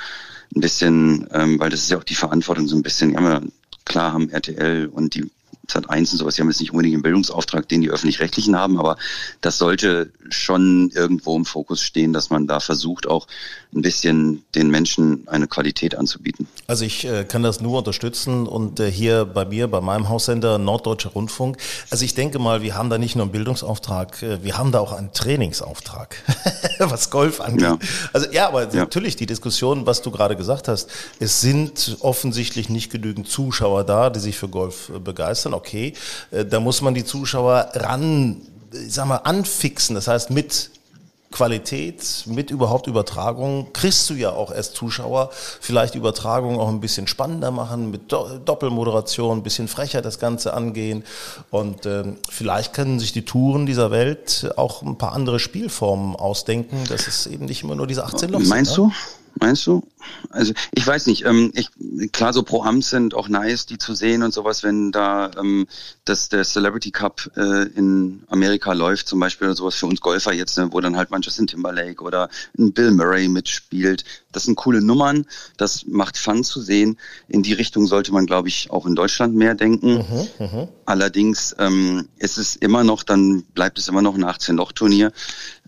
ein 0.55 0.61
bisschen, 0.61 1.29
ähm, 1.33 1.59
weil 1.61 1.71
das 1.71 1.81
ist 1.81 1.91
ja 1.91 1.99
auch 1.99 2.05
die 2.05 2.15
Verantwortung 2.15 2.67
so 2.67 2.77
ein 2.77 2.83
bisschen, 2.83 3.13
ja, 3.13 3.41
klar 3.85 4.13
haben 4.13 4.31
RTL 4.31 4.87
und 4.87 5.15
die 5.15 5.31
Sat 5.71 5.91
1 5.91 6.13
und 6.13 6.19
sowas, 6.19 6.35
die 6.35 6.41
haben 6.41 6.49
jetzt 6.49 6.61
nicht 6.61 6.71
unbedingt 6.73 6.95
einen 6.95 7.03
Bildungsauftrag, 7.03 7.69
den 7.69 7.83
die 7.83 7.91
öffentlich-rechtlichen 7.91 8.57
haben, 8.57 8.79
aber 8.79 8.97
das 9.43 9.59
sollte 9.59 10.11
schon 10.31 10.91
irgendwo 10.95 11.37
im 11.37 11.45
Fokus 11.45 11.83
stehen, 11.83 12.13
dass 12.13 12.31
man 12.31 12.47
da 12.47 12.59
versucht, 12.61 13.07
auch 13.07 13.27
ein 13.75 13.83
bisschen 13.83 14.45
den 14.55 14.71
Menschen 14.71 15.29
eine 15.29 15.47
Qualität 15.47 15.95
anzubieten. 15.95 16.49
Also 16.67 16.87
ich 16.87 17.05
äh, 17.05 17.25
kann 17.25 17.43
das 17.43 17.61
nur 17.61 17.79
unterstützen 17.79 18.47
und 18.47 18.81
äh, 18.81 18.91
hier 18.91 19.27
bei 19.27 19.45
mir, 19.45 19.69
bei 19.69 19.83
meinem 19.83 20.09
Haussender 20.09 20.57
Norddeutscher 20.57 21.11
Rundfunk, 21.11 21.59
also 21.91 22.03
ich 22.05 22.15
denke 22.15 22.39
mal, 22.39 22.63
wir 22.63 22.75
haben 22.75 22.89
da 22.89 22.97
nicht 22.97 23.15
nur 23.15 23.25
einen 23.25 23.33
Bildungsauftrag, 23.33 24.23
äh, 24.23 24.43
wir 24.43 24.57
haben 24.57 24.73
da 24.73 24.81
auch 24.81 24.93
einen 24.93 25.13
Trainingsauftrag, 25.13 26.17
was 26.79 27.11
Golf 27.11 27.43
angeht. 27.43 27.61
Ja. 27.61 27.79
Also 28.15 28.31
ja, 28.33 28.49
aber 28.49 28.63
ja. 28.63 28.75
natürlich 28.75 29.17
die 29.17 29.27
Diskussion, 29.27 29.85
was 29.85 30.01
du 30.01 30.11
gerade 30.11 30.35
gesagt 30.35 30.67
hast, 30.69 30.89
es 31.19 31.43
sind 31.43 31.99
offensichtlich 32.01 32.71
nicht 32.71 32.91
genügend 32.91 33.29
Zuschauer 33.29 33.85
da, 33.85 34.09
die 34.09 34.21
sich 34.21 34.39
für 34.39 34.49
Golf 34.49 34.91
äh, 34.95 34.99
begeistern 34.99 35.53
okay, 35.59 35.93
äh, 36.31 36.45
da 36.45 36.61
muss 36.61 36.81
man 36.81 36.95
die 36.95 37.05
Zuschauer 37.05 37.71
ran, 37.75 38.41
ich 38.73 38.95
sag 38.95 39.07
mal, 39.07 39.17
anfixen. 39.17 39.95
Das 39.95 40.09
heißt, 40.09 40.31
mit 40.31 40.71
Qualität, 41.31 42.25
mit 42.27 42.51
überhaupt 42.51 42.87
Übertragung, 42.87 43.69
kriegst 43.75 44.09
du 44.09 44.15
ja 44.15 44.31
auch 44.31 44.51
erst 44.51 44.77
Zuschauer, 44.77 45.31
vielleicht 45.61 45.95
Übertragung 45.95 46.59
auch 46.59 46.69
ein 46.69 46.81
bisschen 46.81 47.07
spannender 47.07 47.51
machen, 47.51 47.91
mit 47.91 48.11
Doppelmoderation, 48.11 49.39
ein 49.39 49.43
bisschen 49.43 49.69
frecher 49.69 50.01
das 50.01 50.19
Ganze 50.19 50.55
angehen. 50.55 51.05
Und 51.51 51.85
ähm, 51.85 52.17
vielleicht 52.31 52.73
können 52.73 52.99
sich 52.99 53.13
die 53.13 53.27
Touren 53.27 53.67
dieser 53.67 53.91
Welt 53.91 54.51
auch 54.57 54.81
ein 54.83 54.97
paar 54.97 55.13
andere 55.13 55.39
Spielformen 55.39 56.17
ausdenken, 56.17 56.85
dass 56.89 57.07
es 57.07 57.27
eben 57.27 57.45
nicht 57.45 57.63
immer 57.63 57.75
nur 57.75 57.87
diese 57.87 58.05
18 58.05 58.31
Loch 58.31 58.41
sind. 58.41 58.49
Meinst 58.49 58.79
ne? 58.79 58.85
du? 58.85 58.93
Meinst 59.41 59.67
du? 59.67 59.87
Also 60.31 60.53
ich 60.73 60.87
weiß 60.87 61.07
nicht. 61.07 61.25
Ähm, 61.25 61.53
ich, 61.55 61.71
klar, 62.13 62.33
so 62.33 62.43
Pro-Ams 62.43 62.91
sind 62.91 63.15
auch 63.15 63.29
nice, 63.29 63.67
die 63.67 63.79
zu 63.79 63.95
sehen 63.95 64.23
und 64.23 64.33
sowas, 64.33 64.63
wenn 64.63 64.93
da 64.93 65.31
ähm, 65.39 65.67
das, 66.05 66.29
der 66.29 66.45
Celebrity 66.45 66.91
Cup 66.91 67.31
äh, 67.37 67.65
in 67.75 68.23
Amerika 68.29 68.73
läuft, 68.73 69.09
zum 69.09 69.21
Beispiel 69.21 69.49
oder 69.49 69.57
sowas 69.57 69.75
für 69.75 69.87
uns 69.87 70.01
Golfer 70.01 70.33
jetzt, 70.33 70.57
ne, 70.59 70.69
wo 70.73 70.81
dann 70.81 70.97
halt 70.97 71.11
mal 71.11 71.21
Justin 71.21 71.47
Timberlake 71.47 72.03
oder 72.03 72.29
ein 72.59 72.73
Bill 72.73 72.91
Murray 72.93 73.29
mitspielt. 73.29 74.05
Das 74.33 74.45
sind 74.45 74.57
coole 74.57 74.81
Nummern, 74.81 75.27
das 75.57 75.87
macht 75.87 76.19
Fun 76.19 76.45
zu 76.45 76.61
sehen. 76.61 76.99
In 77.29 77.43
die 77.43 77.53
Richtung 77.53 77.87
sollte 77.87 78.13
man, 78.13 78.27
glaube 78.27 78.49
ich, 78.49 78.71
auch 78.71 78.87
in 78.87 78.95
Deutschland 78.95 79.35
mehr 79.35 79.55
denken. 79.55 79.99
Mhm, 79.99 80.29
mh. 80.39 80.69
Allerdings 80.85 81.55
ähm, 81.59 82.09
ist 82.19 82.39
es 82.39 82.57
immer 82.57 82.85
noch, 82.85 83.03
dann 83.03 83.43
bleibt 83.43 83.79
es 83.79 83.89
immer 83.89 84.03
noch 84.03 84.15
ein 84.15 84.25
18-Loch-Turnier. 84.25 85.13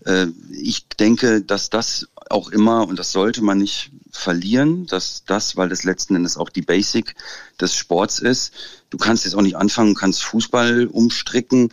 Äh, 0.05 0.27
ich 0.51 0.87
denke, 0.87 1.41
dass 1.41 1.69
das 1.69 2.07
auch 2.31 2.49
immer, 2.49 2.87
und 2.87 2.97
das 2.97 3.11
sollte 3.11 3.43
man 3.43 3.57
nicht 3.57 3.91
verlieren, 4.11 4.85
dass 4.87 5.23
das, 5.25 5.57
weil 5.57 5.69
das 5.69 5.83
letzten 5.83 6.15
Endes 6.15 6.37
auch 6.37 6.49
die 6.49 6.61
Basic 6.61 7.15
des 7.59 7.75
Sports 7.75 8.19
ist. 8.19 8.53
Du 8.89 8.97
kannst 8.97 9.25
jetzt 9.25 9.35
auch 9.35 9.41
nicht 9.41 9.55
anfangen, 9.55 9.95
kannst 9.95 10.23
Fußball 10.23 10.87
umstricken 10.87 11.71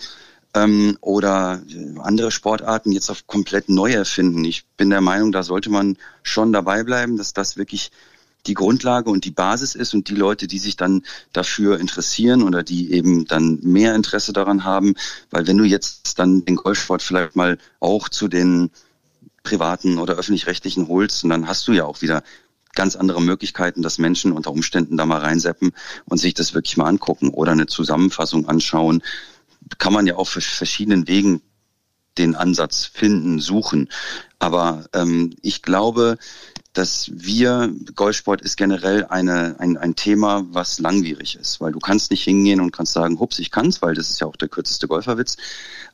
ähm, 0.55 0.97
oder 1.01 1.63
andere 1.99 2.31
Sportarten 2.31 2.93
jetzt 2.93 3.11
auf 3.11 3.27
komplett 3.27 3.69
neu 3.69 3.93
erfinden. 3.93 4.45
Ich 4.45 4.65
bin 4.77 4.91
der 4.91 5.01
Meinung, 5.01 5.33
da 5.33 5.43
sollte 5.43 5.71
man 5.71 5.97
schon 6.23 6.53
dabei 6.53 6.85
bleiben, 6.85 7.17
dass 7.17 7.33
das 7.33 7.57
wirklich 7.57 7.91
die 8.47 8.55
Grundlage 8.55 9.11
und 9.11 9.25
die 9.25 9.31
Basis 9.31 9.75
ist 9.75 9.95
und 9.95 10.09
die 10.09 10.15
Leute, 10.15 10.47
die 10.47 10.59
sich 10.59 10.77
dann 10.77 11.03
dafür 11.33 11.79
interessieren 11.81 12.43
oder 12.43 12.63
die 12.63 12.93
eben 12.93 13.27
dann 13.27 13.59
mehr 13.63 13.95
Interesse 13.95 14.33
daran 14.33 14.65
haben, 14.65 14.95
weil 15.31 15.47
wenn 15.47 15.59
du 15.59 15.65
jetzt 15.65 16.19
dann 16.19 16.45
den 16.45 16.57
Golfsport 16.57 17.03
vielleicht 17.03 17.37
mal 17.37 17.59
auch 17.81 18.09
zu 18.09 18.29
den 18.29 18.71
privaten 19.49 19.99
oder 19.99 20.15
öffentlich-rechtlichen 20.15 20.89
holst. 20.89 21.25
Und 21.25 21.31
dann 21.31 21.49
hast 21.49 21.67
du 21.67 21.73
ja 21.73 21.85
auch 21.85 22.03
wieder 22.03 22.23
ganz 22.75 22.97
andere 22.97 23.23
Möglichkeiten, 23.23 23.83
dass 23.83 23.99
Menschen 23.99 24.33
unter 24.33 24.53
Umständen 24.53 24.97
da 24.97 25.07
mal 25.07 25.21
reinseppen 25.21 25.73
und 26.05 26.19
sich 26.19 26.35
das 26.35 26.55
wirklich 26.55 26.77
mal 26.77 26.87
angucken 26.87 27.31
oder 27.31 27.53
eine 27.53 27.67
Zusammenfassung 27.67 28.49
anschauen. 28.49 29.03
Kann 29.79 29.93
man 29.93 30.07
ja 30.07 30.17
auch 30.17 30.29
für 30.29 30.41
verschiedenen 30.41 31.09
Wegen 31.09 31.41
den 32.19 32.35
Ansatz 32.35 32.85
finden, 32.85 33.41
suchen. 33.41 33.89
Aber 34.39 34.85
ähm, 34.93 35.35
ich 35.41 35.63
glaube, 35.63 36.19
dass 36.73 37.11
wir, 37.13 37.73
Golfsport 37.95 38.43
ist 38.43 38.57
generell 38.57 39.07
eine, 39.07 39.57
ein, 39.59 39.77
ein 39.77 39.97
Thema, 39.97 40.45
was 40.51 40.79
langwierig 40.79 41.37
ist, 41.37 41.61
weil 41.61 41.73
du 41.73 41.79
kannst 41.79 42.11
nicht 42.11 42.23
hingehen 42.23 42.61
und 42.61 42.73
kannst 42.73 42.93
sagen, 42.93 43.19
hups, 43.19 43.39
ich 43.39 43.51
kann's, 43.51 43.83
weil 43.83 43.95
das 43.95 44.11
ist 44.11 44.21
ja 44.21 44.27
auch 44.27 44.37
der 44.37 44.49
kürzeste 44.49 44.87
Golferwitz. 44.87 45.37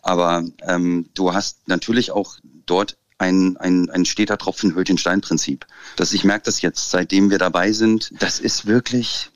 Aber 0.03 0.45
ähm, 0.67 1.09
du 1.15 1.33
hast 1.33 1.69
natürlich 1.69 2.11
auch 2.11 2.37
dort 2.67 2.97
ein, 3.25 3.57
ein, 3.57 3.91
ein 3.91 4.05
steter 4.05 4.39
Tropfen 4.39 4.75
hüllt 4.75 4.89
den 4.89 4.99
Stein-Prinzip. 4.99 5.67
Dass 5.97 6.13
ich 6.13 6.25
merke 6.25 6.45
das 6.45 6.63
jetzt, 6.63 6.91
seitdem 6.91 7.31
wir 7.31 7.39
dabei 7.39 7.73
sind, 7.73 8.13
das 8.21 8.39
ist 8.39 8.67
wirklich 8.67 9.31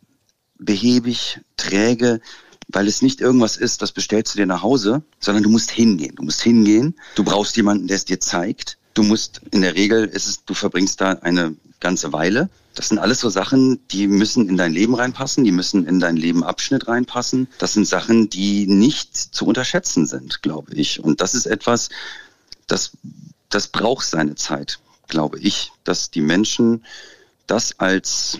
behäbig, 0.58 1.40
träge, 1.56 2.20
weil 2.68 2.86
es 2.86 3.00
nicht 3.00 3.20
irgendwas 3.20 3.56
ist, 3.56 3.80
das 3.80 3.92
bestellst 3.92 4.34
du 4.34 4.38
dir 4.38 4.46
nach 4.46 4.62
Hause, 4.62 5.02
sondern 5.20 5.42
du 5.42 5.50
musst 5.50 5.70
hingehen. 5.70 6.14
Du 6.16 6.22
musst 6.22 6.42
hingehen, 6.42 6.94
du 7.14 7.24
brauchst 7.24 7.56
jemanden, 7.56 7.86
der 7.86 7.96
es 7.96 8.04
dir 8.04 8.20
zeigt. 8.20 8.76
Du 8.92 9.02
musst, 9.02 9.40
in 9.52 9.62
der 9.62 9.74
Regel 9.74 10.04
ist 10.04 10.26
es, 10.26 10.44
du 10.44 10.54
verbringst 10.54 11.00
da 11.00 11.12
eine 11.12 11.56
ganze 11.80 12.12
Weile. 12.12 12.50
Das 12.74 12.88
sind 12.88 12.98
alles 12.98 13.20
so 13.20 13.30
Sachen, 13.30 13.80
die 13.88 14.06
müssen 14.06 14.48
in 14.48 14.56
dein 14.56 14.72
Leben 14.72 14.94
reinpassen, 14.94 15.44
die 15.44 15.52
müssen 15.52 15.86
in 15.86 15.98
dein 15.98 16.16
Lebenabschnitt 16.16 16.88
reinpassen. 16.88 17.48
Das 17.58 17.72
sind 17.72 17.86
Sachen, 17.86 18.28
die 18.28 18.66
nicht 18.66 19.16
zu 19.16 19.46
unterschätzen 19.46 20.06
sind, 20.06 20.42
glaube 20.42 20.74
ich. 20.74 21.00
Und 21.00 21.20
das 21.20 21.34
ist 21.34 21.46
etwas, 21.46 21.88
das 22.66 22.92
das 23.50 23.68
braucht 23.68 24.06
seine 24.06 24.34
Zeit, 24.34 24.78
glaube 25.08 25.38
ich, 25.38 25.72
dass 25.84 26.10
die 26.10 26.20
Menschen 26.20 26.84
das 27.46 27.78
als 27.78 28.38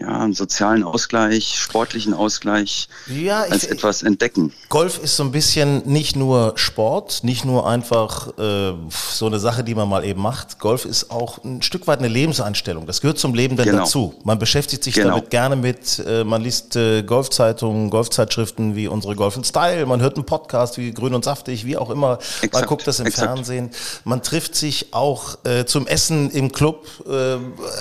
ja, 0.00 0.20
einen 0.20 0.34
sozialen 0.34 0.82
Ausgleich, 0.82 1.54
sportlichen 1.56 2.14
Ausgleich 2.14 2.88
ja, 3.06 3.42
als 3.42 3.64
ich, 3.64 3.70
etwas 3.70 4.02
entdecken. 4.02 4.52
Golf 4.68 4.98
ist 5.02 5.16
so 5.16 5.22
ein 5.22 5.30
bisschen 5.30 5.82
nicht 5.86 6.16
nur 6.16 6.54
Sport, 6.56 7.22
nicht 7.22 7.44
nur 7.44 7.68
einfach 7.68 8.36
äh, 8.36 8.72
so 8.88 9.26
eine 9.26 9.38
Sache, 9.38 9.62
die 9.62 9.74
man 9.74 9.88
mal 9.88 10.04
eben 10.04 10.20
macht. 10.20 10.58
Golf 10.58 10.84
ist 10.84 11.10
auch 11.10 11.44
ein 11.44 11.62
Stück 11.62 11.86
weit 11.86 12.00
eine 12.00 12.08
Lebenseinstellung. 12.08 12.86
Das 12.86 13.00
gehört 13.00 13.18
zum 13.18 13.34
Leben 13.34 13.56
dann 13.56 13.66
genau. 13.66 13.78
dazu. 13.84 14.14
Man 14.24 14.38
beschäftigt 14.38 14.82
sich 14.82 14.94
genau. 14.94 15.10
damit 15.10 15.30
gerne 15.30 15.54
mit, 15.54 16.02
äh, 16.04 16.24
man 16.24 16.42
liest 16.42 16.74
äh, 16.74 17.04
Golfzeitungen, 17.04 17.88
Golfzeitschriften 17.90 18.74
wie 18.74 18.88
unsere 18.88 19.14
Golf 19.14 19.38
Style, 19.44 19.86
man 19.86 20.00
hört 20.00 20.16
einen 20.16 20.26
Podcast 20.26 20.76
wie 20.78 20.92
Grün 20.92 21.14
und 21.14 21.24
Saftig, 21.24 21.64
wie 21.64 21.76
auch 21.76 21.90
immer. 21.90 22.18
Exakt. 22.42 22.54
Man 22.54 22.64
guckt 22.66 22.86
das 22.86 23.00
im 23.00 23.06
Exakt. 23.06 23.28
Fernsehen. 23.28 23.70
Man 24.04 24.22
trifft 24.22 24.56
sich 24.56 24.92
auch 24.92 25.38
äh, 25.44 25.64
zum 25.64 25.86
Essen 25.86 26.30
im 26.30 26.52
Club, 26.52 26.86
äh, 27.08 27.36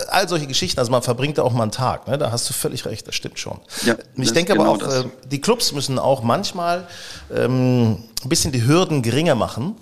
all 0.10 0.28
solche 0.28 0.48
Geschichten. 0.48 0.80
Also 0.80 0.92
man 0.92 1.02
verbringt 1.02 1.38
da 1.38 1.44
auch 1.44 1.54
mal 1.54 1.64
einen 1.64 1.72
Tag. 1.72 2.03
Tag. 2.04 2.08
Ne? 2.08 2.18
Da 2.18 2.32
hast 2.32 2.50
du 2.50 2.54
völlig 2.54 2.86
recht, 2.86 3.08
das 3.08 3.16
stimmt 3.16 3.40
schon. 3.40 3.60
Ja, 3.86 3.96
ich 4.18 4.32
denke 4.32 4.54
ist 4.54 4.60
aber 4.60 4.76
genau 4.76 4.76
auch, 4.76 4.78
das. 4.78 5.06
äh, 5.06 5.10
die 5.32 5.42
Clubs 5.42 5.72
müssen 5.72 6.00
auch 6.00 6.24
manchmal 6.24 6.88
ähm, 7.34 7.98
ein 8.24 8.30
bisschen 8.30 8.52
die 8.52 8.66
Hürden 8.66 9.02
geringer 9.02 9.36
machen 9.36 9.76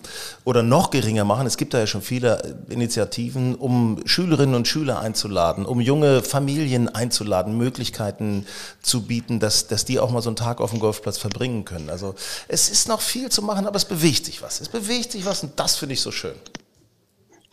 oder 0.43 0.63
noch 0.63 0.89
geringer 0.89 1.25
machen. 1.25 1.45
Es 1.45 1.57
gibt 1.57 1.73
da 1.73 1.79
ja 1.79 1.87
schon 1.87 2.01
viele 2.01 2.57
Initiativen, 2.69 3.55
um 3.55 3.99
Schülerinnen 4.05 4.55
und 4.55 4.67
Schüler 4.67 4.99
einzuladen, 4.99 5.65
um 5.65 5.79
junge 5.79 6.23
Familien 6.23 6.89
einzuladen, 6.89 7.57
Möglichkeiten 7.57 8.45
zu 8.81 9.03
bieten, 9.03 9.39
dass, 9.39 9.67
dass 9.67 9.85
die 9.85 9.99
auch 9.99 10.11
mal 10.11 10.21
so 10.21 10.29
einen 10.29 10.37
Tag 10.37 10.61
auf 10.61 10.71
dem 10.71 10.79
Golfplatz 10.79 11.17
verbringen 11.17 11.65
können. 11.65 11.89
Also 11.89 12.15
es 12.47 12.69
ist 12.69 12.87
noch 12.87 13.01
viel 13.01 13.29
zu 13.29 13.41
machen, 13.41 13.67
aber 13.67 13.75
es 13.75 13.85
bewegt 13.85 14.25
sich 14.25 14.41
was. 14.41 14.61
Es 14.61 14.69
bewegt 14.69 15.11
sich 15.11 15.25
was 15.25 15.43
und 15.43 15.59
das 15.59 15.75
finde 15.75 15.93
ich 15.93 16.01
so 16.01 16.11
schön. 16.11 16.35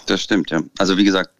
Das 0.06 0.22
stimmt, 0.22 0.50
ja. 0.50 0.62
Also 0.78 0.96
wie 0.96 1.04
gesagt, 1.04 1.30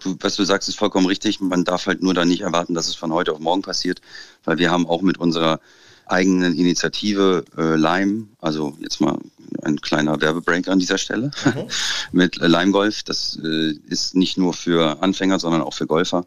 du, 0.00 0.16
was 0.20 0.36
du 0.36 0.44
sagst, 0.44 0.68
ist 0.68 0.78
vollkommen 0.78 1.06
richtig. 1.06 1.40
Man 1.40 1.64
darf 1.64 1.86
halt 1.86 2.02
nur 2.02 2.14
da 2.14 2.24
nicht 2.24 2.42
erwarten, 2.42 2.74
dass 2.74 2.88
es 2.88 2.94
von 2.94 3.12
heute 3.12 3.32
auf 3.32 3.38
morgen 3.38 3.62
passiert, 3.62 4.00
weil 4.44 4.58
wir 4.58 4.70
haben 4.70 4.86
auch 4.86 5.02
mit 5.02 5.18
unserer 5.18 5.60
eigenen 6.06 6.54
Initiative 6.54 7.44
äh, 7.56 7.76
Lime, 7.76 8.26
also 8.40 8.76
jetzt 8.80 9.00
mal 9.00 9.16
ein 9.62 9.80
kleiner 9.80 10.20
Werbebreak 10.20 10.68
an 10.68 10.78
dieser 10.78 10.98
Stelle, 10.98 11.30
mit 12.12 12.40
äh, 12.40 12.46
Lime 12.46 12.72
Golf, 12.72 13.02
das 13.04 13.38
äh, 13.42 13.74
ist 13.88 14.14
nicht 14.14 14.36
nur 14.36 14.52
für 14.52 15.02
Anfänger, 15.02 15.38
sondern 15.38 15.62
auch 15.62 15.74
für 15.74 15.86
Golfer, 15.86 16.26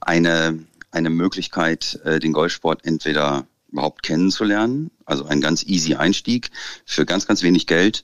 eine, 0.00 0.58
eine 0.90 1.10
Möglichkeit, 1.10 2.00
äh, 2.04 2.18
den 2.18 2.32
Golfsport 2.32 2.84
entweder 2.84 3.46
überhaupt 3.70 4.02
kennenzulernen, 4.02 4.90
also 5.04 5.24
ein 5.26 5.40
ganz 5.40 5.62
easy 5.62 5.94
Einstieg 5.94 6.50
für 6.84 7.06
ganz, 7.06 7.26
ganz 7.26 7.42
wenig 7.42 7.66
Geld, 7.66 8.02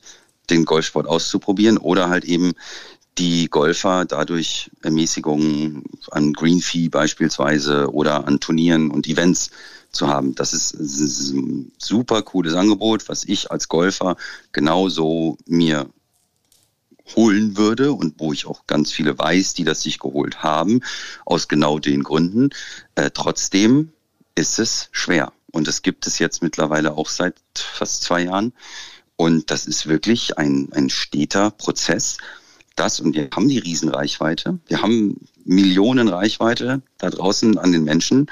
den 0.49 0.63
Golfsport 0.63 1.07
auszuprobieren 1.07 1.77
oder 1.77 2.09
halt 2.09 2.23
eben 2.23 2.53
die 3.17 3.49
Golfer 3.49 4.05
dadurch 4.05 4.69
Ermäßigungen 4.81 5.83
an 6.11 6.33
Green 6.33 6.61
Fee 6.61 6.89
beispielsweise 6.89 7.91
oder 7.91 8.27
an 8.27 8.39
Turnieren 8.39 8.91
und 8.91 9.07
Events 9.07 9.51
zu 9.91 10.07
haben. 10.07 10.35
Das 10.35 10.53
ist, 10.53 10.73
das 10.73 10.99
ist 10.99 11.31
ein 11.31 11.71
super 11.77 12.21
cooles 12.21 12.53
Angebot, 12.53 13.09
was 13.09 13.23
ich 13.23 13.51
als 13.51 13.67
Golfer 13.67 14.17
genauso 14.51 15.37
mir 15.45 15.89
holen 17.15 17.57
würde 17.57 17.93
und 17.93 18.19
wo 18.19 18.33
ich 18.33 18.45
auch 18.45 18.67
ganz 18.67 18.91
viele 18.91 19.17
weiß, 19.17 19.53
die 19.53 19.63
das 19.63 19.81
sich 19.81 19.99
geholt 19.99 20.43
haben, 20.43 20.81
aus 21.25 21.47
genau 21.47 21.79
den 21.79 22.03
Gründen. 22.03 22.49
Äh, 22.95 23.11
trotzdem 23.13 23.91
ist 24.35 24.59
es 24.59 24.89
schwer. 24.91 25.31
Und 25.51 25.67
das 25.67 25.81
gibt 25.81 26.05
es 26.05 26.19
jetzt 26.19 26.43
mittlerweile 26.43 26.93
auch 26.93 27.09
seit 27.09 27.35
fast 27.55 28.03
zwei 28.03 28.23
Jahren. 28.23 28.53
Und 29.15 29.49
das 29.49 29.65
ist 29.65 29.87
wirklich 29.87 30.37
ein, 30.37 30.69
ein 30.73 30.89
steter 30.89 31.49
Prozess. 31.51 32.17
Das, 32.77 32.99
und 32.99 33.15
wir 33.15 33.27
haben 33.35 33.49
die 33.49 33.57
Riesenreichweite. 33.57 34.59
Wir 34.67 34.81
haben 34.81 35.19
Millionen 35.43 36.07
Reichweite 36.07 36.81
da 36.99 37.09
draußen 37.09 37.57
an 37.57 37.71
den 37.71 37.83
Menschen, 37.83 38.27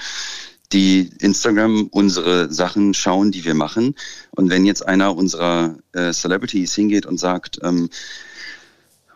die 0.72 1.10
Instagram 1.20 1.88
unsere 1.88 2.54
Sachen 2.54 2.94
schauen, 2.94 3.32
die 3.32 3.44
wir 3.44 3.56
machen. 3.56 3.96
Und 4.32 4.50
wenn 4.52 4.66
jetzt 4.66 4.88
einer 4.88 5.16
unserer 5.16 5.76
äh, 5.94 6.14
Celebrities 6.14 6.76
hingeht 6.76 7.08
und 7.08 7.20
sagt, 7.20 7.60
ähm, 7.64 7.90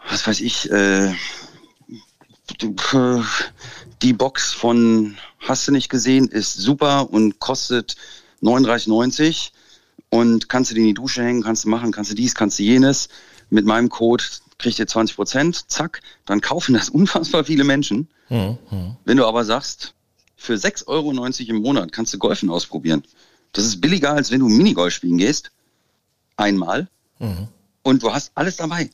was 0.09 0.25
weiß 0.25 0.41
ich, 0.41 0.71
äh, 0.71 1.13
die 4.01 4.13
Box 4.13 4.51
von 4.53 5.15
Hast 5.39 5.67
du 5.67 5.71
nicht 5.71 5.89
gesehen 5.89 6.27
ist 6.27 6.55
super 6.55 7.11
und 7.11 7.39
kostet 7.39 7.95
39,90 8.41 9.51
und 10.09 10.49
kannst 10.49 10.71
du 10.71 10.75
die 10.75 10.81
in 10.81 10.87
die 10.87 10.93
Dusche 10.93 11.23
hängen, 11.23 11.43
kannst 11.43 11.63
du 11.63 11.69
machen, 11.69 11.91
kannst 11.91 12.11
du 12.11 12.15
dies, 12.15 12.35
kannst 12.35 12.59
du 12.59 12.63
jenes. 12.63 13.09
Mit 13.49 13.65
meinem 13.65 13.89
Code 13.89 14.23
kriegt 14.59 14.77
ihr 14.77 14.85
20 14.87 15.15
Prozent, 15.15 15.71
zack, 15.71 16.01
dann 16.25 16.41
kaufen 16.41 16.73
das 16.75 16.89
unfassbar 16.99 17.43
viele 17.45 17.63
Menschen. 17.63 18.07
Wenn 18.29 19.17
du 19.17 19.25
aber 19.25 19.43
sagst, 19.43 19.95
für 20.35 20.53
6,90 20.53 20.87
Euro 20.87 21.11
im 21.49 21.61
Monat 21.63 21.91
kannst 21.91 22.13
du 22.13 22.19
Golfen 22.19 22.49
ausprobieren. 22.51 23.03
Das 23.53 23.65
ist 23.65 23.81
billiger, 23.81 24.11
als 24.13 24.29
wenn 24.29 24.39
du 24.41 24.47
Minigolf 24.47 24.93
spielen 24.93 25.17
gehst. 25.17 25.51
Einmal. 26.37 26.87
Und 27.81 28.03
du 28.03 28.13
hast 28.13 28.31
alles 28.35 28.57
dabei. 28.57 28.91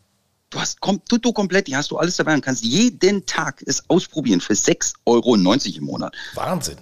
Du 0.49 0.59
hast 0.59 0.80
kom 0.80 1.03
tutto 1.03 1.34
komplett, 1.34 1.68
die 1.68 1.76
hast 1.76 1.91
du 1.91 1.97
alles 1.97 2.16
dabei 2.16 2.34
und 2.34 2.41
kannst 2.41 2.63
jeden 2.63 3.26
Tag 3.26 3.61
es 3.66 3.89
ausprobieren 3.89 4.39
für 4.39 4.53
6,90 4.53 4.93
Euro 5.05 5.36
im 5.36 5.84
Monat. 5.84 6.16
Wahnsinn. 6.36 6.78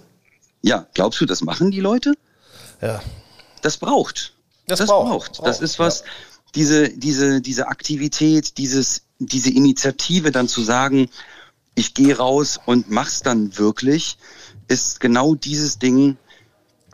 Ja, 0.62 0.86
glaubst 0.94 1.20
du, 1.20 1.26
das 1.26 1.42
machen 1.42 1.70
die 1.70 1.80
Leute? 1.80 2.14
Ja. 2.80 3.02
Das 3.62 3.76
braucht. 3.76 4.34
Das 4.66 4.78
Das, 4.78 4.88
braucht. 4.88 5.08
braucht. 5.10 5.32
Braucht, 5.32 5.46
Das 5.48 5.60
ist 5.60 5.78
was, 5.78 6.00
ja. 6.00 6.06
Diese, 6.54 6.88
diese, 6.90 7.40
diese 7.40 7.68
Aktivität, 7.68 8.58
dieses, 8.58 9.02
diese 9.18 9.50
Initiative 9.50 10.30
dann 10.30 10.48
zu 10.48 10.62
sagen, 10.62 11.08
ich 11.74 11.94
gehe 11.94 12.16
raus 12.16 12.60
und 12.66 12.90
mach's 12.90 13.22
dann 13.22 13.58
wirklich, 13.58 14.16
ist 14.68 15.00
genau 15.00 15.34
dieses 15.34 15.78
Ding, 15.78 16.16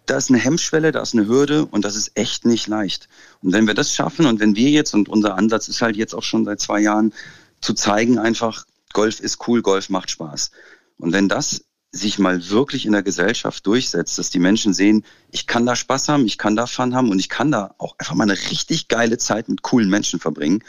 da 0.06 0.16
ist 0.16 0.30
eine 0.30 0.38
Hemmschwelle, 0.38 0.90
da 0.90 1.02
ist 1.02 1.14
eine 1.14 1.28
Hürde 1.28 1.66
und 1.66 1.84
das 1.84 1.94
ist 1.94 2.12
echt 2.14 2.44
nicht 2.44 2.66
leicht. 2.66 3.08
Und 3.42 3.52
wenn 3.52 3.66
wir 3.66 3.74
das 3.74 3.94
schaffen 3.94 4.26
und 4.26 4.40
wenn 4.40 4.56
wir 4.56 4.70
jetzt, 4.70 4.94
und 4.94 5.08
unser 5.08 5.36
Ansatz 5.36 5.68
ist 5.68 5.82
halt 5.82 5.96
jetzt 5.96 6.14
auch 6.14 6.22
schon 6.22 6.44
seit 6.44 6.61
zwei 6.61 6.80
Jahren, 6.80 7.12
zu 7.61 7.74
zeigen 7.74 8.18
einfach, 8.18 8.64
Golf 8.92 9.20
ist 9.20 9.46
cool, 9.46 9.62
Golf 9.62 9.88
macht 9.88 10.11
Spaß. 10.11 10.50
Und 10.98 11.12
wenn 11.12 11.28
das 11.28 11.62
sich 11.93 12.18
mal 12.18 12.49
wirklich 12.51 12.86
in 12.86 12.93
der 12.93 13.03
Gesellschaft 13.03 13.66
durchsetzt, 13.66 14.18
dass 14.18 14.30
die 14.30 14.38
Menschen 14.38 14.74
sehen, 14.74 15.05
ich 15.30 15.47
kann 15.47 15.66
da 15.66 15.74
Spaß 15.74 16.09
haben, 16.09 16.26
ich 16.26 16.38
kann 16.38 16.55
da 16.55 16.66
Fun 16.66 16.95
haben 16.95 17.11
und 17.11 17.18
ich 17.18 17.28
kann 17.28 17.51
da 17.51 17.74
auch 17.78 17.97
einfach 17.99 18.14
mal 18.14 18.24
eine 18.24 18.38
richtig 18.51 18.88
geile 18.88 19.18
Zeit 19.18 19.49
mit 19.49 19.62
coolen 19.62 19.91
Menschen 19.91 20.20
verbringen, 20.20 20.62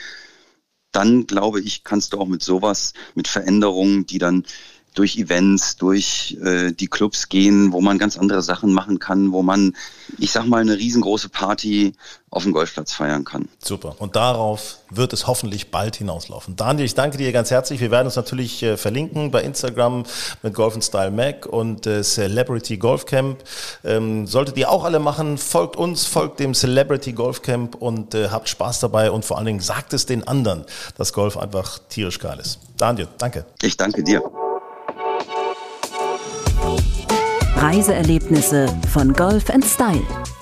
dann 0.91 1.27
glaube 1.27 1.61
ich, 1.61 1.83
kannst 1.83 2.13
du 2.13 2.19
auch 2.19 2.27
mit 2.27 2.43
sowas, 2.43 2.93
mit 3.15 3.27
Veränderungen, 3.27 4.05
die 4.05 4.17
dann 4.17 4.45
durch 4.93 5.17
Events, 5.17 5.77
durch 5.77 6.37
äh, 6.43 6.71
die 6.71 6.87
Clubs 6.87 7.29
gehen, 7.29 7.71
wo 7.71 7.81
man 7.81 7.97
ganz 7.97 8.17
andere 8.17 8.41
Sachen 8.41 8.73
machen 8.73 8.99
kann, 8.99 9.31
wo 9.31 9.41
man, 9.41 9.75
ich 10.17 10.31
sag 10.31 10.45
mal, 10.45 10.61
eine 10.61 10.77
riesengroße 10.77 11.29
Party 11.29 11.93
auf 12.29 12.43
dem 12.43 12.53
Golfplatz 12.53 12.93
feiern 12.93 13.25
kann. 13.25 13.49
Super. 13.59 13.95
Und 13.99 14.15
darauf 14.15 14.77
wird 14.89 15.11
es 15.11 15.27
hoffentlich 15.27 15.69
bald 15.69 15.97
hinauslaufen. 15.97 16.55
Daniel, 16.55 16.85
ich 16.85 16.95
danke 16.95 17.17
dir 17.17 17.31
ganz 17.33 17.51
herzlich. 17.51 17.81
Wir 17.81 17.91
werden 17.91 18.07
uns 18.07 18.15
natürlich 18.15 18.63
äh, 18.63 18.77
verlinken 18.77 19.31
bei 19.31 19.43
Instagram 19.43 20.03
mit 20.41 20.53
Golf 20.53 20.81
Style 20.81 21.11
Mac 21.11 21.45
und 21.45 21.85
äh, 21.87 22.03
Celebrity 22.03 22.77
Golf 22.77 23.05
Camp. 23.05 23.43
Ähm, 23.83 24.27
solltet 24.27 24.57
ihr 24.57 24.71
auch 24.71 24.85
alle 24.85 24.99
machen, 24.99 25.37
folgt 25.37 25.75
uns, 25.75 26.05
folgt 26.05 26.39
dem 26.39 26.53
Celebrity 26.53 27.11
Golf 27.11 27.41
Camp 27.41 27.75
und 27.75 28.15
äh, 28.15 28.29
habt 28.29 28.47
Spaß 28.47 28.79
dabei 28.79 29.11
und 29.11 29.25
vor 29.25 29.37
allen 29.37 29.47
Dingen 29.47 29.59
sagt 29.59 29.93
es 29.93 30.05
den 30.05 30.25
anderen, 30.25 30.65
dass 30.97 31.11
Golf 31.11 31.37
einfach 31.37 31.79
tierisch 31.89 32.19
geil 32.19 32.39
ist. 32.39 32.59
Daniel, 32.77 33.09
danke. 33.17 33.45
Ich 33.61 33.75
danke 33.75 34.03
dir. 34.03 34.21
Reiseerlebnisse 37.61 38.65
von 38.91 39.13
Golf 39.13 39.51
Style. 39.61 40.01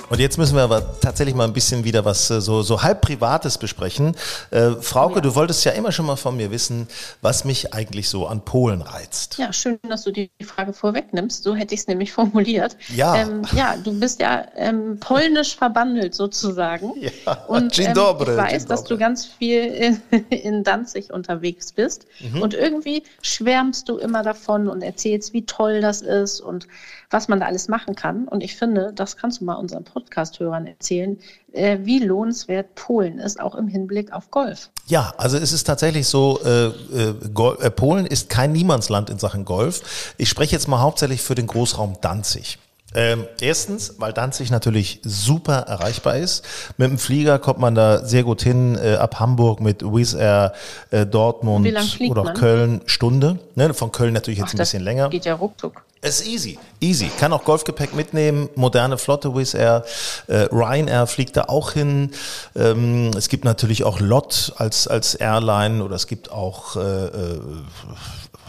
Und 0.10 0.20
jetzt 0.20 0.38
müssen 0.38 0.55
wir 0.55 0.64
aber 0.64 0.99
tatsächlich 1.01 1.36
mal 1.36 1.43
ein 1.45 1.53
bisschen 1.53 1.84
wieder 1.84 2.03
was 2.03 2.30
äh, 2.32 2.41
so, 2.41 2.64
so 2.64 2.82
halb 2.82 3.01
Privates 3.01 3.57
besprechen. 3.57 4.16
Äh, 4.49 4.72
Frauke, 4.82 5.22
du 5.22 5.36
wolltest 5.36 5.64
ja 5.66 5.72
immer 5.74 5.91
schon 5.91 6.07
mal 6.07 6.16
von 6.16 6.36
mir 6.36 6.49
wissen, 6.49 6.88
was 7.22 7.45
mich 7.45 7.74
eigentlich 7.74 8.10
so 8.10 8.26
an 8.26 8.41
Polen 8.43 8.82
reizt. 8.82 9.38
Ja, 9.38 9.53
schön, 9.53 9.80
dass 9.88 10.03
du 10.03 10.12
die 10.12 10.32
Frage 10.43 10.74
vorwegnimmst. 10.74 11.43
So 11.43 11.55
hätte 11.55 11.76
ich 11.76 11.82
es 11.82 11.88
nämlich 11.88 12.12
formuliert. 12.12 12.76
Ja. 12.95 13.18
Ähm, 13.18 13.43
ja, 13.55 13.76
du 13.78 13.99
bist 13.99 14.20
ja 14.20 14.45
ähm, 14.55 14.99
polnisch 14.99 15.55
verbandelt 15.55 16.16
sozusagen. 16.16 16.93
Ja, 16.99 17.34
Und 17.47 17.78
ähm, 17.80 17.93
dobry, 17.93 18.32
ich 18.32 18.38
weiß, 18.38 18.66
dass 18.66 18.84
du 18.84 18.97
ganz 18.97 19.26
viel 19.26 19.64
in, 20.12 20.26
in 20.30 20.64
Danzig 20.64 21.12
unterwegs 21.12 21.72
bist. 21.72 22.05
Mhm. 22.20 22.41
Und 22.41 22.53
irgendwie 22.53 23.03
schwärmst 23.22 23.89
du 23.89 23.97
immer 23.97 24.22
davon 24.22 24.68
und 24.68 24.82
erzählst, 24.82 25.34
wie 25.34 25.45
toll 25.45 25.82
das 25.82 26.01
ist 26.01 26.41
und 26.41 26.68
was 27.10 27.28
man 27.28 27.39
da 27.39 27.47
alles 27.47 27.68
machen 27.68 27.95
kann. 27.95 28.28
Und 28.28 28.43
ich 28.43 28.55
finde, 28.55 28.91
das 28.93 29.18
kannst 29.18 29.41
du 29.41 29.45
mal 29.45 29.55
unseren 29.55 29.84
Podcast-Hörern 30.00 30.66
erzählen, 30.66 31.20
äh, 31.52 31.80
wie 31.82 32.00
lohnenswert 32.00 32.76
Polen 32.76 33.20
ist, 33.20 33.39
auch 33.39 33.56
im 33.56 33.68
Hinblick 33.68 34.14
auf 34.14 34.32
Golf. 34.32 34.70
Ja, 34.88 35.14
also 35.18 35.38
es 35.38 35.52
ist 35.52 35.66
tatsächlich 35.66 36.08
so, 36.08 36.39
äh, 36.43 36.68
äh, 36.68 37.10
äh, 37.10 37.70
Polen 37.70 38.06
ist 38.06 38.30
kein 38.30 38.52
Niemandsland 38.52 39.10
in 39.10 39.20
Sachen 39.20 39.45
Golf. 39.45 40.14
Ich 40.18 40.30
spreche 40.30 40.54
jetzt 40.54 40.68
mal 40.68 40.80
hauptsächlich 40.80 41.22
für 41.22 41.36
den 41.36 41.47
Großraum 41.47 41.97
Danzig. 42.02 42.60
Ähm, 42.96 43.28
erstens, 43.40 43.96
weil 44.00 44.14
Danzig 44.14 44.50
natürlich 44.50 45.00
super 45.04 45.60
erreichbar 45.60 46.18
ist. 46.18 46.44
Mit 46.78 46.90
dem 46.90 46.98
Flieger 46.98 47.38
kommt 47.38 47.60
man 47.60 47.76
da 47.76 48.04
sehr 48.04 48.24
gut 48.24 48.42
hin, 48.42 48.78
äh, 48.82 48.96
ab 48.96 49.20
Hamburg 49.20 49.60
mit 49.60 49.84
Wizz 49.84 50.16
Air, 50.16 50.54
äh, 50.90 51.06
Dortmund 51.06 51.68
oder 52.10 52.24
man? 52.24 52.34
Köln, 52.34 52.82
Stunde. 52.86 53.40
Ne, 53.56 53.74
von 53.74 53.92
Köln 53.92 54.14
natürlich 54.14 54.40
jetzt 54.40 54.50
Ach, 54.50 54.54
ein 54.56 54.58
bisschen 54.58 54.84
länger. 54.84 55.10
Geht 55.10 55.26
ja 55.26 55.36
ruckzuck. 55.36 55.84
Es 56.02 56.22
ist 56.22 56.28
easy, 56.28 56.58
easy. 56.80 57.12
Kann 57.20 57.34
auch 57.34 57.44
Golfgepäck 57.44 57.94
mitnehmen, 57.94 58.50
moderne 58.56 58.98
Flotte 58.98 59.36
Wizz 59.36 59.54
Air, 59.54 59.84
äh, 60.28 60.48
Ryanair 60.50 61.08
fliegt 61.08 61.36
da 61.36 61.44
auch 61.44 61.74
hin. 61.74 62.12
Ähm, 62.56 63.12
es 63.18 63.28
gibt 63.28 63.44
natürlich 63.44 63.84
auch 63.84 64.00
LOT 64.00 64.54
als 64.56 64.88
als 64.88 65.16
Airline 65.16 65.84
oder 65.84 65.96
es 65.96 66.08
gibt 66.08 66.32
auch 66.32 66.78
äh, 66.78 66.80
äh, 66.80 67.40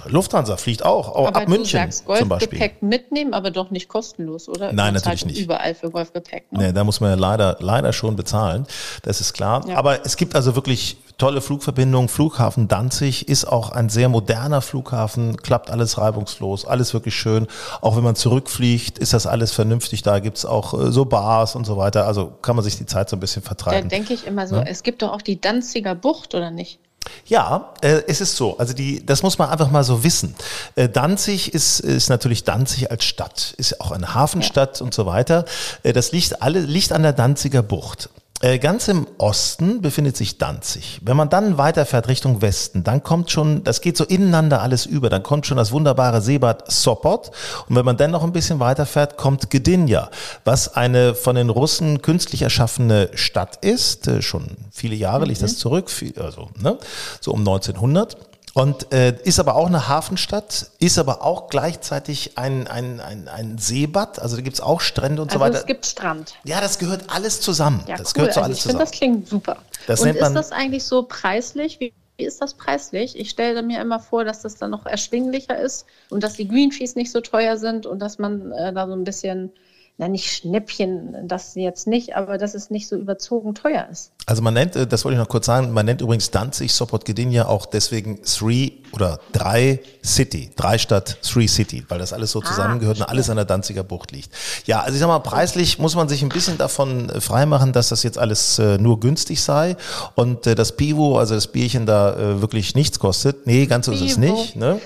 Lufthansa 0.06 0.56
fliegt 0.56 0.84
auch, 0.84 1.08
auch 1.14 1.28
aber 1.28 1.42
ab 1.42 1.48
München 1.48 1.78
sagst, 1.80 2.04
zum 2.06 2.28
Beispiel. 2.28 2.28
Golfgepäck 2.28 2.82
mitnehmen, 2.82 3.34
aber 3.34 3.50
doch 3.50 3.70
nicht 3.70 3.88
kostenlos, 3.88 4.48
oder? 4.48 4.72
Nein, 4.72 4.94
Du 4.94 5.00
natürlich 5.00 5.26
nicht. 5.26 5.40
Überall 5.40 5.74
für 5.74 5.90
Golfgepäck. 5.90 6.50
Ne? 6.52 6.66
Nee, 6.68 6.72
da 6.72 6.84
muss 6.84 7.00
man 7.00 7.10
ja 7.10 7.16
leider, 7.16 7.56
leider 7.60 7.92
schon 7.92 8.16
bezahlen. 8.16 8.66
Das 9.02 9.20
ist 9.20 9.32
klar. 9.32 9.66
Ja. 9.68 9.76
Aber 9.76 10.04
es 10.04 10.16
gibt 10.16 10.34
also 10.34 10.54
wirklich 10.54 10.96
tolle 11.18 11.40
Flugverbindungen. 11.40 12.08
Flughafen 12.08 12.66
Danzig 12.68 13.28
ist 13.28 13.44
auch 13.44 13.70
ein 13.70 13.88
sehr 13.90 14.08
moderner 14.08 14.62
Flughafen, 14.62 15.36
klappt 15.36 15.70
alles 15.70 15.98
reibungslos, 15.98 16.64
alles 16.64 16.94
wirklich 16.94 17.14
schön. 17.14 17.46
Auch 17.82 17.96
wenn 17.96 18.04
man 18.04 18.16
zurückfliegt, 18.16 18.98
ist 18.98 19.12
das 19.12 19.26
alles 19.26 19.52
vernünftig. 19.52 20.02
Da 20.02 20.18
gibt's 20.20 20.44
auch 20.46 20.72
äh, 20.74 20.90
so 20.90 21.04
Bars 21.04 21.54
und 21.56 21.64
so 21.66 21.76
weiter. 21.76 22.06
Also 22.06 22.32
kann 22.42 22.56
man 22.56 22.64
sich 22.64 22.76
die 22.78 22.86
Zeit 22.86 23.10
so 23.10 23.16
ein 23.16 23.20
bisschen 23.20 23.42
Da 23.42 23.48
vertreiben. 23.48 23.88
denke 23.88 24.14
ich 24.14 24.26
immer 24.26 24.46
so, 24.46 24.56
es 24.56 24.82
gibt 24.82 25.02
doch 25.02 25.12
auch 25.12 25.22
die 25.22 25.40
Danziger 25.40 25.94
Bucht, 25.94 26.34
oder 26.34 26.50
nicht? 26.50 26.78
Ja, 27.26 27.72
äh, 27.80 28.02
es 28.08 28.20
ist 28.20 28.36
so. 28.36 28.58
Also 28.58 28.74
die, 28.74 29.04
das 29.04 29.22
muss 29.22 29.38
man 29.38 29.48
einfach 29.48 29.70
mal 29.70 29.84
so 29.84 30.04
wissen. 30.04 30.34
Äh, 30.74 30.88
Danzig 30.88 31.54
ist, 31.54 31.80
ist 31.80 32.08
natürlich 32.08 32.44
Danzig 32.44 32.90
als 32.90 33.04
Stadt, 33.04 33.54
ist 33.56 33.70
ja 33.70 33.76
auch 33.80 33.92
eine 33.92 34.14
Hafenstadt 34.14 34.80
und 34.80 34.92
so 34.94 35.06
weiter. 35.06 35.44
Äh, 35.82 35.92
das 35.92 36.12
liegt 36.12 36.42
alle 36.42 36.60
liegt 36.60 36.92
an 36.92 37.02
der 37.02 37.12
Danziger 37.12 37.62
Bucht. 37.62 38.10
Äh, 38.42 38.58
Ganz 38.58 38.88
im 38.88 39.06
Osten 39.18 39.82
befindet 39.82 40.16
sich 40.16 40.38
Danzig. 40.38 41.00
Wenn 41.04 41.16
man 41.16 41.28
dann 41.28 41.58
weiterfährt 41.58 42.08
Richtung 42.08 42.40
Westen, 42.40 42.82
dann 42.82 43.02
kommt 43.02 43.30
schon, 43.30 43.64
das 43.64 43.82
geht 43.82 43.98
so 43.98 44.04
ineinander 44.04 44.62
alles 44.62 44.86
über, 44.86 45.10
dann 45.10 45.22
kommt 45.22 45.46
schon 45.46 45.58
das 45.58 45.72
wunderbare 45.72 46.22
Seebad 46.22 46.70
Sopot. 46.72 47.30
Und 47.68 47.76
wenn 47.76 47.84
man 47.84 47.98
dann 47.98 48.10
noch 48.10 48.24
ein 48.24 48.32
bisschen 48.32 48.58
weiterfährt, 48.58 49.18
kommt 49.18 49.50
Gdynia, 49.50 50.10
was 50.44 50.74
eine 50.74 51.14
von 51.14 51.36
den 51.36 51.50
Russen 51.50 52.00
künstlich 52.00 52.40
erschaffene 52.40 53.10
Stadt 53.14 53.62
ist. 53.62 54.08
Äh, 54.08 54.22
Schon 54.22 54.56
viele 54.70 54.94
Jahre 54.94 55.26
liegt 55.26 55.42
das 55.42 55.58
zurück, 55.58 55.90
also 56.18 56.48
ne, 56.58 56.78
so 57.20 57.32
um 57.32 57.40
1900. 57.40 58.29
Und 58.52 58.92
äh, 58.92 59.16
ist 59.22 59.38
aber 59.38 59.54
auch 59.54 59.66
eine 59.68 59.86
Hafenstadt, 59.86 60.70
ist 60.80 60.98
aber 60.98 61.22
auch 61.22 61.48
gleichzeitig 61.48 62.36
ein, 62.36 62.66
ein, 62.66 63.00
ein, 63.00 63.28
ein 63.28 63.58
Seebad, 63.58 64.18
also 64.18 64.34
da 64.36 64.42
gibt's 64.42 64.60
auch 64.60 64.80
Strände 64.80 65.22
und 65.22 65.30
so 65.30 65.38
Also 65.38 65.44
weiter. 65.52 65.60
es 65.60 65.66
gibt 65.66 65.86
Strand. 65.86 66.34
Ja, 66.44 66.60
das 66.60 66.78
gehört 66.78 67.04
alles 67.14 67.40
zusammen. 67.40 67.84
Ja, 67.86 67.96
das 67.96 68.08
cool. 68.08 68.14
gehört 68.14 68.34
so 68.34 68.40
also 68.40 68.46
alles 68.46 68.58
ich 68.58 68.62
finde, 68.64 68.84
zusammen. 68.84 68.90
das 68.90 68.98
klingt 68.98 69.28
super. 69.28 69.56
Das 69.86 70.00
Und 70.00 70.06
nennt 70.08 70.20
man- 70.20 70.32
ist 70.32 70.38
das 70.38 70.52
eigentlich 70.52 70.82
so 70.84 71.04
preislich? 71.04 71.78
Wie, 71.78 71.92
wie 72.16 72.24
ist 72.24 72.42
das 72.42 72.54
preislich? 72.54 73.16
Ich 73.18 73.30
stelle 73.30 73.62
mir 73.62 73.80
immer 73.80 74.00
vor, 74.00 74.24
dass 74.24 74.42
das 74.42 74.56
dann 74.56 74.70
noch 74.72 74.84
erschwinglicher 74.84 75.56
ist 75.56 75.86
und 76.10 76.24
dass 76.24 76.34
die 76.34 76.48
Green 76.48 76.72
Fees 76.72 76.96
nicht 76.96 77.12
so 77.12 77.20
teuer 77.20 77.56
sind 77.56 77.86
und 77.86 78.00
dass 78.00 78.18
man 78.18 78.50
äh, 78.52 78.72
da 78.72 78.86
so 78.88 78.94
ein 78.94 79.04
bisschen, 79.04 79.52
na 80.00 80.08
nicht 80.08 80.32
Schnäppchen, 80.32 81.28
das 81.28 81.54
jetzt 81.54 81.86
nicht, 81.86 82.16
aber 82.16 82.38
dass 82.38 82.54
es 82.54 82.70
nicht 82.70 82.88
so 82.88 82.96
überzogen 82.96 83.54
teuer 83.54 83.86
ist. 83.92 84.12
Also 84.24 84.40
man 84.40 84.54
nennt, 84.54 84.74
äh, 84.74 84.86
das 84.86 85.04
wollte 85.04 85.16
ich 85.16 85.18
noch 85.18 85.28
kurz 85.28 85.44
sagen, 85.44 85.72
man 85.72 85.84
nennt 85.84 86.00
übrigens 86.00 86.30
Danzig, 86.30 86.72
Sopot, 86.72 87.04
Gdynia 87.04 87.46
auch 87.46 87.66
deswegen 87.66 88.22
Three 88.22 88.72
oder 88.92 89.20
Drei 89.32 89.80
City, 90.02 90.52
Drei 90.56 90.78
Stadt, 90.78 91.18
Three 91.22 91.46
City, 91.46 91.84
weil 91.88 91.98
das 91.98 92.14
alles 92.14 92.30
so 92.30 92.40
zusammengehört 92.40 92.98
und 92.98 93.08
alles 93.10 93.28
an 93.28 93.36
der 93.36 93.44
Danziger 93.44 93.82
Bucht 93.82 94.10
liegt. 94.12 94.30
Ja, 94.64 94.80
also 94.80 94.94
ich 94.94 95.00
sag 95.00 95.08
mal, 95.08 95.18
preislich 95.18 95.78
muss 95.78 95.94
man 95.94 96.08
sich 96.08 96.22
ein 96.22 96.30
bisschen 96.30 96.56
davon 96.56 97.10
äh, 97.10 97.20
freimachen, 97.20 97.74
dass 97.74 97.90
das 97.90 98.02
jetzt 98.02 98.16
alles 98.16 98.58
äh, 98.58 98.78
nur 98.78 99.00
günstig 99.00 99.42
sei 99.42 99.76
und 100.14 100.46
äh, 100.46 100.54
das 100.54 100.76
Pivo, 100.76 101.18
also 101.18 101.34
das 101.34 101.48
Bierchen 101.48 101.84
da 101.84 102.14
äh, 102.14 102.40
wirklich 102.40 102.74
nichts 102.74 102.98
kostet. 102.98 103.46
Nee, 103.46 103.66
ganz 103.66 103.84
so 103.84 103.92
ist 103.92 104.00
es 104.00 104.16
nicht. 104.16 104.56
Ne? 104.56 104.80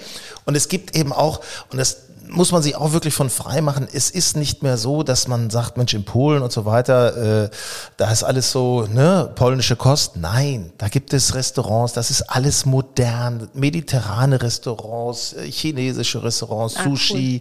Und 0.44 0.56
es 0.56 0.68
gibt 0.68 0.96
eben 0.96 1.12
auch, 1.12 1.40
und 1.70 1.78
das 1.78 2.03
muss 2.28 2.52
man 2.52 2.62
sich 2.62 2.74
auch 2.76 2.92
wirklich 2.92 3.14
von 3.14 3.30
frei 3.30 3.60
machen. 3.60 3.86
Es 3.92 4.10
ist 4.10 4.36
nicht 4.36 4.62
mehr 4.62 4.76
so, 4.76 5.02
dass 5.02 5.28
man 5.28 5.50
sagt, 5.50 5.76
Mensch, 5.76 5.94
in 5.94 6.04
Polen 6.04 6.42
und 6.42 6.52
so 6.52 6.64
weiter, 6.64 7.44
äh, 7.44 7.50
da 7.96 8.10
ist 8.10 8.22
alles 8.24 8.50
so, 8.50 8.86
ne, 8.92 9.30
polnische 9.34 9.76
Kost. 9.76 10.16
Nein, 10.16 10.72
da 10.78 10.88
gibt 10.88 11.12
es 11.12 11.34
Restaurants, 11.34 11.92
das 11.92 12.10
ist 12.10 12.22
alles 12.22 12.66
modern, 12.66 13.48
mediterrane 13.54 14.40
Restaurants, 14.42 15.34
äh, 15.34 15.50
chinesische 15.50 16.22
Restaurants, 16.22 16.76
Ah, 16.76 16.84
Sushi, 16.84 17.40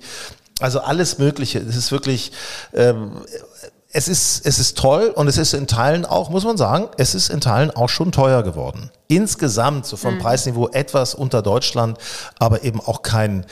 also 0.59 0.79
alles 0.81 1.17
Mögliche. 1.17 1.59
Es 1.59 1.75
ist 1.75 1.91
wirklich, 1.91 2.31
ähm, 2.73 3.11
es 3.95 4.07
ist, 4.07 4.45
es 4.45 4.57
ist 4.59 4.77
toll 4.77 5.11
und 5.15 5.27
es 5.27 5.37
ist 5.37 5.53
in 5.53 5.67
Teilen 5.67 6.05
auch, 6.05 6.29
muss 6.29 6.43
man 6.45 6.57
sagen, 6.57 6.87
es 6.97 7.13
ist 7.13 7.29
in 7.29 7.41
Teilen 7.41 7.69
auch 7.71 7.89
schon 7.89 8.11
teuer 8.11 8.41
geworden. 8.43 8.89
Insgesamt, 9.07 9.85
so 9.85 9.95
Mhm. 9.95 9.99
vom 10.01 10.17
Preisniveau 10.19 10.67
etwas 10.69 11.13
unter 11.13 11.41
Deutschland, 11.43 11.97
aber 12.39 12.63
eben 12.63 12.79
auch 12.81 13.03
kein, 13.03 13.45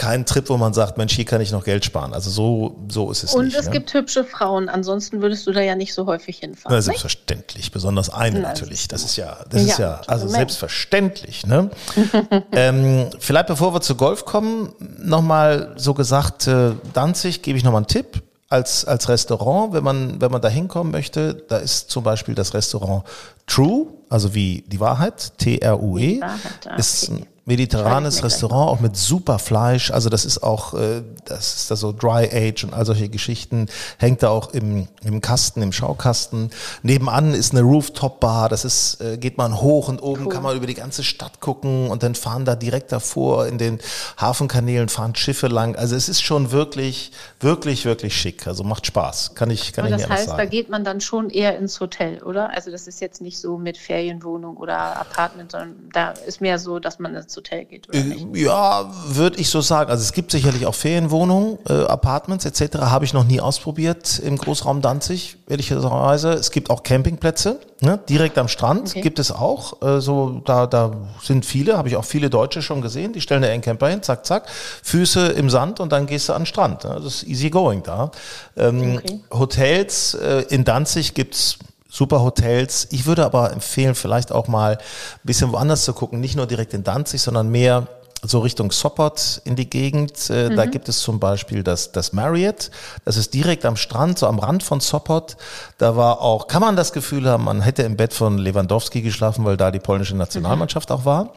kein 0.00 0.24
Trip, 0.24 0.48
wo 0.48 0.56
man 0.56 0.72
sagt, 0.72 0.96
Mensch, 0.96 1.14
hier 1.14 1.26
kann 1.26 1.42
ich 1.42 1.52
noch 1.52 1.62
Geld 1.62 1.84
sparen. 1.84 2.14
Also 2.14 2.30
so, 2.30 2.74
so 2.88 3.10
ist 3.10 3.22
es 3.22 3.34
Und 3.34 3.44
nicht. 3.44 3.58
es 3.58 3.66
ne? 3.66 3.72
gibt 3.72 3.92
hübsche 3.92 4.24
Frauen, 4.24 4.70
ansonsten 4.70 5.20
würdest 5.20 5.46
du 5.46 5.52
da 5.52 5.60
ja 5.60 5.74
nicht 5.74 5.92
so 5.92 6.06
häufig 6.06 6.38
hinfahren. 6.38 6.72
Na, 6.72 6.76
nicht? 6.76 6.86
selbstverständlich, 6.86 7.70
besonders 7.70 8.08
eine 8.08 8.40
Na, 8.40 8.48
natürlich. 8.48 8.88
Das 8.88 9.04
ist 9.04 9.16
ja, 9.16 9.36
das 9.50 9.60
ist 9.60 9.78
Ja, 9.78 9.84
ja, 9.84 10.00
also 10.06 10.24
Moment. 10.24 10.38
selbstverständlich. 10.38 11.46
Ne? 11.46 11.68
ähm, 12.52 13.10
vielleicht 13.18 13.48
bevor 13.48 13.74
wir 13.74 13.82
zu 13.82 13.94
Golf 13.94 14.24
kommen, 14.24 14.72
nochmal 14.96 15.74
so 15.76 15.92
gesagt, 15.92 16.46
äh, 16.46 16.72
Danzig 16.94 17.42
gebe 17.42 17.58
ich 17.58 17.64
nochmal 17.64 17.80
einen 17.80 17.86
Tipp. 17.86 18.22
Als, 18.48 18.84
als 18.84 19.08
Restaurant, 19.08 19.74
wenn 19.74 19.84
man, 19.84 20.20
wenn 20.20 20.32
man 20.32 20.40
da 20.40 20.48
hinkommen 20.48 20.90
möchte, 20.90 21.34
da 21.34 21.58
ist 21.58 21.88
zum 21.88 22.02
Beispiel 22.02 22.34
das 22.34 22.52
Restaurant 22.52 23.04
True, 23.46 23.86
also 24.08 24.34
wie 24.34 24.64
die 24.66 24.80
Wahrheit, 24.80 25.38
T-R-U-E, 25.38 26.20
ah, 26.20 26.74
ist 26.76 27.10
ein 27.10 27.26
mediterranes 27.44 28.22
Restaurant, 28.22 28.70
auch 28.70 28.80
mit 28.80 28.96
super 28.96 29.38
Fleisch. 29.38 29.90
Also 29.90 30.08
das 30.08 30.24
ist 30.24 30.42
auch, 30.42 30.74
äh, 30.74 31.02
das 31.24 31.56
ist 31.56 31.70
da 31.70 31.76
so 31.76 31.92
Dry 31.92 32.28
Age 32.32 32.64
und 32.64 32.74
all 32.74 32.84
solche 32.84 33.08
Geschichten. 33.08 33.66
Hängt 33.98 34.22
da 34.22 34.28
auch 34.28 34.52
im, 34.52 34.88
im 35.02 35.20
Kasten, 35.20 35.62
im 35.62 35.72
Schaukasten. 35.72 36.50
Nebenan 36.82 37.34
ist 37.34 37.52
eine 37.52 37.62
Rooftop-Bar. 37.62 38.48
Das 38.48 38.64
ist, 38.64 39.00
äh, 39.00 39.16
geht 39.16 39.38
man 39.38 39.60
hoch 39.60 39.88
und 39.88 40.00
oben 40.00 40.28
kann 40.28 40.42
man 40.42 40.56
über 40.56 40.66
die 40.66 40.74
ganze 40.74 41.02
Stadt 41.02 41.40
gucken 41.40 41.90
und 41.90 42.02
dann 42.02 42.14
fahren 42.14 42.44
da 42.44 42.54
direkt 42.54 42.92
davor 42.92 43.46
in 43.46 43.58
den 43.58 43.78
Hafenkanälen 44.18 44.88
fahren 44.88 45.14
Schiffe 45.14 45.48
lang. 45.48 45.76
Also 45.76 45.96
es 45.96 46.08
ist 46.08 46.22
schon 46.22 46.52
wirklich, 46.52 47.12
wirklich, 47.40 47.84
wirklich 47.84 48.16
schick. 48.16 48.46
Also 48.46 48.64
macht 48.64 48.86
Spaß. 48.86 49.34
Kann 49.34 49.50
ich, 49.50 49.72
kann 49.72 49.86
Aber 49.86 49.96
ich 49.96 50.02
das 50.02 50.10
heißt, 50.10 50.28
da 50.28 50.36
sagen. 50.36 50.50
geht 50.50 50.68
man 50.68 50.84
dann 50.84 51.00
schon 51.00 51.30
eher 51.30 51.58
ins 51.58 51.80
Hotel, 51.80 52.22
oder? 52.22 52.50
Also 52.50 52.70
das 52.70 52.86
ist 52.86 53.00
jetzt 53.00 53.20
nicht 53.20 53.38
so 53.38 53.58
mit 53.58 53.78
Ferienwohnung 53.78 54.56
oder 54.56 54.98
Apartment, 55.00 55.52
sondern 55.52 55.88
da 55.92 56.10
ist 56.10 56.40
mehr 56.40 56.58
so, 56.58 56.78
dass 56.78 56.98
man 56.98 57.14
ins 57.30 57.36
Hotel 57.36 57.64
geht, 57.64 57.88
oder 57.88 57.98
nicht? 58.00 58.26
Äh, 58.34 58.44
Ja, 58.44 58.90
würde 59.06 59.38
ich 59.38 59.48
so 59.50 59.60
sagen. 59.60 59.90
Also 59.90 60.02
es 60.02 60.12
gibt 60.12 60.32
sicherlich 60.32 60.66
auch 60.66 60.74
Ferienwohnungen, 60.74 61.58
äh, 61.68 61.72
Apartments 61.84 62.44
etc. 62.44 62.78
Habe 62.78 63.04
ich 63.04 63.12
noch 63.12 63.24
nie 63.24 63.40
ausprobiert 63.40 64.18
im 64.18 64.36
Großraum 64.36 64.82
Danzig, 64.82 65.36
ehrlicherweise. 65.48 66.32
Es 66.32 66.50
gibt 66.50 66.70
auch 66.70 66.82
Campingplätze, 66.82 67.60
ne? 67.80 67.98
direkt 68.08 68.36
am 68.38 68.48
Strand 68.48 68.90
Okay. 68.90 69.00
gibt 69.00 69.18
es 69.18 69.30
auch. 69.30 69.80
Äh, 69.82 70.00
so 70.00 70.42
da, 70.44 70.66
da 70.66 70.92
sind 71.22 71.46
viele, 71.46 71.76
habe 71.78 71.88
ich 71.88 71.96
auch 71.96 72.04
viele 72.04 72.30
Deutsche 72.30 72.62
schon 72.62 72.80
gesehen. 72.82 73.12
Die 73.12 73.20
stellen 73.20 73.42
da 73.42 73.48
einen 73.48 73.62
Camper 73.62 73.88
hin, 73.88 74.02
zack, 74.02 74.26
zack, 74.26 74.48
Füße 74.82 75.28
im 75.28 75.50
Sand 75.50 75.80
und 75.80 75.92
dann 75.92 76.06
gehst 76.06 76.28
du 76.28 76.32
an 76.32 76.42
den 76.42 76.46
Strand. 76.46 76.84
Ne? 76.84 76.94
Das 76.96 77.04
ist 77.22 77.22
easy 77.24 77.50
going 77.50 77.82
da. 77.82 78.10
Ähm, 78.56 78.80
Okay. 79.00 79.20
Hotels 79.32 80.14
äh, 80.14 80.44
in 80.48 80.64
Danzig 80.64 81.14
gibt's 81.14 81.58
super 81.90 82.22
Hotels. 82.22 82.88
Ich 82.90 83.04
würde 83.06 83.24
aber 83.24 83.52
empfehlen, 83.52 83.94
vielleicht 83.94 84.32
auch 84.32 84.48
mal 84.48 84.76
ein 84.76 84.78
bisschen 85.24 85.52
woanders 85.52 85.84
zu 85.84 85.92
gucken. 85.92 86.20
Nicht 86.20 86.36
nur 86.36 86.46
direkt 86.46 86.72
in 86.72 86.84
Danzig, 86.84 87.20
sondern 87.20 87.50
mehr 87.50 87.88
so 88.22 88.40
Richtung 88.40 88.70
Sopot 88.70 89.40
in 89.44 89.56
die 89.56 89.68
Gegend. 89.68 90.28
Äh, 90.30 90.54
Da 90.54 90.66
gibt 90.66 90.88
es 90.88 91.00
zum 91.00 91.18
Beispiel 91.18 91.62
das, 91.62 91.90
das 91.92 92.12
Marriott. 92.12 92.70
Das 93.04 93.16
ist 93.16 93.32
direkt 93.32 93.64
am 93.64 93.76
Strand, 93.76 94.18
so 94.18 94.26
am 94.26 94.38
Rand 94.38 94.62
von 94.62 94.80
Sopot. 94.80 95.36
Da 95.78 95.96
war 95.96 96.20
auch, 96.20 96.46
kann 96.46 96.60
man 96.60 96.76
das 96.76 96.92
Gefühl 96.92 97.26
haben, 97.28 97.44
man 97.44 97.62
hätte 97.62 97.82
im 97.82 97.96
Bett 97.96 98.12
von 98.12 98.36
Lewandowski 98.38 99.00
geschlafen, 99.02 99.44
weil 99.44 99.56
da 99.56 99.70
die 99.70 99.80
polnische 99.80 100.16
Nationalmannschaft 100.16 100.90
auch 100.92 101.04
war. 101.04 101.32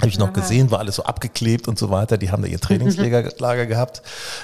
Habe 0.00 0.08
ich 0.08 0.18
noch 0.18 0.32
gesehen, 0.32 0.70
war 0.70 0.80
alles 0.80 0.96
so 0.96 1.04
abgeklebt 1.04 1.68
und 1.68 1.78
so 1.78 1.88
weiter. 1.88 2.18
Die 2.18 2.30
haben 2.30 2.42
da 2.42 2.48
ihr 2.48 2.60
Trainingslager 2.60 3.30
Lager 3.38 3.66
gehabt. 3.74 4.02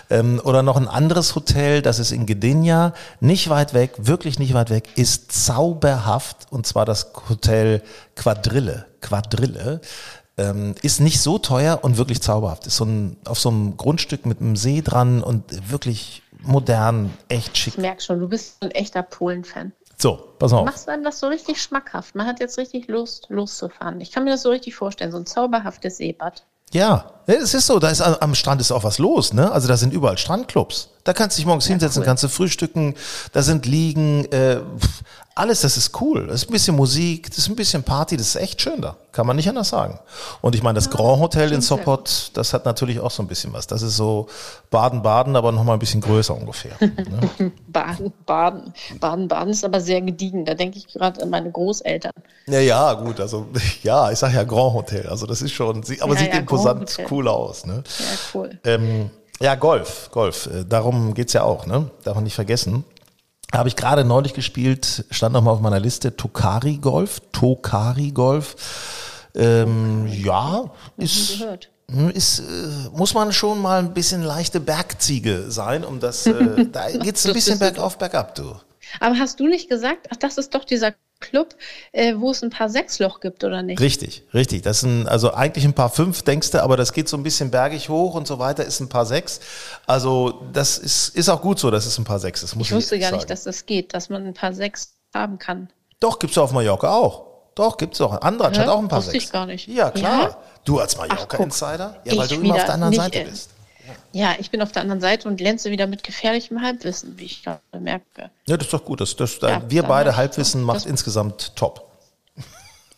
Ähm, 0.08 0.40
oder 0.44 0.62
noch 0.62 0.76
ein 0.76 0.88
anderes 0.88 1.34
Hotel, 1.34 1.82
das 1.82 1.98
ist 1.98 2.12
in 2.12 2.24
Gdynia, 2.24 2.94
nicht 3.20 3.48
weit 3.50 3.74
weg, 3.74 3.92
wirklich 3.98 4.38
nicht 4.38 4.54
weit 4.54 4.70
weg, 4.70 4.88
ist 4.94 5.32
zauberhaft. 5.32 6.46
Und 6.50 6.66
zwar 6.66 6.86
das 6.86 7.12
Hotel 7.28 7.82
Quadrille. 8.14 8.86
Quadrille. 9.00 9.80
Ähm, 10.36 10.74
ist 10.82 11.00
nicht 11.00 11.20
so 11.20 11.38
teuer 11.38 11.80
und 11.82 11.96
wirklich 11.96 12.22
zauberhaft. 12.22 12.66
Ist 12.66 12.76
so 12.76 12.84
ein, 12.84 13.16
auf 13.24 13.38
so 13.38 13.50
einem 13.50 13.76
Grundstück 13.76 14.26
mit 14.26 14.40
einem 14.40 14.56
See 14.56 14.82
dran 14.82 15.22
und 15.22 15.70
wirklich 15.70 16.22
modern, 16.42 17.10
echt 17.28 17.58
schick. 17.58 17.74
Ich 17.74 17.80
merke 17.80 18.02
schon, 18.02 18.20
du 18.20 18.28
bist 18.28 18.56
ein 18.62 18.70
echter 18.70 19.02
Polen-Fan. 19.02 19.72
So, 20.00 20.34
pass 20.38 20.52
auf. 20.52 20.64
Machst 20.64 20.86
du 20.86 20.92
einem 20.92 21.04
das 21.04 21.20
so 21.20 21.28
richtig 21.28 21.60
schmackhaft? 21.60 22.14
Man 22.14 22.26
hat 22.26 22.40
jetzt 22.40 22.56
richtig 22.56 22.88
Lust, 22.88 23.26
loszufahren. 23.28 24.00
Ich 24.00 24.10
kann 24.10 24.24
mir 24.24 24.30
das 24.30 24.42
so 24.42 24.48
richtig 24.50 24.74
vorstellen, 24.74 25.12
so 25.12 25.18
ein 25.18 25.26
zauberhaftes 25.26 25.98
Seebad. 25.98 26.44
Ja, 26.72 27.14
es 27.26 27.52
ist 27.52 27.66
so, 27.66 27.80
da 27.80 27.90
ist 27.90 28.00
am 28.00 28.34
Strand 28.34 28.60
ist 28.60 28.70
auch 28.70 28.84
was 28.84 28.98
los, 28.98 29.32
ne? 29.32 29.50
Also 29.50 29.66
da 29.66 29.76
sind 29.76 29.92
überall 29.92 30.16
Strandclubs. 30.16 30.90
Da 31.02 31.12
kannst 31.12 31.36
du 31.36 31.40
dich 31.40 31.46
morgens 31.46 31.66
hinsetzen, 31.66 32.00
cool. 32.00 32.06
kannst 32.06 32.22
du 32.22 32.28
frühstücken, 32.28 32.94
da 33.32 33.42
sind 33.42 33.66
Liegen, 33.66 34.24
äh, 34.26 34.60
alles, 35.34 35.60
das 35.60 35.76
ist 35.76 35.98
cool. 36.00 36.26
Das 36.26 36.42
ist 36.42 36.48
ein 36.48 36.52
bisschen 36.52 36.76
Musik, 36.76 37.28
das 37.30 37.38
ist 37.38 37.48
ein 37.48 37.56
bisschen 37.56 37.82
Party, 37.82 38.16
das 38.16 38.28
ist 38.28 38.36
echt 38.36 38.60
schön 38.60 38.80
da. 38.80 38.96
Kann 39.12 39.26
man 39.26 39.36
nicht 39.36 39.48
anders 39.48 39.68
sagen. 39.70 39.98
Und 40.40 40.54
ich 40.54 40.62
meine, 40.62 40.74
das 40.74 40.90
Grand 40.90 41.20
Hotel 41.20 41.52
in 41.52 41.60
Sopot, 41.60 42.30
das 42.34 42.52
hat 42.52 42.64
natürlich 42.64 43.00
auch 43.00 43.10
so 43.10 43.22
ein 43.22 43.26
bisschen 43.28 43.52
was. 43.52 43.66
Das 43.66 43.82
ist 43.82 43.96
so 43.96 44.28
Baden-Baden, 44.70 45.36
aber 45.36 45.52
nochmal 45.52 45.76
ein 45.76 45.78
bisschen 45.78 46.00
größer 46.00 46.34
ungefähr. 46.36 46.72
Ne? 46.80 47.52
Baden, 47.66 48.12
Baden. 48.26 48.74
Baden, 49.00 49.28
Baden 49.28 49.50
ist 49.50 49.64
aber 49.64 49.80
sehr 49.80 50.00
gediegen. 50.00 50.44
Da 50.44 50.54
denke 50.54 50.78
ich 50.78 50.86
gerade 50.88 51.22
an 51.22 51.30
meine 51.30 51.50
Großeltern. 51.50 52.12
Ja, 52.46 52.60
ja, 52.60 52.92
gut, 52.94 53.20
also 53.20 53.46
ja, 53.82 54.10
ich 54.10 54.18
sag 54.18 54.32
ja 54.34 54.44
Grand 54.44 54.74
Hotel. 54.74 55.06
Also 55.08 55.26
das 55.26 55.42
ist 55.42 55.52
schon, 55.52 55.82
aber 56.00 56.14
Ja, 56.14 56.20
sieht 56.20 56.32
ja, 56.32 56.40
imposant 56.40 56.98
cool 57.10 57.26
aus. 57.28 57.66
Ne? 57.66 57.82
Ja, 57.98 58.04
cool. 58.34 58.58
Ähm, 58.64 59.10
ja, 59.40 59.54
Golf, 59.54 60.10
Golf. 60.12 60.46
äh, 60.46 60.64
Darum 60.64 61.14
geht's 61.14 61.32
ja 61.32 61.42
auch, 61.42 61.66
ne? 61.66 61.90
Darf 62.04 62.14
man 62.14 62.24
nicht 62.24 62.34
vergessen. 62.34 62.84
Habe 63.52 63.68
ich 63.68 63.76
gerade 63.76 64.04
neulich 64.04 64.34
gespielt, 64.34 65.04
stand 65.10 65.32
noch 65.32 65.42
mal 65.42 65.50
auf 65.50 65.60
meiner 65.60 65.80
Liste, 65.80 66.16
Tokari 66.16 66.76
Golf, 66.76 67.20
Tokari 67.32 68.12
Golf. 68.12 69.26
Ähm, 69.34 70.06
ja, 70.06 70.70
ist, 70.96 71.38
gehört. 71.38 71.70
ist, 72.14 72.40
äh, 72.40 72.42
muss 72.92 73.14
man 73.14 73.32
schon 73.32 73.60
mal 73.60 73.78
ein 73.80 73.92
bisschen 73.92 74.22
leichte 74.22 74.60
Bergziege 74.60 75.50
sein, 75.50 75.84
um 75.84 76.00
das, 76.00 76.26
äh, 76.26 76.66
da 76.72 76.90
geht's 76.90 77.26
ein 77.26 77.32
bisschen 77.32 77.58
bergauf, 77.58 77.98
bergab, 77.98 78.34
du. 78.34 78.54
Aber 78.98 79.18
hast 79.18 79.38
du 79.40 79.46
nicht 79.46 79.68
gesagt, 79.68 80.08
ach, 80.10 80.16
das 80.16 80.38
ist 80.38 80.54
doch 80.54 80.64
dieser 80.64 80.94
Club, 81.20 81.54
äh, 81.92 82.14
wo 82.16 82.30
es 82.30 82.42
ein 82.42 82.50
paar 82.50 82.68
Sechsloch 82.68 83.20
gibt, 83.20 83.44
oder 83.44 83.62
nicht? 83.62 83.80
Richtig, 83.80 84.24
richtig. 84.34 84.62
Das 84.62 84.80
sind 84.80 85.06
also 85.06 85.32
eigentlich 85.34 85.64
ein 85.64 85.74
paar 85.74 85.90
fünf, 85.90 86.22
denkst 86.22 86.50
du, 86.50 86.62
aber 86.62 86.76
das 86.76 86.92
geht 86.92 87.08
so 87.08 87.16
ein 87.16 87.22
bisschen 87.22 87.50
bergig 87.50 87.88
hoch 87.88 88.14
und 88.14 88.26
so 88.26 88.38
weiter, 88.38 88.64
ist 88.64 88.80
ein 88.80 88.88
paar 88.88 89.06
sechs. 89.06 89.40
Also 89.86 90.42
das 90.52 90.78
ist, 90.78 91.10
ist 91.10 91.28
auch 91.28 91.42
gut 91.42 91.58
so, 91.58 91.70
dass 91.70 91.86
es 91.86 91.98
ein 91.98 92.04
paar 92.04 92.18
sechs 92.18 92.42
ist, 92.42 92.54
Ich 92.54 92.60
ich, 92.60 92.72
wusste 92.72 92.98
gar 92.98 93.10
sagen. 93.10 93.16
nicht, 93.18 93.30
dass 93.30 93.44
das 93.44 93.66
geht, 93.66 93.94
dass 93.94 94.08
man 94.08 94.26
ein 94.26 94.34
paar 94.34 94.52
Sechs 94.54 94.94
haben 95.14 95.38
kann. 95.38 95.68
Doch, 96.00 96.18
gibt's 96.18 96.38
auf 96.38 96.52
Mallorca 96.52 96.90
auch. 96.92 97.26
Doch, 97.54 97.76
gibt's 97.76 98.00
auch. 98.00 98.20
Andratsch 98.22 98.56
Hä? 98.56 98.62
hat 98.62 98.68
auch 98.68 98.78
ein 98.78 98.88
paar 98.88 98.98
Wusste 99.00 99.12
sechs. 99.12 99.24
ich 99.26 99.32
gar 99.32 99.44
nicht. 99.44 99.68
Ja, 99.68 99.90
klar. 99.90 100.22
Ja? 100.22 100.36
Du 100.64 100.78
als. 100.78 100.96
Mallorca-Insider? 100.96 102.00
Ja, 102.04 102.16
weil 102.16 102.26
Ich 102.26 102.28
du 102.32 102.40
immer 102.40 102.54
auf 102.54 102.64
der 102.64 102.74
anderen 102.74 102.90
nicht, 102.92 103.02
Seite 103.02 103.24
bist. 103.28 103.50
Ja, 104.12 104.34
ich 104.38 104.50
bin 104.50 104.62
auf 104.62 104.72
der 104.72 104.82
anderen 104.82 105.00
Seite 105.00 105.28
und 105.28 105.36
glänze 105.36 105.70
wieder 105.70 105.86
mit 105.86 106.02
gefährlichem 106.02 106.62
Halbwissen, 106.62 107.18
wie 107.18 107.24
ich 107.24 107.42
gerade 107.42 107.60
merke. 107.78 108.30
Ja, 108.46 108.56
das 108.56 108.66
ist 108.66 108.72
doch 108.72 108.84
gut. 108.84 109.00
Das, 109.00 109.16
das, 109.16 109.38
Ja, 109.40 109.62
wir 109.68 109.82
beide 109.82 110.16
Halbwissen 110.16 110.62
macht 110.62 110.86
insgesamt 110.86 111.54
top. 111.56 111.89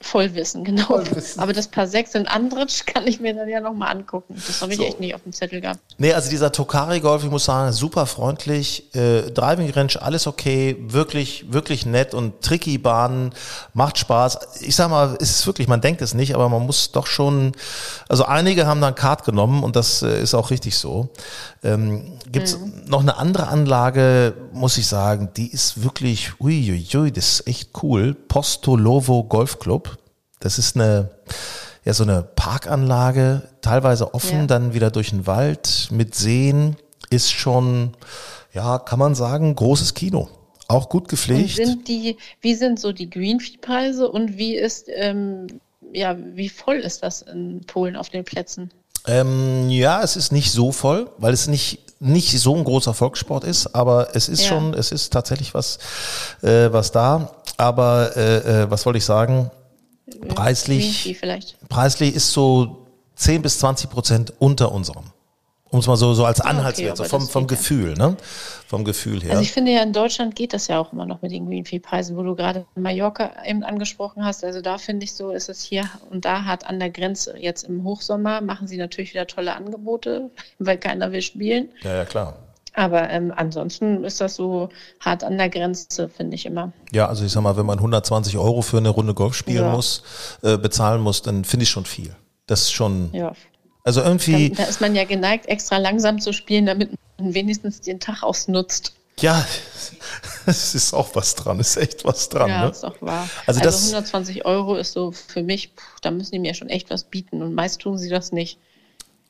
Vollwissen, 0.03 0.64
genau. 0.64 1.00
Aber 1.36 1.53
das 1.53 1.68
paar 1.68 1.86
Sechs 1.86 2.14
in 2.14 2.26
Andritsch 2.26 2.84
kann 2.86 3.07
ich 3.07 3.20
mir 3.20 3.34
dann 3.34 3.48
ja 3.48 3.61
nochmal 3.61 3.96
angucken. 3.96 4.34
Das 4.34 4.61
habe 4.61 4.72
ich 4.72 4.78
So. 4.78 4.84
echt 4.84 5.00
nicht 5.00 5.14
auf 5.14 5.22
dem 5.22 5.32
Zettel 5.32 5.61
gehabt. 5.61 5.80
Nee, 5.98 6.12
also 6.12 6.30
dieser 6.30 6.53
Tokari 6.53 7.00
Golf, 7.00 7.24
ich 7.24 7.30
muss 7.30 7.44
sagen, 7.44 7.72
super 7.72 8.07
freundlich, 8.07 8.94
äh, 8.94 9.30
Driving 9.30 9.70
Range, 9.70 9.92
alles 10.00 10.26
okay, 10.26 10.76
wirklich, 10.80 11.53
wirklich 11.53 11.86
nett 11.86 12.14
und 12.14 12.42
tricky 12.42 12.78
Bahnen, 12.78 13.32
macht 13.74 13.98
Spaß. 13.98 14.61
Ich 14.61 14.76
sag 14.76 14.90
mal, 14.90 15.16
es 15.20 15.30
ist 15.30 15.46
wirklich, 15.46 15.68
man 15.68 15.80
denkt 15.80 16.03
es 16.03 16.14
nicht, 16.14 16.34
aber 16.34 16.48
man 16.48 16.62
muss 16.62 16.92
doch 16.92 17.07
schon, 17.07 17.53
also 18.09 18.24
einige 18.24 18.66
haben 18.66 18.80
dann 18.80 18.94
Kart 18.94 19.24
genommen 19.24 19.62
und 19.62 19.76
das 19.76 20.03
äh, 20.03 20.20
ist 20.20 20.34
auch 20.34 20.50
richtig 20.50 20.76
so. 20.76 21.09
Ähm, 21.64 22.18
gibt's 22.30 22.59
noch 22.86 23.00
eine 23.00 23.16
andere 23.16 23.48
Anlage, 23.48 24.34
muss 24.53 24.78
ich 24.78 24.86
sagen, 24.86 25.30
die 25.36 25.53
ist 25.53 25.82
wirklich, 25.82 26.32
uiuiui, 26.40 27.12
das 27.12 27.40
ist 27.40 27.46
echt 27.46 27.70
cool. 27.82 28.14
Postolovo 28.14 29.24
Golf 29.24 29.59
Club. 29.59 29.91
Das 30.43 30.59
ist 30.59 30.76
eine, 30.76 31.11
ja, 31.84 31.95
so 31.95 32.03
eine 32.03 32.22
Parkanlage, 32.22 33.43
teilweise 33.61 34.12
offen, 34.14 34.40
Ja. 34.40 34.47
dann 34.47 34.74
wieder 34.74 34.90
durch 34.90 35.11
den 35.11 35.26
Wald 35.26 35.88
mit 35.90 36.14
Seen, 36.14 36.76
ist 37.11 37.30
schon, 37.32 37.95
ja, 38.53 38.78
kann 38.78 38.99
man 38.99 39.14
sagen, 39.14 39.55
großes 39.55 39.95
Kino. 39.95 40.28
Auch 40.68 40.88
gut 40.88 41.03
Und 41.05 41.09
gepflegt. 41.11 41.57
sind 41.57 41.86
die, 41.88 42.16
wie 42.40 42.55
sind 42.55 42.80
so 42.80 42.93
die 42.93 43.09
Greenfee-Preise 43.11 44.09
und 44.11 44.36
wie 44.38 44.57
ist, 44.57 44.86
ähm, 44.88 45.47
ja, 45.93 46.16
wie 46.34 46.49
voll 46.49 46.76
ist 46.76 47.03
das 47.03 47.22
in 47.22 47.61
Polen 47.66 47.97
auf 47.97 48.09
den 48.09 48.24
Plätzen? 48.24 48.70
Ähm, 49.07 49.68
ja, 49.68 50.03
es 50.03 50.16
ist 50.16 50.32
nicht 50.32 50.51
so 50.53 50.72
voll, 50.72 51.11
weil 51.18 51.32
es 51.34 51.47
nicht 51.49 51.80
nicht 52.05 52.36
so 52.40 52.57
ein 52.57 52.64
großer 52.64 52.95
Volkssport 52.95 53.45
ist, 53.45 53.76
aber 53.76 54.09
es 54.16 54.28
ist 54.28 54.43
Ja. 54.43 54.49
schon, 54.49 54.74
es 54.74 54.90
ist 54.90 55.12
tatsächlich 55.12 55.55
was, 55.55 55.78
äh, 56.43 56.72
was 56.72 56.90
da. 56.90 57.30
Aber 57.59 58.16
äh, 58.16 58.62
äh, 58.62 58.70
was 58.70 58.84
wollte 58.86 58.99
ich 58.99 59.05
sagen? 59.05 59.53
Preislich, 60.28 61.16
vielleicht. 61.18 61.57
preislich 61.68 62.14
ist 62.14 62.32
so 62.32 62.86
10 63.16 63.42
bis 63.42 63.59
20 63.59 63.90
Prozent 63.90 64.32
unter 64.38 64.72
unserem. 64.72 65.05
Um 65.70 65.78
es 65.78 65.86
mal 65.86 65.96
so, 65.96 66.12
so 66.12 66.26
als 66.26 66.38
Ah, 66.42 66.48
okay, 66.48 66.59
Anhaltswert, 66.59 66.96
so 66.98 67.05
vom, 67.05 67.26
vom 67.26 67.46
geht 67.46 67.57
ja. 67.57 67.57
Gefühl, 67.57 67.94
ne? 67.94 68.16
Vom 68.66 68.84
Gefühl 68.84 69.22
her. 69.22 69.30
Also 69.30 69.42
ich 69.42 69.53
finde 69.53 69.72
ja, 69.72 69.82
in 69.82 69.94
Deutschland 69.94 70.36
geht 70.36 70.53
das 70.53 70.68
ja 70.68 70.78
auch 70.78 70.92
immer 70.92 71.07
noch 71.07 71.22
mit 71.22 71.32
den 71.32 71.46
Greenfee-Preisen, 71.46 72.14
wo 72.14 72.22
du 72.22 72.34
gerade 72.34 72.66
Mallorca 72.74 73.30
eben 73.46 73.62
angesprochen 73.62 74.22
hast. 74.22 74.44
Also 74.44 74.61
da 74.61 74.76
finde 74.76 75.05
ich 75.05 75.14
so, 75.14 75.30
ist 75.30 75.48
es 75.48 75.62
hier 75.62 75.88
und 76.11 76.26
da 76.26 76.44
hart 76.44 76.66
an 76.66 76.78
der 76.78 76.90
Grenze. 76.90 77.38
Jetzt 77.38 77.62
im 77.62 77.84
Hochsommer 77.84 78.42
machen 78.42 78.68
sie 78.68 78.76
natürlich 78.76 79.14
wieder 79.14 79.26
tolle 79.26 79.55
Angebote, 79.55 80.30
weil 80.59 80.76
keiner 80.76 81.11
will 81.11 81.22
spielen. 81.22 81.70
ja, 81.82 81.94
ja, 81.96 82.05
klar. 82.05 82.36
Aber 82.74 83.10
ähm, 83.10 83.32
ansonsten 83.36 84.02
ist 84.04 84.20
das 84.20 84.34
so 84.36 84.70
hart 85.00 85.24
an 85.24 85.36
der 85.36 85.50
Grenze, 85.50 86.08
finde 86.08 86.34
ich 86.36 86.46
immer. 86.46 86.72
Ja, 86.90 87.06
also 87.06 87.24
ich 87.24 87.32
sag 87.32 87.42
mal, 87.42 87.56
wenn 87.56 87.66
man 87.66 87.78
120 87.78 88.38
Euro 88.38 88.62
für 88.62 88.78
eine 88.78 88.88
Runde 88.88 89.12
Golf 89.14 89.34
spielen 89.34 89.64
Ja. 89.64 89.72
muss, 89.72 90.02
äh, 90.42 90.56
bezahlen 90.56 91.02
muss, 91.02 91.20
dann 91.22 91.44
finde 91.44 91.64
ich 91.64 91.70
schon 91.70 91.84
viel. 91.84 92.16
Das 92.46 92.62
ist 92.62 92.72
schon, 92.72 93.10
Ja. 93.12 93.32
also 93.84 94.00
irgendwie, 94.00 94.48
Dann, 94.50 94.64
da 94.64 94.70
ist 94.70 94.80
man 94.80 94.94
ja 94.94 95.04
geneigt, 95.04 95.46
extra 95.48 95.76
langsam 95.76 96.18
zu 96.20 96.32
spielen, 96.32 96.64
damit 96.66 96.90
man 97.18 97.34
wenigstens 97.34 97.80
den 97.82 98.00
Tag 98.00 98.22
ausnutzt. 98.22 98.94
ja, 99.20 99.44
es 100.46 100.74
ist 100.74 100.94
auch 100.94 101.14
was 101.14 101.34
dran, 101.34 101.60
ist 101.60 101.76
echt 101.76 102.04
was 102.06 102.28
dran. 102.30 102.48
ja, 102.48 102.64
ne? 102.64 102.70
ist 102.70 102.82
doch 102.82 103.00
wahr. 103.02 103.28
Also 103.46 103.60
Also, 103.60 103.60
das- 103.60 103.82
120 103.92 104.44
Euro 104.46 104.76
ist 104.76 104.92
so 104.92 105.12
für 105.12 105.42
mich, 105.42 105.76
puh, 105.76 105.82
da 106.00 106.10
müssen 106.10 106.32
die 106.32 106.38
mir 106.38 106.54
schon 106.54 106.68
echt 106.70 106.88
was 106.90 107.04
bieten 107.04 107.42
und 107.42 107.54
meist 107.54 107.80
tun 107.82 107.98
sie 107.98 108.08
das 108.08 108.32
nicht. 108.32 108.58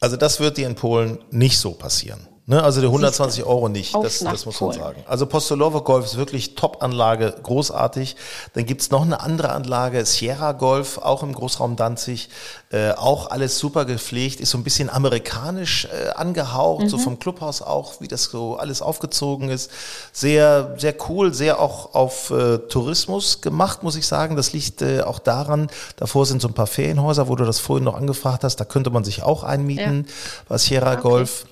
Also 0.00 0.16
das 0.16 0.38
wird 0.40 0.56
dir 0.58 0.66
in 0.68 0.74
Polen 0.76 1.18
nicht 1.30 1.58
so 1.58 1.72
passieren. 1.72 2.26
Ne? 2.52 2.62
Also 2.62 2.82
die 2.82 2.86
120 2.86 3.44
Euro 3.44 3.70
nicht, 3.70 3.94
das, 3.94 4.18
das 4.18 4.44
muss 4.44 4.60
man 4.60 4.72
sagen. 4.72 5.02
Also 5.06 5.24
Postolowo 5.24 5.80
Golf 5.80 6.04
ist 6.04 6.18
wirklich 6.18 6.54
Top-Anlage, 6.54 7.34
großartig. 7.42 8.14
Dann 8.52 8.66
gibt's 8.66 8.90
noch 8.90 9.00
eine 9.00 9.20
andere 9.20 9.52
Anlage, 9.52 10.04
Sierra 10.04 10.52
Golf, 10.52 10.98
auch 10.98 11.22
im 11.22 11.32
Großraum 11.32 11.76
Danzig. 11.76 12.28
Äh, 12.70 12.92
auch 12.92 13.30
alles 13.30 13.58
super 13.58 13.86
gepflegt, 13.86 14.38
ist 14.40 14.50
so 14.50 14.58
ein 14.58 14.64
bisschen 14.64 14.90
amerikanisch 14.90 15.86
äh, 15.86 16.10
angehaucht, 16.10 16.84
Mhm. 16.84 16.88
so 16.90 16.98
vom 16.98 17.18
Clubhaus 17.18 17.62
auch, 17.62 18.00
wie 18.02 18.08
das 18.08 18.24
so 18.24 18.56
alles 18.56 18.82
aufgezogen 18.82 19.48
ist. 19.48 19.70
Sehr, 20.12 20.74
sehr 20.76 20.94
cool, 21.08 21.32
sehr 21.32 21.58
auch 21.58 21.94
auf 21.94 22.30
äh, 22.30 22.58
Tourismus 22.58 23.40
gemacht, 23.40 23.82
muss 23.82 23.96
ich 23.96 24.06
sagen. 24.06 24.36
Das 24.36 24.52
liegt 24.52 24.82
äh, 24.82 25.00
auch 25.00 25.20
daran, 25.20 25.68
davor 25.96 26.26
sind 26.26 26.42
so 26.42 26.48
ein 26.48 26.54
paar 26.54 26.66
Ferienhäuser, 26.66 27.28
wo 27.28 27.34
du 27.36 27.44
das 27.44 27.60
vorhin 27.60 27.84
noch 27.84 27.94
angefragt 27.94 28.44
hast, 28.44 28.56
da 28.56 28.66
könnte 28.66 28.90
man 28.90 29.04
sich 29.04 29.22
auch 29.22 29.42
einmieten 29.42 30.06
bei 30.48 30.58
Sierra 30.58 30.96
Golf. 30.96 31.46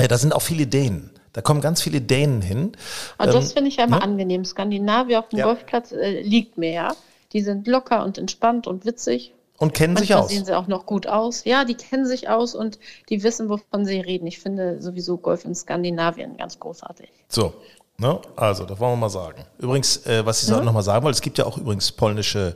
Ja, 0.00 0.08
da 0.08 0.18
sind 0.18 0.34
auch 0.34 0.42
viele 0.42 0.66
Dänen. 0.66 1.10
Da 1.32 1.40
kommen 1.40 1.60
ganz 1.60 1.80
viele 1.82 2.00
Dänen 2.00 2.42
hin. 2.42 2.72
Aber 3.18 3.30
Ähm, 3.32 3.40
das 3.40 3.52
finde 3.52 3.68
ich 3.68 3.76
ja 3.76 3.84
immer 3.84 3.96
ne? 3.98 4.02
angenehm. 4.02 4.44
Skandinavier 4.44 5.18
auf 5.18 5.28
dem 5.28 5.38
Ja. 5.38 5.46
Golfplatz 5.46 5.92
äh, 5.92 6.20
liegt 6.20 6.58
mir 6.58 6.72
ja. 6.72 6.94
Die 7.32 7.40
sind 7.40 7.66
locker 7.66 8.04
und 8.04 8.18
entspannt 8.18 8.66
und 8.66 8.84
witzig. 8.84 9.32
Und 9.58 9.74
kennen 9.74 9.96
sich 9.96 10.10
Manchmal 10.10 10.24
aus. 10.24 10.30
sehen 10.30 10.44
sie 10.44 10.56
auch 10.56 10.66
noch 10.66 10.86
gut 10.86 11.06
aus. 11.06 11.44
Ja, 11.44 11.64
die 11.64 11.74
kennen 11.74 12.04
sich 12.04 12.28
aus 12.28 12.54
und 12.54 12.78
die 13.08 13.22
wissen, 13.22 13.48
wovon 13.48 13.84
sie 13.86 14.00
reden. 14.00 14.26
Ich 14.26 14.40
finde 14.40 14.82
sowieso 14.82 15.16
Golf 15.18 15.44
in 15.44 15.54
Skandinavien 15.54 16.36
ganz 16.36 16.58
großartig. 16.58 17.08
So, 17.28 17.54
ne? 18.02 18.20
also, 18.36 18.64
das 18.64 18.78
wollen 18.78 18.92
wir 18.92 18.96
mal 18.96 19.08
sagen. 19.08 19.44
Übrigens, 19.58 20.04
äh, 20.06 20.26
was 20.26 20.42
ich 20.42 20.50
Mhm. 20.50 20.64
noch 20.64 20.72
mal 20.72 20.82
sagen 20.82 21.04
wollte, 21.04 21.14
es 21.16 21.20
gibt 21.22 21.38
ja 21.38 21.46
auch 21.46 21.56
übrigens 21.56 21.90
polnische 21.92 22.54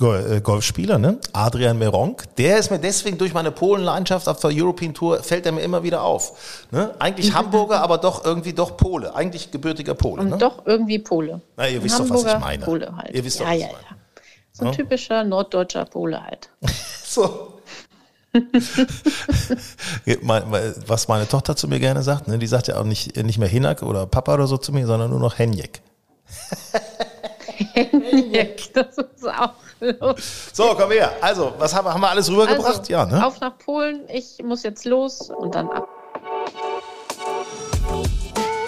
äh, 0.00 0.40
Golfspieler, 0.40 0.98
ne? 0.98 1.18
Adrian 1.32 1.78
Meronk, 1.78 2.24
der 2.36 2.58
ist 2.58 2.70
mir 2.70 2.78
deswegen 2.78 3.16
durch 3.16 3.32
meine 3.32 3.50
Polen-Leidenschaft 3.50 4.28
auf 4.28 4.40
der 4.40 4.50
European 4.52 4.92
Tour, 4.92 5.22
fällt 5.22 5.46
er 5.46 5.52
mir 5.52 5.62
immer 5.62 5.82
wieder 5.82 6.02
auf. 6.02 6.66
Ne? 6.70 6.94
Eigentlich 6.98 7.32
Hamburger, 7.34 7.80
aber 7.80 7.98
doch 7.98 8.24
irgendwie 8.24 8.52
doch 8.52 8.76
Pole, 8.76 9.14
eigentlich 9.14 9.50
gebürtiger 9.50 9.94
Pole. 9.94 10.20
Und 10.22 10.30
Ne? 10.30 10.38
doch 10.38 10.66
irgendwie 10.66 10.98
Pole. 10.98 11.40
Na, 11.56 11.68
ihr 11.68 11.82
wisst 11.82 11.98
doch, 11.98 12.10
was 12.10 12.22
ich 12.22 12.26
Hamburger 12.26 12.38
meine. 12.40 12.64
Pole 12.64 12.96
halt. 12.96 13.14
Ihr 13.14 13.24
wisst 13.24 13.40
doch, 13.40 13.44
ja, 13.46 13.50
was 13.50 13.56
ich 13.56 13.62
ja, 13.62 13.68
meine. 13.68 13.78
ja. 13.90 13.96
So 14.52 14.64
ein 14.64 14.70
Ne? 14.70 14.76
typischer 14.76 15.24
norddeutscher 15.24 15.84
Pole 15.86 16.22
halt. 16.22 16.50
So. 17.06 17.53
Was 20.86 21.08
meine 21.08 21.28
Tochter 21.28 21.56
zu 21.56 21.68
mir 21.68 21.78
gerne 21.78 22.02
sagt, 22.02 22.28
ne? 22.28 22.38
die 22.38 22.46
sagt 22.46 22.68
ja 22.68 22.78
auch 22.78 22.84
nicht, 22.84 23.16
nicht 23.16 23.38
mehr 23.38 23.48
Hinak 23.48 23.82
oder 23.82 24.06
Papa 24.06 24.34
oder 24.34 24.46
so 24.46 24.56
zu 24.56 24.72
mir, 24.72 24.86
sondern 24.86 25.10
nur 25.10 25.20
noch 25.20 25.38
Henjek. 25.38 25.82
das 28.72 28.98
ist 28.98 29.28
auch 29.28 29.54
los. 29.80 30.50
So, 30.52 30.74
komm 30.76 30.90
her. 30.90 31.12
Also, 31.20 31.52
was 31.58 31.74
haben 31.74 31.86
wir, 31.86 31.94
haben 31.94 32.00
wir 32.00 32.10
alles 32.10 32.30
rübergebracht? 32.30 32.78
Also, 32.78 32.92
ja, 32.92 33.06
ne? 33.06 33.24
Auf 33.24 33.40
nach 33.40 33.58
Polen. 33.58 34.02
Ich 34.08 34.42
muss 34.42 34.62
jetzt 34.62 34.84
los 34.84 35.30
und 35.30 35.54
dann 35.54 35.70
ab. 35.70 35.88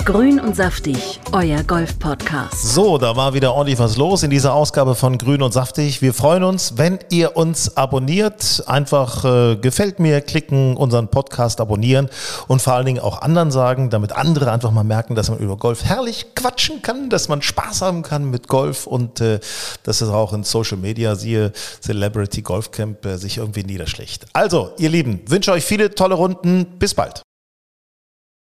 Grün 0.06 0.38
und 0.38 0.54
saftig, 0.54 1.18
euer 1.32 1.64
Golf-Podcast. 1.64 2.62
So, 2.62 2.96
da 2.96 3.16
war 3.16 3.34
wieder 3.34 3.52
ordentlich 3.52 3.80
was 3.80 3.96
los 3.96 4.22
in 4.22 4.30
dieser 4.30 4.54
Ausgabe 4.54 4.94
von 4.94 5.18
Grün 5.18 5.42
und 5.42 5.50
Saftig. 5.50 6.00
Wir 6.00 6.14
freuen 6.14 6.44
uns, 6.44 6.74
wenn 6.76 7.00
ihr 7.10 7.36
uns 7.36 7.76
abonniert. 7.76 8.62
Einfach 8.68 9.24
äh, 9.24 9.56
gefällt 9.56 9.98
mir, 9.98 10.20
klicken, 10.20 10.76
unseren 10.76 11.08
Podcast 11.08 11.60
abonnieren 11.60 12.08
und 12.46 12.62
vor 12.62 12.74
allen 12.74 12.86
Dingen 12.86 13.00
auch 13.00 13.20
anderen 13.20 13.50
sagen, 13.50 13.90
damit 13.90 14.12
andere 14.12 14.52
einfach 14.52 14.70
mal 14.70 14.84
merken, 14.84 15.16
dass 15.16 15.28
man 15.28 15.40
über 15.40 15.56
Golf 15.56 15.82
herrlich 15.82 16.36
quatschen 16.36 16.82
kann, 16.82 17.10
dass 17.10 17.28
man 17.28 17.42
Spaß 17.42 17.82
haben 17.82 18.02
kann 18.02 18.30
mit 18.30 18.46
Golf 18.46 18.86
und 18.86 19.20
äh, 19.20 19.40
dass 19.82 20.02
es 20.02 20.08
auch 20.08 20.32
in 20.32 20.44
Social 20.44 20.76
Media, 20.76 21.16
siehe 21.16 21.50
Celebrity 21.80 22.42
Golf 22.42 22.70
Camp, 22.70 23.04
äh, 23.04 23.16
sich 23.16 23.38
irgendwie 23.38 23.64
niederschlägt. 23.64 24.26
Also, 24.34 24.70
ihr 24.78 24.88
Lieben, 24.88 25.22
wünsche 25.26 25.50
euch 25.50 25.64
viele 25.64 25.96
tolle 25.96 26.14
Runden. 26.14 26.78
Bis 26.78 26.94
bald. 26.94 27.25